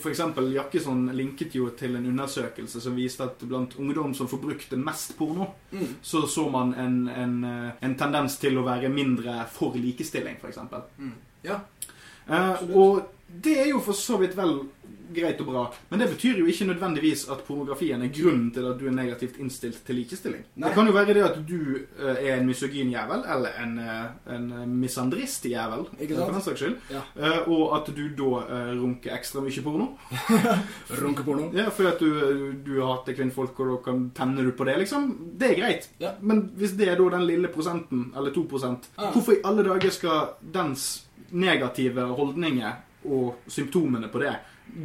f.eks. 0.00 0.22
Jakkesson 0.54 1.10
linket 1.12 1.54
jo 1.58 1.68
til 1.76 1.98
en 1.98 2.06
undersøkelse 2.14 2.80
som 2.80 2.96
viste 2.96 3.26
at 3.28 3.44
blant 3.44 3.76
ungdom 3.76 4.14
som 4.16 4.28
forbrukte 4.32 4.76
mest 4.80 5.16
porno, 5.18 5.52
Mm. 5.76 5.88
så 6.02 6.22
så 6.30 6.48
man 6.48 6.70
en, 6.78 7.08
en, 7.08 7.32
eh, 7.44 7.72
en 7.84 7.94
tendens 7.98 8.38
til 8.40 8.56
å 8.56 8.62
være 8.64 8.88
mindre 8.88 9.42
for 9.52 9.74
likestilling, 9.76 10.38
for 10.40 10.48
eksempel. 10.48 10.86
Ja. 11.44 11.58
Eh, 12.28 12.62
og 12.72 13.02
det 13.28 13.58
er 13.60 13.68
jo 13.72 13.80
for 13.82 13.92
så 13.98 14.16
vidt 14.20 14.36
vel 14.38 14.60
greit 15.16 15.38
og 15.40 15.46
bra, 15.46 15.60
men 15.88 16.00
det 16.02 16.08
betyr 16.10 16.40
jo 16.40 16.46
ikke 16.50 16.66
nødvendigvis 16.66 17.28
at 17.30 17.44
pornografien 17.46 18.00
er 18.02 18.10
grunnen 18.12 18.48
til 18.52 18.64
at 18.66 18.78
du 18.80 18.88
er 18.88 18.94
negativt 18.94 19.36
innstilt 19.40 19.78
til 19.86 19.94
likestilling. 20.00 20.42
Nei. 20.58 20.66
Det 20.68 20.74
kan 20.74 20.88
jo 20.90 20.94
være 20.96 21.14
det 21.14 21.22
at 21.22 21.36
du 21.46 21.60
eh, 21.78 22.16
er 22.26 22.32
en 22.40 22.46
misogyn 22.48 22.90
jævel, 22.90 23.22
eller 23.34 23.54
en, 23.62 23.76
eh, 23.78 24.34
en 24.34 24.48
misandrist 24.80 25.46
jævel, 25.46 25.86
for 25.86 26.32
den 26.34 26.42
saks 26.42 26.58
skyld, 26.60 26.74
Ja. 26.90 27.04
Eh, 27.16 27.46
og 27.48 27.76
at 27.78 27.92
du 27.96 28.02
da 28.18 28.42
runker 28.74 29.14
ekstra 29.14 29.40
mye 29.46 29.62
porno. 29.62 29.86
Runkeporno. 31.02 31.50
Ja, 31.54 31.68
fordi 31.70 31.88
at 31.88 32.00
du, 32.02 32.52
du 32.66 32.74
hater 32.82 33.14
kvinnfolk, 33.16 33.58
og 33.62 33.70
da 33.72 33.76
kan 33.86 34.02
tenner 34.16 34.44
du 34.44 34.52
på 34.58 34.66
det, 34.68 34.76
liksom. 34.82 35.06
Det 35.38 35.52
er 35.52 35.60
greit. 35.60 35.88
Ja. 36.02 36.16
Men 36.20 36.48
hvis 36.58 36.74
det 36.78 36.88
er 36.90 36.98
da 37.00 37.08
den 37.16 37.26
lille 37.30 37.48
prosenten, 37.54 38.08
eller 38.16 38.34
to 38.34 38.42
prosent, 38.50 38.90
Ja. 38.98 39.10
hvorfor 39.14 39.38
i 39.38 39.42
alle 39.44 39.64
dager 39.66 39.90
skal 39.94 40.34
dens 40.42 41.04
negative 41.30 42.00
holdninger 42.16 42.82
og 43.08 43.34
symptomene 43.48 44.08
på 44.12 44.18
det, 44.20 44.34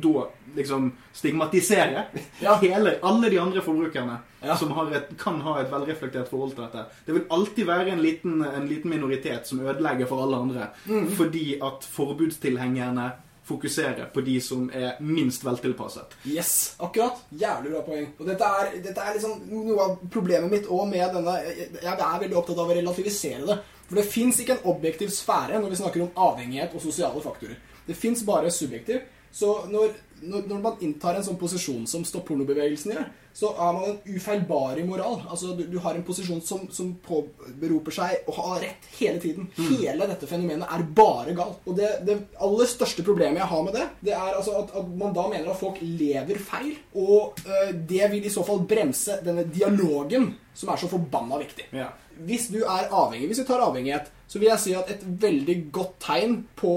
da 0.01 0.27
liksom 0.55 0.91
stigmatisere 1.13 2.03
Ja. 2.39 2.55
hele, 2.61 2.99
alle 3.03 3.29
de 3.29 3.39
andre 3.39 3.61
forbrukerne 3.61 4.19
Ja. 4.43 4.55
som 4.57 4.71
har 4.71 4.91
et, 4.93 5.17
kan 5.17 5.39
ha 5.41 5.59
et 5.61 5.71
velreflektert 5.71 6.29
forhold 6.29 6.55
til 6.55 6.63
dette. 6.63 6.85
Det 7.05 7.13
vil 7.13 7.25
alltid 7.31 7.65
være 7.65 7.91
en 7.91 8.01
liten, 8.01 8.41
en 8.45 8.67
liten 8.67 8.89
minoritet 8.89 9.47
som 9.47 9.59
ødelegger 9.59 10.07
for 10.07 10.21
alle 10.23 10.37
andre, 10.37 10.67
Mm. 10.87 11.09
fordi 11.11 11.55
at 11.61 11.83
forbudstilhengerne 11.83 13.11
fokuserer 13.47 14.05
på 14.13 14.21
de 14.23 14.39
som 14.41 14.69
er 14.73 14.93
minst 15.01 15.43
veltilpasset. 15.43 16.13
Yes, 16.27 16.75
akkurat. 16.79 17.17
Jævlig 17.33 17.71
bra 17.73 17.81
poeng. 17.81 18.07
Og 18.19 18.25
dette 18.29 18.43
er, 18.43 18.69
dette 18.83 19.01
er 19.01 19.13
liksom 19.17 19.41
noe 19.49 19.79
av 19.81 19.97
problemet 20.13 20.49
mitt 20.51 20.67
òg 20.69 20.87
med 20.89 21.13
denne 21.13 21.33
Jeg 21.43 21.71
jeg 21.81 21.97
er 21.99 22.19
veldig 22.21 22.37
opptatt 22.37 22.59
av 22.59 22.69
å 22.69 22.75
relativisere 22.77 23.45
det. 23.47 23.57
For 23.89 23.95
det 23.95 24.05
fins 24.05 24.39
ikke 24.39 24.51
en 24.59 24.69
objektiv 24.71 25.09
sfære 25.11 25.59
når 25.59 25.69
vi 25.69 25.75
snakker 25.81 26.01
om 26.05 26.11
avhengighet 26.15 26.73
og 26.75 26.81
sosiale 26.81 27.19
faktorer. 27.21 27.57
Det 27.91 27.99
fins 27.99 28.23
bare 28.27 28.51
subjektiv. 28.53 29.03
Så 29.31 29.65
når, 29.71 29.93
når, 30.27 30.47
når 30.47 30.61
man 30.63 30.81
inntar 30.83 31.15
en 31.15 31.23
sånn 31.23 31.39
posisjon 31.39 31.85
som 31.87 32.03
Stopp 32.07 32.27
pornobevegelsen 32.27 32.91
gjør, 32.91 33.05
så 33.33 33.53
har 33.55 33.77
man 33.77 33.85
en 33.87 34.17
ufeilbarlig 34.17 34.83
moral. 34.83 35.21
Altså, 35.31 35.53
du, 35.55 35.63
du 35.71 35.77
har 35.79 35.95
en 35.95 36.03
posisjon 36.03 36.41
som, 36.43 36.65
som 36.75 36.89
påberoper 37.05 37.95
seg 37.95 38.27
å 38.27 38.35
ha 38.41 38.57
rett 38.59 38.89
hele 38.97 39.21
tiden. 39.23 39.47
Hele 39.55 40.09
dette 40.09 40.27
fenomenet 40.27 40.67
er 40.67 40.83
bare 40.99 41.35
galt. 41.37 41.63
Og 41.63 41.79
det, 41.79 41.93
det 42.07 42.17
aller 42.43 42.69
største 42.69 43.05
problemet 43.07 43.39
jeg 43.39 43.51
har 43.53 43.65
med 43.67 43.77
det, 43.79 43.87
det 44.09 44.15
er 44.17 44.35
altså 44.35 44.57
at, 44.59 44.75
at 44.81 44.91
man 44.99 45.15
da 45.15 45.29
mener 45.31 45.53
at 45.53 45.61
folk 45.61 45.79
lever 45.79 46.43
feil. 46.43 46.73
Og 46.99 47.39
øh, 47.47 47.71
det 47.93 48.11
vil 48.11 48.27
i 48.27 48.33
så 48.33 48.43
fall 48.47 48.65
bremse 48.67 49.21
denne 49.23 49.47
dialogen, 49.47 50.33
som 50.51 50.73
er 50.73 50.83
så 50.83 50.91
forbanna 50.91 51.39
viktig. 51.39 51.71
Ja. 51.71 51.93
Hvis 52.27 52.51
du 52.51 52.59
er 52.65 52.91
avhengig, 52.91 53.31
hvis 53.31 53.45
du 53.45 53.47
tar 53.47 53.63
avhengighet, 53.63 54.11
så 54.31 54.39
vil 54.39 54.47
jeg 54.47 54.63
si 54.63 54.73
at 54.77 54.87
et 54.93 55.01
veldig 55.03 55.55
godt 55.75 55.97
tegn 56.05 56.37
på 56.55 56.69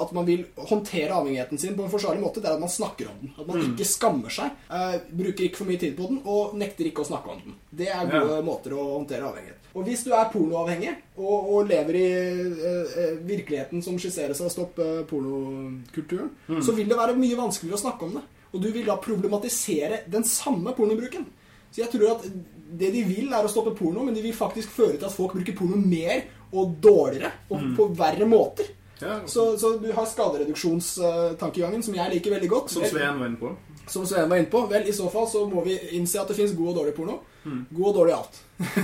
at 0.00 0.14
man 0.16 0.24
vil 0.24 0.46
håndtere 0.56 1.12
avhengigheten 1.12 1.60
sin 1.60 1.74
på 1.76 1.84
en 1.84 1.92
forsvarlig 1.92 2.22
måte, 2.22 2.40
det 2.40 2.48
er 2.48 2.56
at 2.56 2.62
man 2.62 2.72
snakker 2.72 3.10
om 3.10 3.18
den. 3.20 3.34
At 3.36 3.50
man 3.50 3.60
ikke 3.66 3.84
skammer 3.84 4.32
seg, 4.32 4.54
uh, 4.70 4.96
bruker 5.12 5.44
ikke 5.44 5.60
for 5.60 5.68
mye 5.68 5.82
tid 5.82 5.92
på 5.98 6.08
den, 6.08 6.22
og 6.24 6.54
nekter 6.56 6.88
ikke 6.88 7.04
å 7.04 7.10
snakke 7.10 7.34
om 7.34 7.42
den. 7.44 7.58
Det 7.68 7.90
er 7.92 8.08
gode 8.08 8.38
måter 8.46 8.76
å 8.78 8.86
håndtere 8.94 9.28
avhengighet. 9.28 9.68
Og 9.76 9.84
hvis 9.88 10.06
du 10.06 10.10
er 10.16 10.32
pornoavhengig, 10.32 10.96
og, 11.18 11.52
og 11.52 11.68
lever 11.68 11.96
i 12.00 12.08
eh, 12.08 13.14
virkeligheten 13.28 13.84
som 13.84 13.98
skisseres 14.00 14.40
av 14.44 14.48
Stopp 14.52 14.80
uh, 14.80 15.04
pornokulturen, 15.08 16.32
så 16.64 16.72
vil 16.76 16.88
det 16.88 16.96
være 16.96 17.16
mye 17.20 17.36
vanskeligere 17.36 17.76
å 17.76 17.84
snakke 17.84 18.08
om 18.08 18.16
det. 18.16 18.24
Og 18.52 18.60
du 18.64 18.70
vil 18.72 18.88
da 18.88 18.96
problematisere 19.00 20.02
den 20.12 20.24
samme 20.28 20.72
pornobruken. 20.76 21.28
Så 21.72 21.84
jeg 21.84 21.92
tror 21.92 22.16
at 22.16 22.26
det 22.72 22.88
de 22.92 23.02
vil, 23.04 23.28
er 23.32 23.44
å 23.44 23.50
stoppe 23.50 23.74
porno, 23.76 24.04
men 24.04 24.16
de 24.16 24.24
vil 24.24 24.36
faktisk 24.36 24.72
føre 24.72 24.96
til 24.96 25.08
at 25.08 25.14
folk 25.14 25.36
bruker 25.36 25.56
porno 25.56 25.76
mer 25.76 26.24
og 26.52 26.76
dårligere 26.84 27.32
og 27.50 27.66
på 27.76 27.88
verre 27.96 28.28
måter. 28.28 28.70
Ja, 29.02 29.20
Så, 29.26 29.56
så 29.58 29.72
du 29.82 29.88
har 29.92 30.06
skadereduksjonstankegangen, 30.06 31.82
som 31.82 31.94
jeg 31.94 32.10
liker 32.14 32.30
veldig 32.36 32.48
godt. 32.48 32.70
som 32.70 32.84
Sveen 32.86 33.18
var 33.18 33.26
inne 33.26 33.40
på. 33.40 33.50
som 33.90 34.06
Sveen 34.06 34.28
var 34.30 34.38
inne 34.38 34.50
på. 34.52 34.60
Vel, 34.70 34.86
i 34.88 34.92
så 34.94 35.08
fall 35.10 35.26
så 35.28 35.42
må 35.50 35.64
vi 35.66 35.78
innse 35.98 36.20
at 36.20 36.28
det 36.30 36.36
fins 36.38 36.54
god 36.54 36.68
og 36.72 36.76
dårlig 36.82 36.94
porno. 36.94 37.18
God 37.42 37.88
og 37.88 37.94
dårlig 37.96 38.14
alt. 38.14 38.38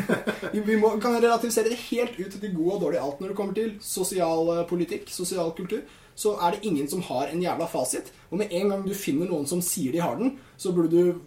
vi 0.52 0.60
vi 0.66 0.76
må, 0.80 0.90
kan 0.98 1.14
relativisere 1.22 1.70
det 1.70 1.78
helt 1.90 2.18
ut 2.18 2.34
til 2.40 2.54
god 2.56 2.72
og 2.74 2.80
dårlig 2.88 2.98
alt 2.98 3.20
når 3.22 3.28
det 3.30 3.36
kommer 3.38 3.54
til 3.54 3.76
sosial 3.84 4.50
eh, 4.56 4.64
politikk, 4.66 5.06
sosial 5.14 5.52
kultur. 5.54 5.84
Så 6.18 6.34
er 6.42 6.56
det 6.56 6.66
ingen 6.66 6.88
som 6.90 7.04
har 7.06 7.30
en 7.30 7.42
jævla 7.42 7.68
fasit. 7.70 8.10
Og 8.32 8.40
med 8.40 8.50
en 8.50 8.72
gang 8.72 8.82
du 8.82 8.94
finner 8.98 9.30
noen 9.30 9.46
som 9.46 9.62
sier 9.62 9.94
de 9.94 10.02
har 10.02 10.18
den, 10.18 10.34
så 10.58 10.72
burde 10.74 10.90
du 10.90 11.20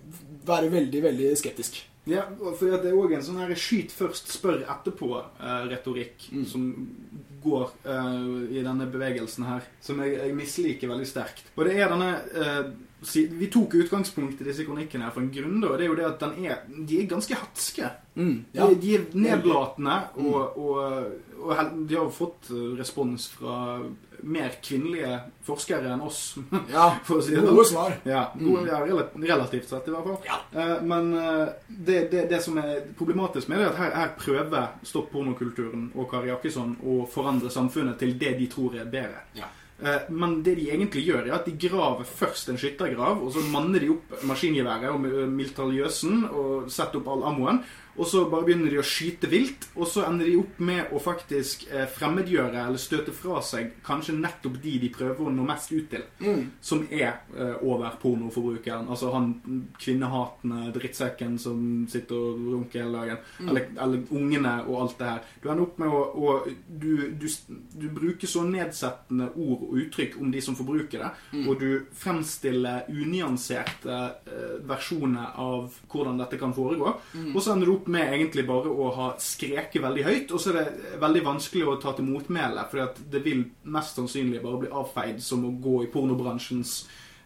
være 0.44 0.68
veldig, 0.74 1.04
veldig 1.06 1.32
skeptisk. 1.40 1.80
Ja, 2.10 2.24
for 2.58 2.66
det 2.82 2.90
er 2.90 2.96
òg 2.98 3.12
en 3.14 3.22
sånn 3.22 3.38
her 3.44 3.52
skyt 3.54 3.92
først, 3.94 4.32
spør 4.34 4.64
etterpå-retorikk 4.66 6.30
som 6.50 6.64
går 7.44 7.68
eh, 7.86 8.56
i 8.58 8.64
denne 8.66 8.88
bevegelsen 8.90 9.46
her, 9.48 9.62
som 9.82 10.02
jeg, 10.02 10.16
jeg 10.18 10.36
misliker 10.38 10.90
veldig 10.92 11.08
sterkt. 11.10 11.44
Og 11.58 11.66
det 11.66 11.76
er 11.78 11.90
denne 11.94 12.10
eh, 12.38 12.72
si- 13.06 13.28
Vi 13.34 13.48
tok 13.54 13.74
utgangspunkt 13.84 14.42
i 14.42 14.46
disse 14.50 14.66
kronikkene 14.68 15.08
her 15.08 15.14
for 15.16 15.22
en 15.26 15.32
grunn, 15.34 15.64
og 15.64 15.78
det 15.78 15.86
er 15.86 15.90
jo 15.92 15.98
det 15.98 16.06
at 16.10 16.20
den 16.26 16.46
er, 16.46 16.62
de 16.90 17.00
er 17.02 17.10
ganske 17.10 17.38
hatske. 17.38 17.92
Ja. 18.54 18.68
De, 18.68 18.76
de 18.82 18.96
er 18.98 19.06
nedlatende, 19.16 20.00
og, 20.22 20.58
og, 20.58 21.12
og 21.42 21.56
hel- 21.58 21.86
de 21.90 21.98
har 22.02 22.10
fått 22.14 22.50
eh, 22.54 22.68
respons 22.82 23.30
fra 23.38 23.58
mer 24.24 24.54
kvinnelige 24.64 25.20
forskere 25.48 25.92
enn 25.94 26.02
oss. 26.06 26.36
Ja, 26.74 26.88
For 27.08 27.20
å 27.20 27.24
si 27.26 27.34
det 27.36 27.42
gode 27.46 27.66
sånn. 27.66 27.74
svar. 27.74 27.96
Ja, 28.08 28.24
gode, 28.38 28.66
ja 28.68 28.82
relativt 29.36 29.70
sett 29.70 29.88
i 29.88 29.94
hvert 29.96 30.08
fall. 30.10 30.20
Ja. 30.28 30.40
Eh, 30.54 30.76
men 30.88 31.14
eh, 31.18 31.48
det, 31.68 32.00
det, 32.12 32.26
det 32.32 32.42
som 32.46 32.58
er 32.62 32.84
problematisk 32.98 33.48
med 33.52 33.60
det, 33.60 33.70
er 33.70 33.74
at 33.74 33.82
her, 33.82 33.96
her 34.02 34.14
prøver 34.20 34.70
Stopp 34.88 35.10
pornokulturen 35.14 35.90
og 35.96 36.10
Kari 36.12 36.30
Jakkesson 36.34 36.78
å 36.84 37.02
forandre 37.12 37.50
samfunnet 37.54 38.00
til 38.02 38.14
det 38.22 38.36
de 38.40 38.48
tror 38.52 38.78
er 38.80 38.86
bedre. 38.92 39.26
Ja. 39.38 39.50
Eh, 39.82 40.04
Men 40.14 40.44
det 40.46 40.54
de 40.60 40.68
egentlig 40.70 41.02
gjør, 41.08 41.26
er 41.32 41.36
at 41.40 41.48
de 41.50 41.56
graver 41.68 42.06
først 42.06 42.52
en 42.54 42.60
skyttergrav, 42.62 43.18
og 43.26 43.32
så 43.34 43.42
manner 43.50 43.82
de 43.82 43.90
opp 43.96 44.12
maskingeværet 44.30 44.92
og 44.94 45.02
militaljøsen 45.34 46.26
og 46.30 46.68
setter 46.72 47.02
opp 47.02 47.10
all 47.16 47.24
ammoen. 47.32 47.64
Og 47.98 48.08
så 48.08 48.24
bare 48.32 48.46
begynner 48.48 48.72
de 48.72 48.80
å 48.80 48.86
skyte 48.86 49.28
vilt, 49.32 49.68
og 49.76 49.88
så 49.90 50.06
ender 50.08 50.30
de 50.30 50.38
opp 50.40 50.60
med 50.64 50.94
å 50.96 51.00
faktisk 51.02 51.66
eh, 51.72 51.88
fremmedgjøre 51.92 52.66
eller 52.68 52.80
støte 52.82 53.12
fra 53.16 53.42
seg 53.44 53.74
kanskje 53.86 54.16
nettopp 54.18 54.60
de 54.64 54.78
de 54.82 54.90
prøver 54.94 55.28
å 55.28 55.34
nå 55.34 55.44
mest 55.48 55.74
ut 55.74 55.90
til. 55.92 56.06
Som 56.62 56.86
er 56.90 57.22
eh, 57.36 57.58
over 57.62 57.98
pornoforbrukeren. 58.02 58.88
Altså 58.92 59.12
han 59.14 59.34
kvinnehatende 59.82 60.72
drittsekken 60.76 61.38
som 61.42 61.86
sitter 61.92 62.16
og 62.16 62.46
runker 62.56 62.86
hele 62.86 63.02
dagen. 63.02 63.18
Eller, 63.50 63.68
eller 63.76 64.16
ungene 64.16 64.56
og 64.68 64.82
alt 64.86 64.98
det 65.02 65.10
her. 65.12 65.28
Du 65.44 65.50
ender 65.52 65.66
opp 65.66 65.82
med 65.82 65.92
å, 65.92 66.02
å 66.16 66.38
du, 66.68 67.12
du, 67.20 67.28
du 67.76 67.88
bruker 67.94 68.28
så 68.30 68.46
nedsettende 68.48 69.32
ord 69.36 69.68
og 69.68 69.78
uttrykk 69.84 70.18
om 70.22 70.32
de 70.32 70.42
som 70.44 70.56
forbruker 70.58 71.02
det, 71.02 71.12
og 71.46 71.60
du 71.60 71.86
fremstiller 71.98 72.88
unyanserte 72.92 73.98
eh, 74.32 74.58
versjoner 74.68 75.36
av 75.42 75.74
hvordan 75.92 76.20
dette 76.22 76.40
kan 76.42 76.54
foregå. 76.56 76.94
Og 77.34 77.40
så 77.42 77.54
ender 77.54 77.68
du 77.70 77.76
opp 77.76 77.81
med 77.88 78.14
egentlig 78.14 78.46
bare 78.48 78.72
å 78.72 78.90
ha 78.96 79.08
skreket 79.22 79.82
veldig 79.84 80.04
høyt, 80.06 80.34
og 80.34 80.42
så 80.42 80.52
er 80.52 80.60
det 80.60 80.98
veldig 81.02 81.24
vanskelig 81.26 81.68
å 81.68 81.78
ta 81.82 81.94
til 81.98 82.08
motmæle, 82.08 82.66
for 82.72 83.02
det 83.14 83.24
vil 83.26 83.46
mest 83.74 83.98
sannsynlig 84.00 84.42
bare 84.44 84.64
bli 84.64 84.74
avfeid 84.82 85.22
som 85.24 85.46
å 85.48 85.54
gå 85.64 85.82
i 85.86 85.90
pornobransjens 85.94 86.76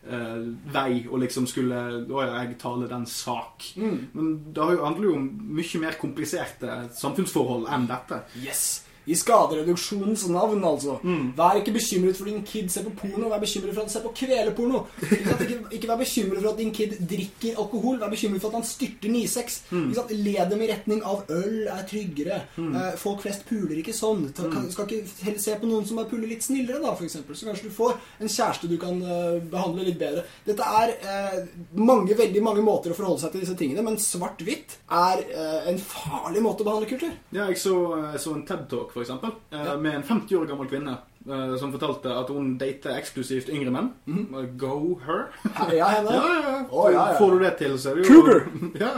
eh, 0.07 0.41
vei 0.73 1.05
og 1.09 1.19
liksom 1.25 1.47
skulle 1.49 1.81
Å 2.05 2.23
ja, 2.23 2.41
jeg 2.43 2.57
taler 2.61 2.91
den 2.91 3.05
sak. 3.09 3.71
Men 4.13 4.33
det 4.53 4.69
handler 4.71 5.09
jo 5.09 5.15
om 5.19 5.29
mye 5.59 5.83
mer 5.83 5.99
kompliserte 6.01 6.81
samfunnsforhold 6.95 7.69
enn 7.73 7.87
dette. 7.91 8.23
Yes. 8.43 8.85
I 9.07 9.15
skadereduksjonens 9.15 10.27
navn, 10.33 10.63
altså. 10.65 10.97
Mm. 11.03 11.33
Vær 11.37 11.59
ikke 11.59 11.73
bekymret 11.75 12.17
for 12.17 12.29
din 12.29 12.43
kid 12.47 12.69
ser 12.73 12.85
på 12.87 12.93
porno, 12.99 13.29
vær 13.29 13.41
bekymret 13.43 13.73
for 13.73 13.83
at 13.83 13.87
han 13.87 13.93
ser 13.93 14.05
på 14.05 14.13
kveleporno. 14.17 14.85
Ikke, 15.05 15.59
ikke, 15.77 15.89
vær 15.89 15.99
bekymret 16.01 16.41
for 16.41 16.51
at 16.51 16.61
din 16.61 16.71
kid 16.75 16.95
drikker 17.09 17.59
alkohol, 17.61 17.99
vær 18.01 18.09
bekymret 18.13 18.41
for 18.41 18.49
at 18.53 18.59
han 18.59 18.67
styrter 18.67 19.13
9-6. 19.13 19.59
Mm. 19.71 19.91
Led 20.25 20.49
dem 20.51 20.63
i 20.65 20.69
retning 20.71 21.03
av 21.05 21.25
øl 21.33 21.67
er 21.71 21.85
tryggere. 21.89 22.41
Eh, 22.57 22.91
folk 23.01 23.21
flest 23.25 23.45
puler 23.49 23.77
ikke 23.81 23.93
sånn. 23.95 24.25
Ta, 24.33 24.45
Mm. 24.45 24.51
kan, 24.53 24.65
skal 24.71 24.85
ikke 24.85 25.23
heller 25.25 25.39
se 25.41 25.55
på 25.61 25.67
noen 25.69 25.85
som 25.87 25.97
er 25.99 26.05
puler 26.09 26.27
litt 26.29 26.43
snillere, 26.43 26.81
da, 26.81 26.91
eksempel. 27.01 27.35
Så 27.35 27.45
kanskje 27.47 27.69
du 27.69 27.73
får 27.73 27.95
en 28.21 28.27
kjæreste 28.29 28.69
du 28.69 28.77
kan 28.77 28.99
uh, 29.01 29.39
behandle 29.51 29.85
litt 29.87 29.97
bedre. 29.99 30.23
Dette 30.45 30.61
er 30.81 30.93
uh, 31.05 31.39
mange, 31.73 32.13
veldig 32.17 32.41
mange 32.45 32.61
måter 32.65 32.91
å 32.93 32.97
forholde 32.97 33.21
seg 33.23 33.31
til 33.33 33.41
disse 33.45 33.55
tingene, 33.59 33.83
men 33.85 33.97
svart-hvitt 34.01 34.77
er 34.89 35.23
uh, 35.35 35.69
en 35.69 35.77
farlig 35.81 36.41
måte 36.45 36.63
å 36.63 36.69
behandle 36.69 36.89
kultur. 36.89 37.13
Ja, 37.35 37.47
jeg 37.49 37.57
så, 37.61 37.75
jeg 38.13 38.21
så 38.23 38.35
en 38.37 38.45
TED-talk, 38.47 38.94
eksempel, 39.01 39.31
eh, 39.51 39.65
Ja. 39.65 39.77
med 39.77 39.95
en 39.95 40.03
50 40.03 40.35
år 40.37 40.45
gammel 40.47 40.67
kvinne 40.67 40.97
eh, 41.27 41.55
som 41.57 41.71
fortalte 41.71 42.09
at 42.13 42.29
hun 42.29 42.57
dater 42.57 42.95
eksklusivt 42.99 43.49
yngre 43.49 43.71
menn. 43.71 43.89
Eh, 44.07 44.45
Go 44.57 44.99
her. 45.05 45.27
Heia 45.55 45.85
henne. 45.85 46.11
Ja, 46.11 46.25
ja, 46.27 46.51
ja. 46.51 46.65
Oh, 46.71 46.91
ja, 46.91 47.11
ja. 47.11 47.17
Får 47.17 47.31
du 47.31 47.39
det 47.39 47.57
til, 47.57 47.77
så 47.79 47.91
er 47.91 47.95
det 47.95 48.05
jo 48.05 48.21
Cougar! 48.21 48.47
ja. 48.85 48.93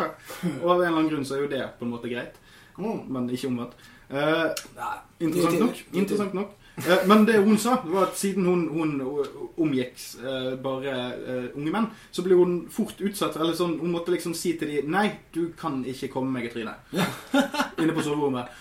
Og 0.64 0.72
av 0.72 0.82
en 0.82 0.88
eller 0.88 0.98
annen 0.98 1.10
grunn 1.10 1.26
så 1.26 1.36
er 1.38 1.42
jo 1.46 1.48
det 1.48 1.64
på 1.80 1.86
en 1.86 1.92
måte 1.96 2.10
greit. 2.12 2.36
Men 2.78 3.30
ikke 3.30 3.48
omvendt. 3.48 3.74
Eh, 4.10 4.46
interessant 5.20 5.60
nok. 5.60 5.84
Interessant 5.94 6.34
nok. 6.34 6.52
Eh, 6.78 7.08
men 7.08 7.26
det 7.26 7.38
hun 7.38 7.58
sa, 7.58 7.78
var 7.86 8.04
at 8.04 8.18
siden 8.18 8.46
hun, 8.46 8.68
hun 8.70 9.02
omgikk 9.58 9.98
eh, 10.22 10.52
bare 10.62 10.94
eh, 11.16 11.48
unge 11.58 11.74
menn, 11.74 11.88
så 12.14 12.22
ble 12.26 12.38
hun 12.38 12.58
fort 12.72 13.02
utsatt 13.02 13.40
Eller 13.40 13.58
sånn, 13.58 13.80
hun 13.82 13.96
måtte 13.96 14.14
liksom 14.14 14.36
si 14.38 14.54
til 14.60 14.70
dem 14.70 14.92
Nei, 14.94 15.08
du 15.34 15.48
kan 15.58 15.80
ikke 15.90 16.12
komme 16.14 16.30
meg 16.36 16.50
i 16.50 16.54
trynet. 16.54 16.94
Inne 17.82 17.96
på 17.98 18.06
soverommet. 18.06 18.54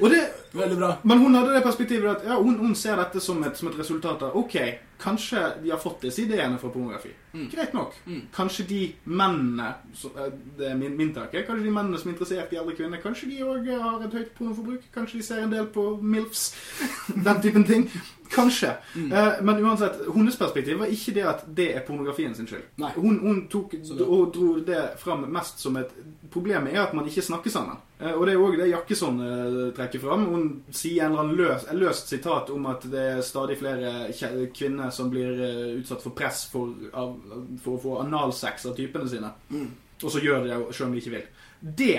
Det 0.00 0.22
Veldig 0.50 0.76
bra. 0.80 0.88
men 1.06 1.18
hun 1.22 1.34
hadde 1.38 1.54
det 1.54 1.62
perspektivet 1.62 2.10
at 2.10 2.24
ja, 2.26 2.36
hun, 2.42 2.56
hun 2.58 2.74
ser 2.74 2.98
dette 2.98 3.22
som 3.22 3.38
et, 3.46 3.54
som 3.54 3.68
et 3.70 3.78
resultat 3.78 4.24
av 4.26 4.34
Ok, 4.34 4.56
kanskje 4.98 5.44
de 5.62 5.70
har 5.70 5.78
fått 5.78 6.08
disse 6.08 6.24
ideene 6.24 6.58
fra 6.58 6.72
pornografi. 6.74 7.12
Greit 7.32 7.74
nok. 7.74 7.94
Kanskje 8.34 8.64
de 8.68 8.80
mennene 9.04 9.68
eh, 10.04 10.30
Det 10.58 10.70
er 10.70 10.78
min, 10.78 10.96
min 10.96 11.12
tanke. 11.14 11.44
Kanskje 11.46 11.66
de 11.66 11.74
mennene 11.74 11.98
som 11.98 12.10
er 12.10 12.16
interessert 12.16 12.54
i 12.54 12.60
eldre 12.60 12.76
kvinner, 12.78 13.02
kanskje 13.02 13.30
de 13.30 13.42
òg 13.46 13.68
har 13.70 14.06
et 14.06 14.16
høyt 14.18 14.32
pornoforbruk. 14.38 14.88
Kanskje 14.94 15.20
de 15.20 15.26
ser 15.26 15.44
en 15.44 15.52
del 15.52 15.68
på 15.74 15.92
MILFs. 16.02 16.48
Den 17.26 17.42
typen 17.42 17.66
ting. 17.68 17.90
Kanskje. 18.30 18.74
Mm. 18.94 19.12
Eh, 19.12 19.42
men 19.42 19.64
uansett, 19.64 20.00
hennes 20.14 20.36
perspektiv 20.38 20.78
var 20.78 20.86
ikke 20.86 21.14
det 21.14 21.26
at 21.26 21.44
det 21.46 21.68
er 21.76 21.86
pornografien 21.86 22.34
sin 22.34 22.46
skyld. 22.46 22.66
Nei. 22.78 22.92
Hun, 22.96 23.18
hun 23.18 23.44
tok 23.50 23.74
og 24.06 24.34
dro 24.34 24.52
det 24.66 24.82
fram 25.02 25.26
mest 25.30 25.62
som 25.62 25.78
et 25.80 25.94
Problemet 26.30 26.74
er 26.74 26.84
at 26.84 26.92
man 26.94 27.08
ikke 27.10 27.24
snakker 27.26 27.50
sammen. 27.50 27.78
Eh, 27.98 28.12
og 28.14 28.22
det 28.26 28.34
er 28.34 28.40
òg 28.40 28.56
det 28.60 28.68
Jakkesson 28.70 29.16
eh, 29.24 29.56
trekker 29.76 30.02
fram. 30.02 30.28
Hun 30.30 30.44
sier 30.70 31.04
en 31.04 31.10
eller 31.10 31.24
annen 31.24 31.40
løs, 31.40 31.66
et 31.66 31.80
løst 31.80 32.12
sitat 32.12 32.52
om 32.54 32.68
at 32.70 32.86
det 32.92 33.06
er 33.16 33.22
stadig 33.26 33.58
flere 33.58 34.46
kvinner 34.54 34.92
som 34.94 35.10
blir 35.10 35.42
eh, 35.42 35.72
utsatt 35.80 36.04
for 36.04 36.14
press 36.16 36.44
for, 36.52 36.70
av, 36.94 37.16
for 37.62 37.76
å 37.76 37.82
få 37.82 37.98
analsex 38.04 38.66
av 38.66 38.76
typene 38.76 39.08
sine. 39.08 39.30
Mm. 39.50 39.68
Og 40.02 40.10
så 40.10 40.20
gjør 40.24 40.44
de 40.46 40.48
det 40.54 40.74
selv 40.76 40.86
om 40.88 40.92
de 40.94 41.02
ikke 41.02 41.14
vil. 41.16 41.26
Det 41.60 41.90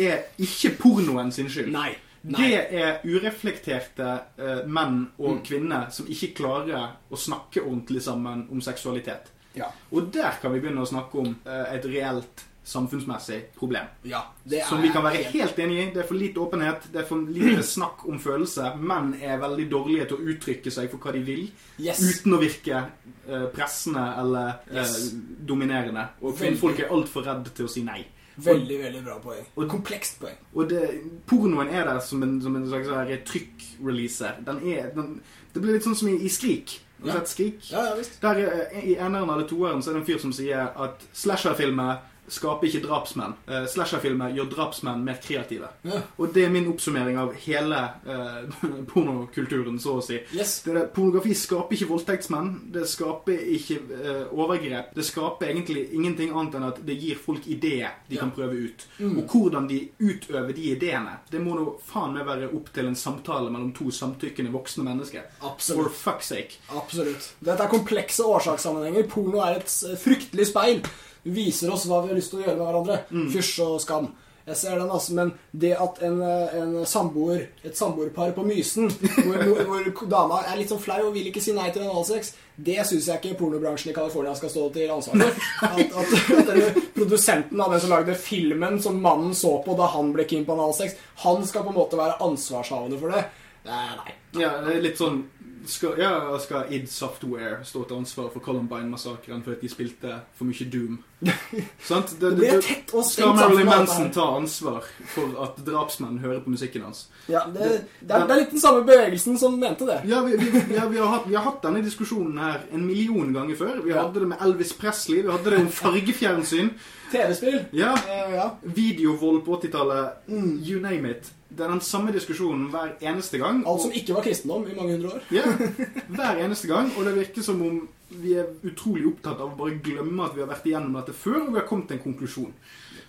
er 0.00 0.22
ikke 0.40 0.70
pornoen 0.80 1.32
sin 1.32 1.48
skyld. 1.52 1.72
Nei. 1.74 1.90
Nei. 2.22 2.38
Det 2.48 2.78
er 2.78 3.00
ureflekterte 3.04 4.08
eh, 4.38 4.60
menn 4.66 5.08
og 5.18 5.32
Mm. 5.36 5.42
kvinner 5.44 5.90
som 5.90 6.06
ikke 6.06 6.34
klarer 6.38 6.92
å 7.10 7.16
snakke 7.18 7.60
ordentlig 7.64 8.02
sammen 8.02 8.46
om 8.50 8.60
seksualitet. 8.60 9.28
Ja. 9.54 9.66
Og 9.90 10.12
der 10.14 10.38
kan 10.40 10.52
vi 10.54 10.60
begynne 10.60 10.80
å 10.84 10.88
snakke 10.88 11.18
om 11.18 11.36
eh, 11.44 11.74
et 11.74 11.84
reelt 11.84 12.44
samfunnsmessig 12.64 13.40
problem. 13.58 13.86
ja 14.04 14.20
Som 14.68 14.82
vi 14.82 14.88
kan 14.88 15.02
være 15.04 15.22
helt- 15.32 15.58
enig 15.58 15.78
i. 15.78 15.90
Det 15.94 16.02
er 16.04 16.06
for 16.06 16.14
lite 16.14 16.40
åpenhet, 16.40 16.92
det 16.92 17.00
er 17.02 17.06
for 17.08 17.16
lite 17.28 17.62
snakk 17.62 18.06
om 18.08 18.18
følelser. 18.18 18.76
Menn 18.78 19.14
er 19.22 19.38
veldig 19.38 19.68
dårlige 19.70 20.06
til 20.08 20.16
å 20.16 20.20
uttrykke 20.32 20.70
seg 20.70 20.90
for 20.90 20.98
hva 20.98 21.12
de 21.12 21.20
vil, 21.26 21.50
Yes. 21.78 22.00
uten 22.00 22.32
å 22.34 22.38
virke 22.40 22.84
eh, 23.28 23.46
pressende 23.54 24.18
eller 24.18 24.48
eh, 24.70 24.76
Yes. 24.76 25.12
dominerende. 25.46 26.08
Og 26.22 26.36
kvinnfolk 26.38 26.78
er 26.80 26.88
altfor 26.90 27.22
redde 27.26 27.50
til 27.54 27.66
å 27.66 27.68
si 27.70 27.82
nei. 27.82 28.04
Veldig, 28.36 28.78
veldig 28.80 29.04
bra 29.04 29.18
poeng. 29.18 29.44
Og- 29.56 29.68
Komplekst 29.68 30.18
poeng. 30.20 30.36
Og 30.54 30.68
det, 30.68 31.02
pornoen 31.26 31.68
er 31.68 31.84
der 31.84 31.98
som 32.00 32.22
en, 32.22 32.40
som 32.42 32.56
en 32.56 32.66
slags 32.68 32.86
trykkreleaser. 32.88 33.24
trykkrelease. 33.24 34.44
Den 34.46 34.68
er 34.68 34.90
den, 34.94 35.20
Det 35.54 35.60
blir 35.62 35.72
litt 35.74 35.82
sånn 35.84 35.94
som 35.96 36.08
i, 36.08 36.16
i 36.24 36.28
Skrik. 36.28 36.80
Ja. 37.04 37.20
Skrik? 37.24 37.58
Ja, 37.72 37.84
ja 37.84 37.94
visst. 37.96 38.20
Der 38.22 38.34
eh, 38.72 38.84
I 38.92 38.94
eneren 38.96 39.28
eller 39.28 39.46
toeren 39.48 39.82
så 39.82 39.90
er 39.90 39.94
det 39.94 40.00
en 40.00 40.06
fyr 40.06 40.18
som 40.20 40.32
sier 40.32 40.70
at 40.80 41.00
slasherfilmer 41.12 41.98
skaper 42.28 42.68
ikke 42.68 42.80
drapsmenn. 42.86 43.34
Uh, 43.48 43.64
slasherfilmer 43.68 44.32
gjør 44.36 44.50
drapsmenn 44.52 45.02
mer 45.04 45.18
kreative. 45.22 45.68
Ja. 45.86 46.00
Og 46.16 46.32
det 46.34 46.44
er 46.46 46.52
min 46.54 46.68
oppsummering 46.70 47.18
av 47.20 47.32
hele 47.44 47.80
uh, 48.06 48.62
pornokulturen, 48.92 49.78
så 49.82 49.98
å 49.98 50.04
si. 50.04 50.20
Yes. 50.36 50.60
Det 50.66 50.76
det, 50.76 50.84
pornografi 50.94 51.34
skaper 51.36 51.76
ikke 51.76 51.90
voldtektsmenn. 51.90 52.52
Det 52.72 52.86
skaper 52.88 53.42
ikke 53.56 53.78
uh, 53.90 54.32
overgrep. 54.32 54.92
Det 54.96 55.06
skaper 55.06 55.50
egentlig 55.52 55.88
ingenting 55.96 56.32
annet 56.32 56.58
enn 56.60 56.68
at 56.70 56.80
det 56.86 56.96
gir 57.02 57.20
folk 57.20 57.46
ideer 57.50 57.98
de 58.08 58.16
Ja. 58.16 58.22
kan 58.22 58.32
prøve 58.34 58.54
ut. 58.68 58.86
Mm. 58.98 59.18
Og 59.18 59.32
hvordan 59.36 59.68
de 59.68 59.80
utøver 60.00 60.52
de 60.54 60.68
ideene, 60.72 61.18
det 61.30 61.40
må 61.42 61.56
nå 61.58 61.76
faen 61.86 62.14
meg 62.16 62.26
være 62.28 62.50
opp 62.54 62.72
til 62.74 62.86
en 62.88 62.98
samtale 62.98 63.50
mellom 63.50 63.72
to 63.76 63.90
samtykkende 63.92 64.52
voksne 64.54 64.84
mennesker. 64.86 65.26
For 65.42 65.88
fuck's 65.90 66.30
sake. 66.32 66.60
Absolutt. 66.76 67.32
Dette 67.42 67.64
er 67.64 67.72
komplekse 67.72 68.24
årsakssammenhenger. 68.26 69.08
Porno 69.10 69.42
er 69.44 69.60
et 69.60 69.72
fryktelig 70.00 70.48
speil. 70.52 70.84
Viser 71.22 71.70
oss 71.70 71.86
hva 71.86 72.02
vi 72.02 72.12
har 72.12 72.18
lyst 72.18 72.32
til 72.34 72.42
å 72.42 72.44
gjøre 72.46 72.58
med 72.58 72.66
hverandre. 72.66 73.00
Mm. 73.14 73.30
Fysj 73.32 73.56
og 73.66 73.80
skam. 73.82 74.10
Jeg 74.42 74.56
ser 74.58 74.74
den, 74.74 74.90
altså, 74.90 75.14
men 75.14 75.28
det 75.54 75.70
at 75.78 76.00
en, 76.02 76.16
eh, 76.26 76.54
en 76.58 76.86
samboer, 76.86 77.44
et 77.62 77.76
samboerpar 77.78 78.32
på 78.34 78.42
Mysen, 78.42 78.90
hvor, 79.24 79.36
hvor, 79.38 79.84
hvor 79.86 80.08
dama 80.10 80.40
er 80.50 80.58
litt 80.58 80.72
sånn 80.72 80.82
flau 80.82 80.98
og 81.04 81.12
vil 81.14 81.28
ikke 81.30 81.42
si 81.44 81.54
nei 81.54 81.68
til 81.70 81.84
analsex, 81.86 82.32
det 82.56 82.80
syns 82.88 83.06
jeg 83.06 83.20
ikke 83.20 83.38
pornobransjen 83.38 83.92
i 83.92 83.94
California 83.94 84.34
skal 84.34 84.50
stå 84.50 84.64
til 84.74 84.90
ansvar 84.90 85.22
for. 85.22 85.46
At, 85.68 85.94
at, 85.94 86.16
at 86.40 86.50
denne 86.50 86.82
produsenten 86.96 87.62
av 87.62 87.70
den 87.70 87.84
som 87.84 87.94
lagde 87.94 88.18
filmen 88.18 88.82
som 88.82 88.98
mannen 89.04 89.30
så 89.38 89.54
på 89.62 89.78
da 89.78 89.86
han 89.94 90.10
ble 90.16 90.26
keen 90.26 90.44
på 90.48 90.56
analsex, 90.58 90.98
han 91.22 91.46
skal 91.46 91.62
på 91.62 91.70
en 91.70 91.78
måte 91.78 92.00
være 92.00 92.18
ansvarshavende 92.26 92.98
for 92.98 93.14
det. 93.14 93.22
Nei, 93.70 93.86
nei. 93.94 94.16
Ja, 94.42 94.56
det 94.64 94.74
er 94.74 94.84
litt 94.88 94.98
sånn 94.98 95.22
skal, 95.66 95.98
ja, 95.98 96.38
skal 96.38 96.72
id 96.74 96.86
Software 96.90 97.64
stå 97.64 97.84
til 97.84 97.96
ansvar 98.02 98.28
for 98.32 98.40
Columbine-massakren 98.44 99.42
fordi 99.44 99.60
de 99.60 99.70
spilte 99.70 100.14
for 100.38 100.48
mye 100.48 100.66
Doom? 100.72 100.98
Sant? 101.88 102.14
Det 102.20 102.32
blir 102.36 102.56
et 102.56 102.66
tett 102.66 102.94
og 102.96 103.04
skal 103.06 103.34
Marilyn 103.36 103.68
Manson 103.68 104.10
ta 104.14 104.24
ansvar 104.36 104.86
for 105.14 105.36
at 105.44 105.60
drapsmenn 105.66 106.18
hører 106.22 106.40
på 106.44 106.54
musikken 106.54 106.86
hans? 106.86 107.04
Ja, 107.30 107.44
det, 107.46 107.68
det, 108.00 108.10
er, 108.10 108.26
det 108.28 108.38
litt 108.40 108.56
den 108.56 108.64
samme 108.64 108.82
bevegelsen 108.88 109.38
som 109.38 109.58
mente 109.60 109.86
det. 109.88 110.00
Ja, 110.10 110.24
vi, 110.26 110.38
vi, 110.40 110.64
ja, 110.74 110.88
vi, 110.90 110.98
har 110.98 111.12
hatt, 111.16 111.28
vi 111.28 111.38
har 111.38 111.46
hatt 111.46 111.62
denne 111.64 111.84
diskusjonen 111.84 112.40
her 112.42 112.64
en 112.72 112.86
million 112.86 113.30
ganger 113.34 113.58
før. 113.58 113.78
Vi 113.86 113.94
hadde 113.94 114.24
det 114.24 114.32
med 114.34 114.42
Elvis 114.42 114.74
Presley, 114.78 115.22
vi 115.22 115.30
hadde 115.30 115.54
det 115.54 115.62
om 115.62 115.70
fargefjernsyn. 115.82 116.74
TV-spill. 117.12 117.60
Ja, 117.76 117.92
Eh, 118.08 118.34
ja. 118.34 118.48
Videovold 118.62 119.44
på 119.46 119.56
80-tallet. 119.60 120.26
Mm. 120.28 120.58
You 120.64 120.80
name 120.82 121.10
it. 121.10 121.30
Det 121.52 121.66
er 121.66 121.68
den 121.74 121.80
samme 121.84 122.12
diskusjonen 122.14 122.70
hver 122.72 122.94
eneste 123.04 123.38
gang. 123.38 123.62
Alt 123.68 123.82
som 123.84 123.92
ikke 123.92 124.14
var 124.16 124.24
kristendom 124.24 124.64
i 124.70 124.74
mange 124.76 124.94
hundre 124.96 125.10
år. 125.18 125.26
Ja, 125.34 125.42
hver 126.16 126.40
eneste 126.46 126.68
gang. 126.70 126.88
Og 126.96 127.04
det 127.04 127.12
virker 127.18 127.44
som 127.44 127.60
om 127.62 127.82
vi 128.22 128.34
er 128.40 128.48
utrolig 128.68 129.06
opptatt 129.08 129.40
av 129.40 129.52
å 129.52 129.56
bare 129.58 129.78
glemme 129.84 130.24
at 130.24 130.34
vi 130.36 130.40
har 130.44 130.48
vært 130.50 130.66
igjennom 130.68 130.96
dette 130.98 131.12
før, 131.16 131.42
og 131.46 131.52
vi 131.54 131.60
har 131.60 131.68
kommet 131.68 131.88
til 131.88 131.96
en 132.00 132.02
konklusjon. 132.06 132.52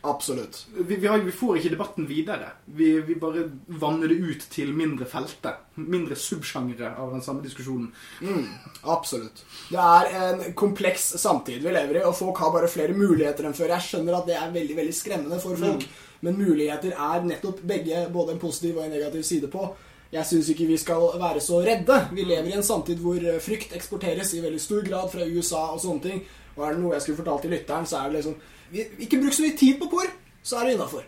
Absolutt. 0.05 0.65
Vi, 0.73 0.95
vi, 0.95 1.07
har, 1.07 1.17
vi 1.23 1.31
får 1.31 1.57
ikke 1.57 1.69
debatten 1.71 2.07
videre. 2.09 2.49
Vi, 2.65 2.89
vi 3.07 3.15
bare 3.15 3.45
vanner 3.79 4.11
det 4.11 4.17
ut 4.19 4.41
til 4.51 4.73
mindre 4.75 5.07
felter. 5.07 5.61
Mindre 5.79 6.17
subsjangre 6.19 6.89
av 6.99 7.13
den 7.15 7.23
samme 7.23 7.39
diskusjonen. 7.45 7.87
Mm, 8.19 8.49
absolutt. 8.91 9.45
Det 9.69 9.79
er 9.79 10.09
en 10.19 10.43
kompleks 10.59 11.05
samtid 11.23 11.63
vi 11.63 11.71
lever 11.71 12.01
i, 12.01 12.03
og 12.03 12.17
folk 12.19 12.43
har 12.43 12.51
bare 12.51 12.71
flere 12.71 12.97
muligheter 12.97 13.47
enn 13.47 13.55
før. 13.55 13.71
Jeg 13.77 13.87
skjønner 13.87 14.19
at 14.19 14.27
det 14.27 14.35
er 14.41 14.51
veldig 14.59 14.77
veldig 14.81 14.97
skremmende 14.99 15.39
for 15.39 15.63
folk, 15.63 15.87
men 16.27 16.39
muligheter 16.41 16.99
er 16.99 17.25
nettopp 17.31 17.63
begge 17.71 18.03
både 18.11 18.35
en 18.35 18.43
positiv 18.43 18.81
og 18.81 18.89
en 18.89 18.95
negativ 18.97 19.23
side 19.23 19.51
på. 19.55 19.71
Jeg 20.13 20.27
syns 20.29 20.49
ikke 20.51 20.67
vi 20.67 20.77
skal 20.77 21.13
være 21.21 21.41
så 21.41 21.63
redde. 21.63 22.01
Vi 22.11 22.27
lever 22.27 22.51
i 22.51 22.57
en 22.59 22.65
samtid 22.65 22.99
hvor 23.01 23.23
eh, 23.23 23.39
frykt 23.41 23.71
eksporteres 23.73 24.35
i 24.35 24.43
veldig 24.43 24.59
stor 24.61 24.83
grad 24.85 25.07
fra 25.15 25.25
USA 25.25 25.69
og 25.71 25.79
sånne 25.81 26.03
ting. 26.03 26.25
Og 26.57 26.67
er 26.67 26.75
det 26.75 26.83
noe 26.83 26.93
jeg 26.93 27.05
skulle 27.05 27.21
fortalt 27.23 27.47
til 27.47 27.55
lytteren, 27.55 27.87
så 27.89 28.03
er 28.03 28.11
det 28.11 28.19
liksom 28.19 28.35
Ikke 28.73 29.19
bruk 29.21 29.35
så 29.35 29.45
mye 29.45 29.57
tid 29.57 29.77
på 29.81 29.89
porr, 29.91 30.09
så 30.43 30.59
er 30.59 30.67
det 30.67 30.75
innafor. 30.77 31.05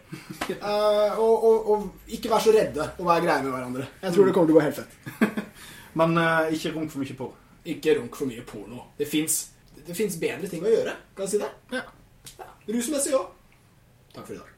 og, 1.23 1.33
og, 1.33 1.69
og 1.73 2.13
ikke 2.17 2.31
vær 2.31 2.43
så 2.45 2.53
redde 2.55 2.87
og 2.97 3.09
vær 3.09 3.23
greie 3.25 3.43
med 3.43 3.51
hverandre. 3.55 3.87
Jeg 4.03 4.15
tror 4.15 4.29
det 4.29 4.35
kommer 4.37 4.51
til 4.51 4.55
å 4.55 4.59
gå 4.59 4.65
helt 4.67 4.79
fett. 4.79 5.43
Men 5.99 6.17
uh, 6.19 6.53
ikke 6.53 6.73
runk 6.75 6.93
for 6.93 7.03
mye 7.03 7.19
porno. 7.19 7.43
Ikke 7.75 7.99
runk 7.99 8.17
for 8.19 8.29
mye 8.29 8.43
porno. 8.47 8.89
Det 8.99 9.09
fins 9.09 10.19
bedre 10.21 10.51
ting 10.51 10.65
å 10.65 10.73
gjøre. 10.73 10.97
Kan 11.15 11.27
jeg 11.27 11.35
si 11.35 11.43
det? 11.43 11.53
Ja. 11.73 11.85
Ja. 12.39 12.51
Rusmessig 12.67 13.15
òg. 13.17 13.31
Takk 14.15 14.27
for 14.27 14.35
i 14.35 14.41
dag. 14.41 14.54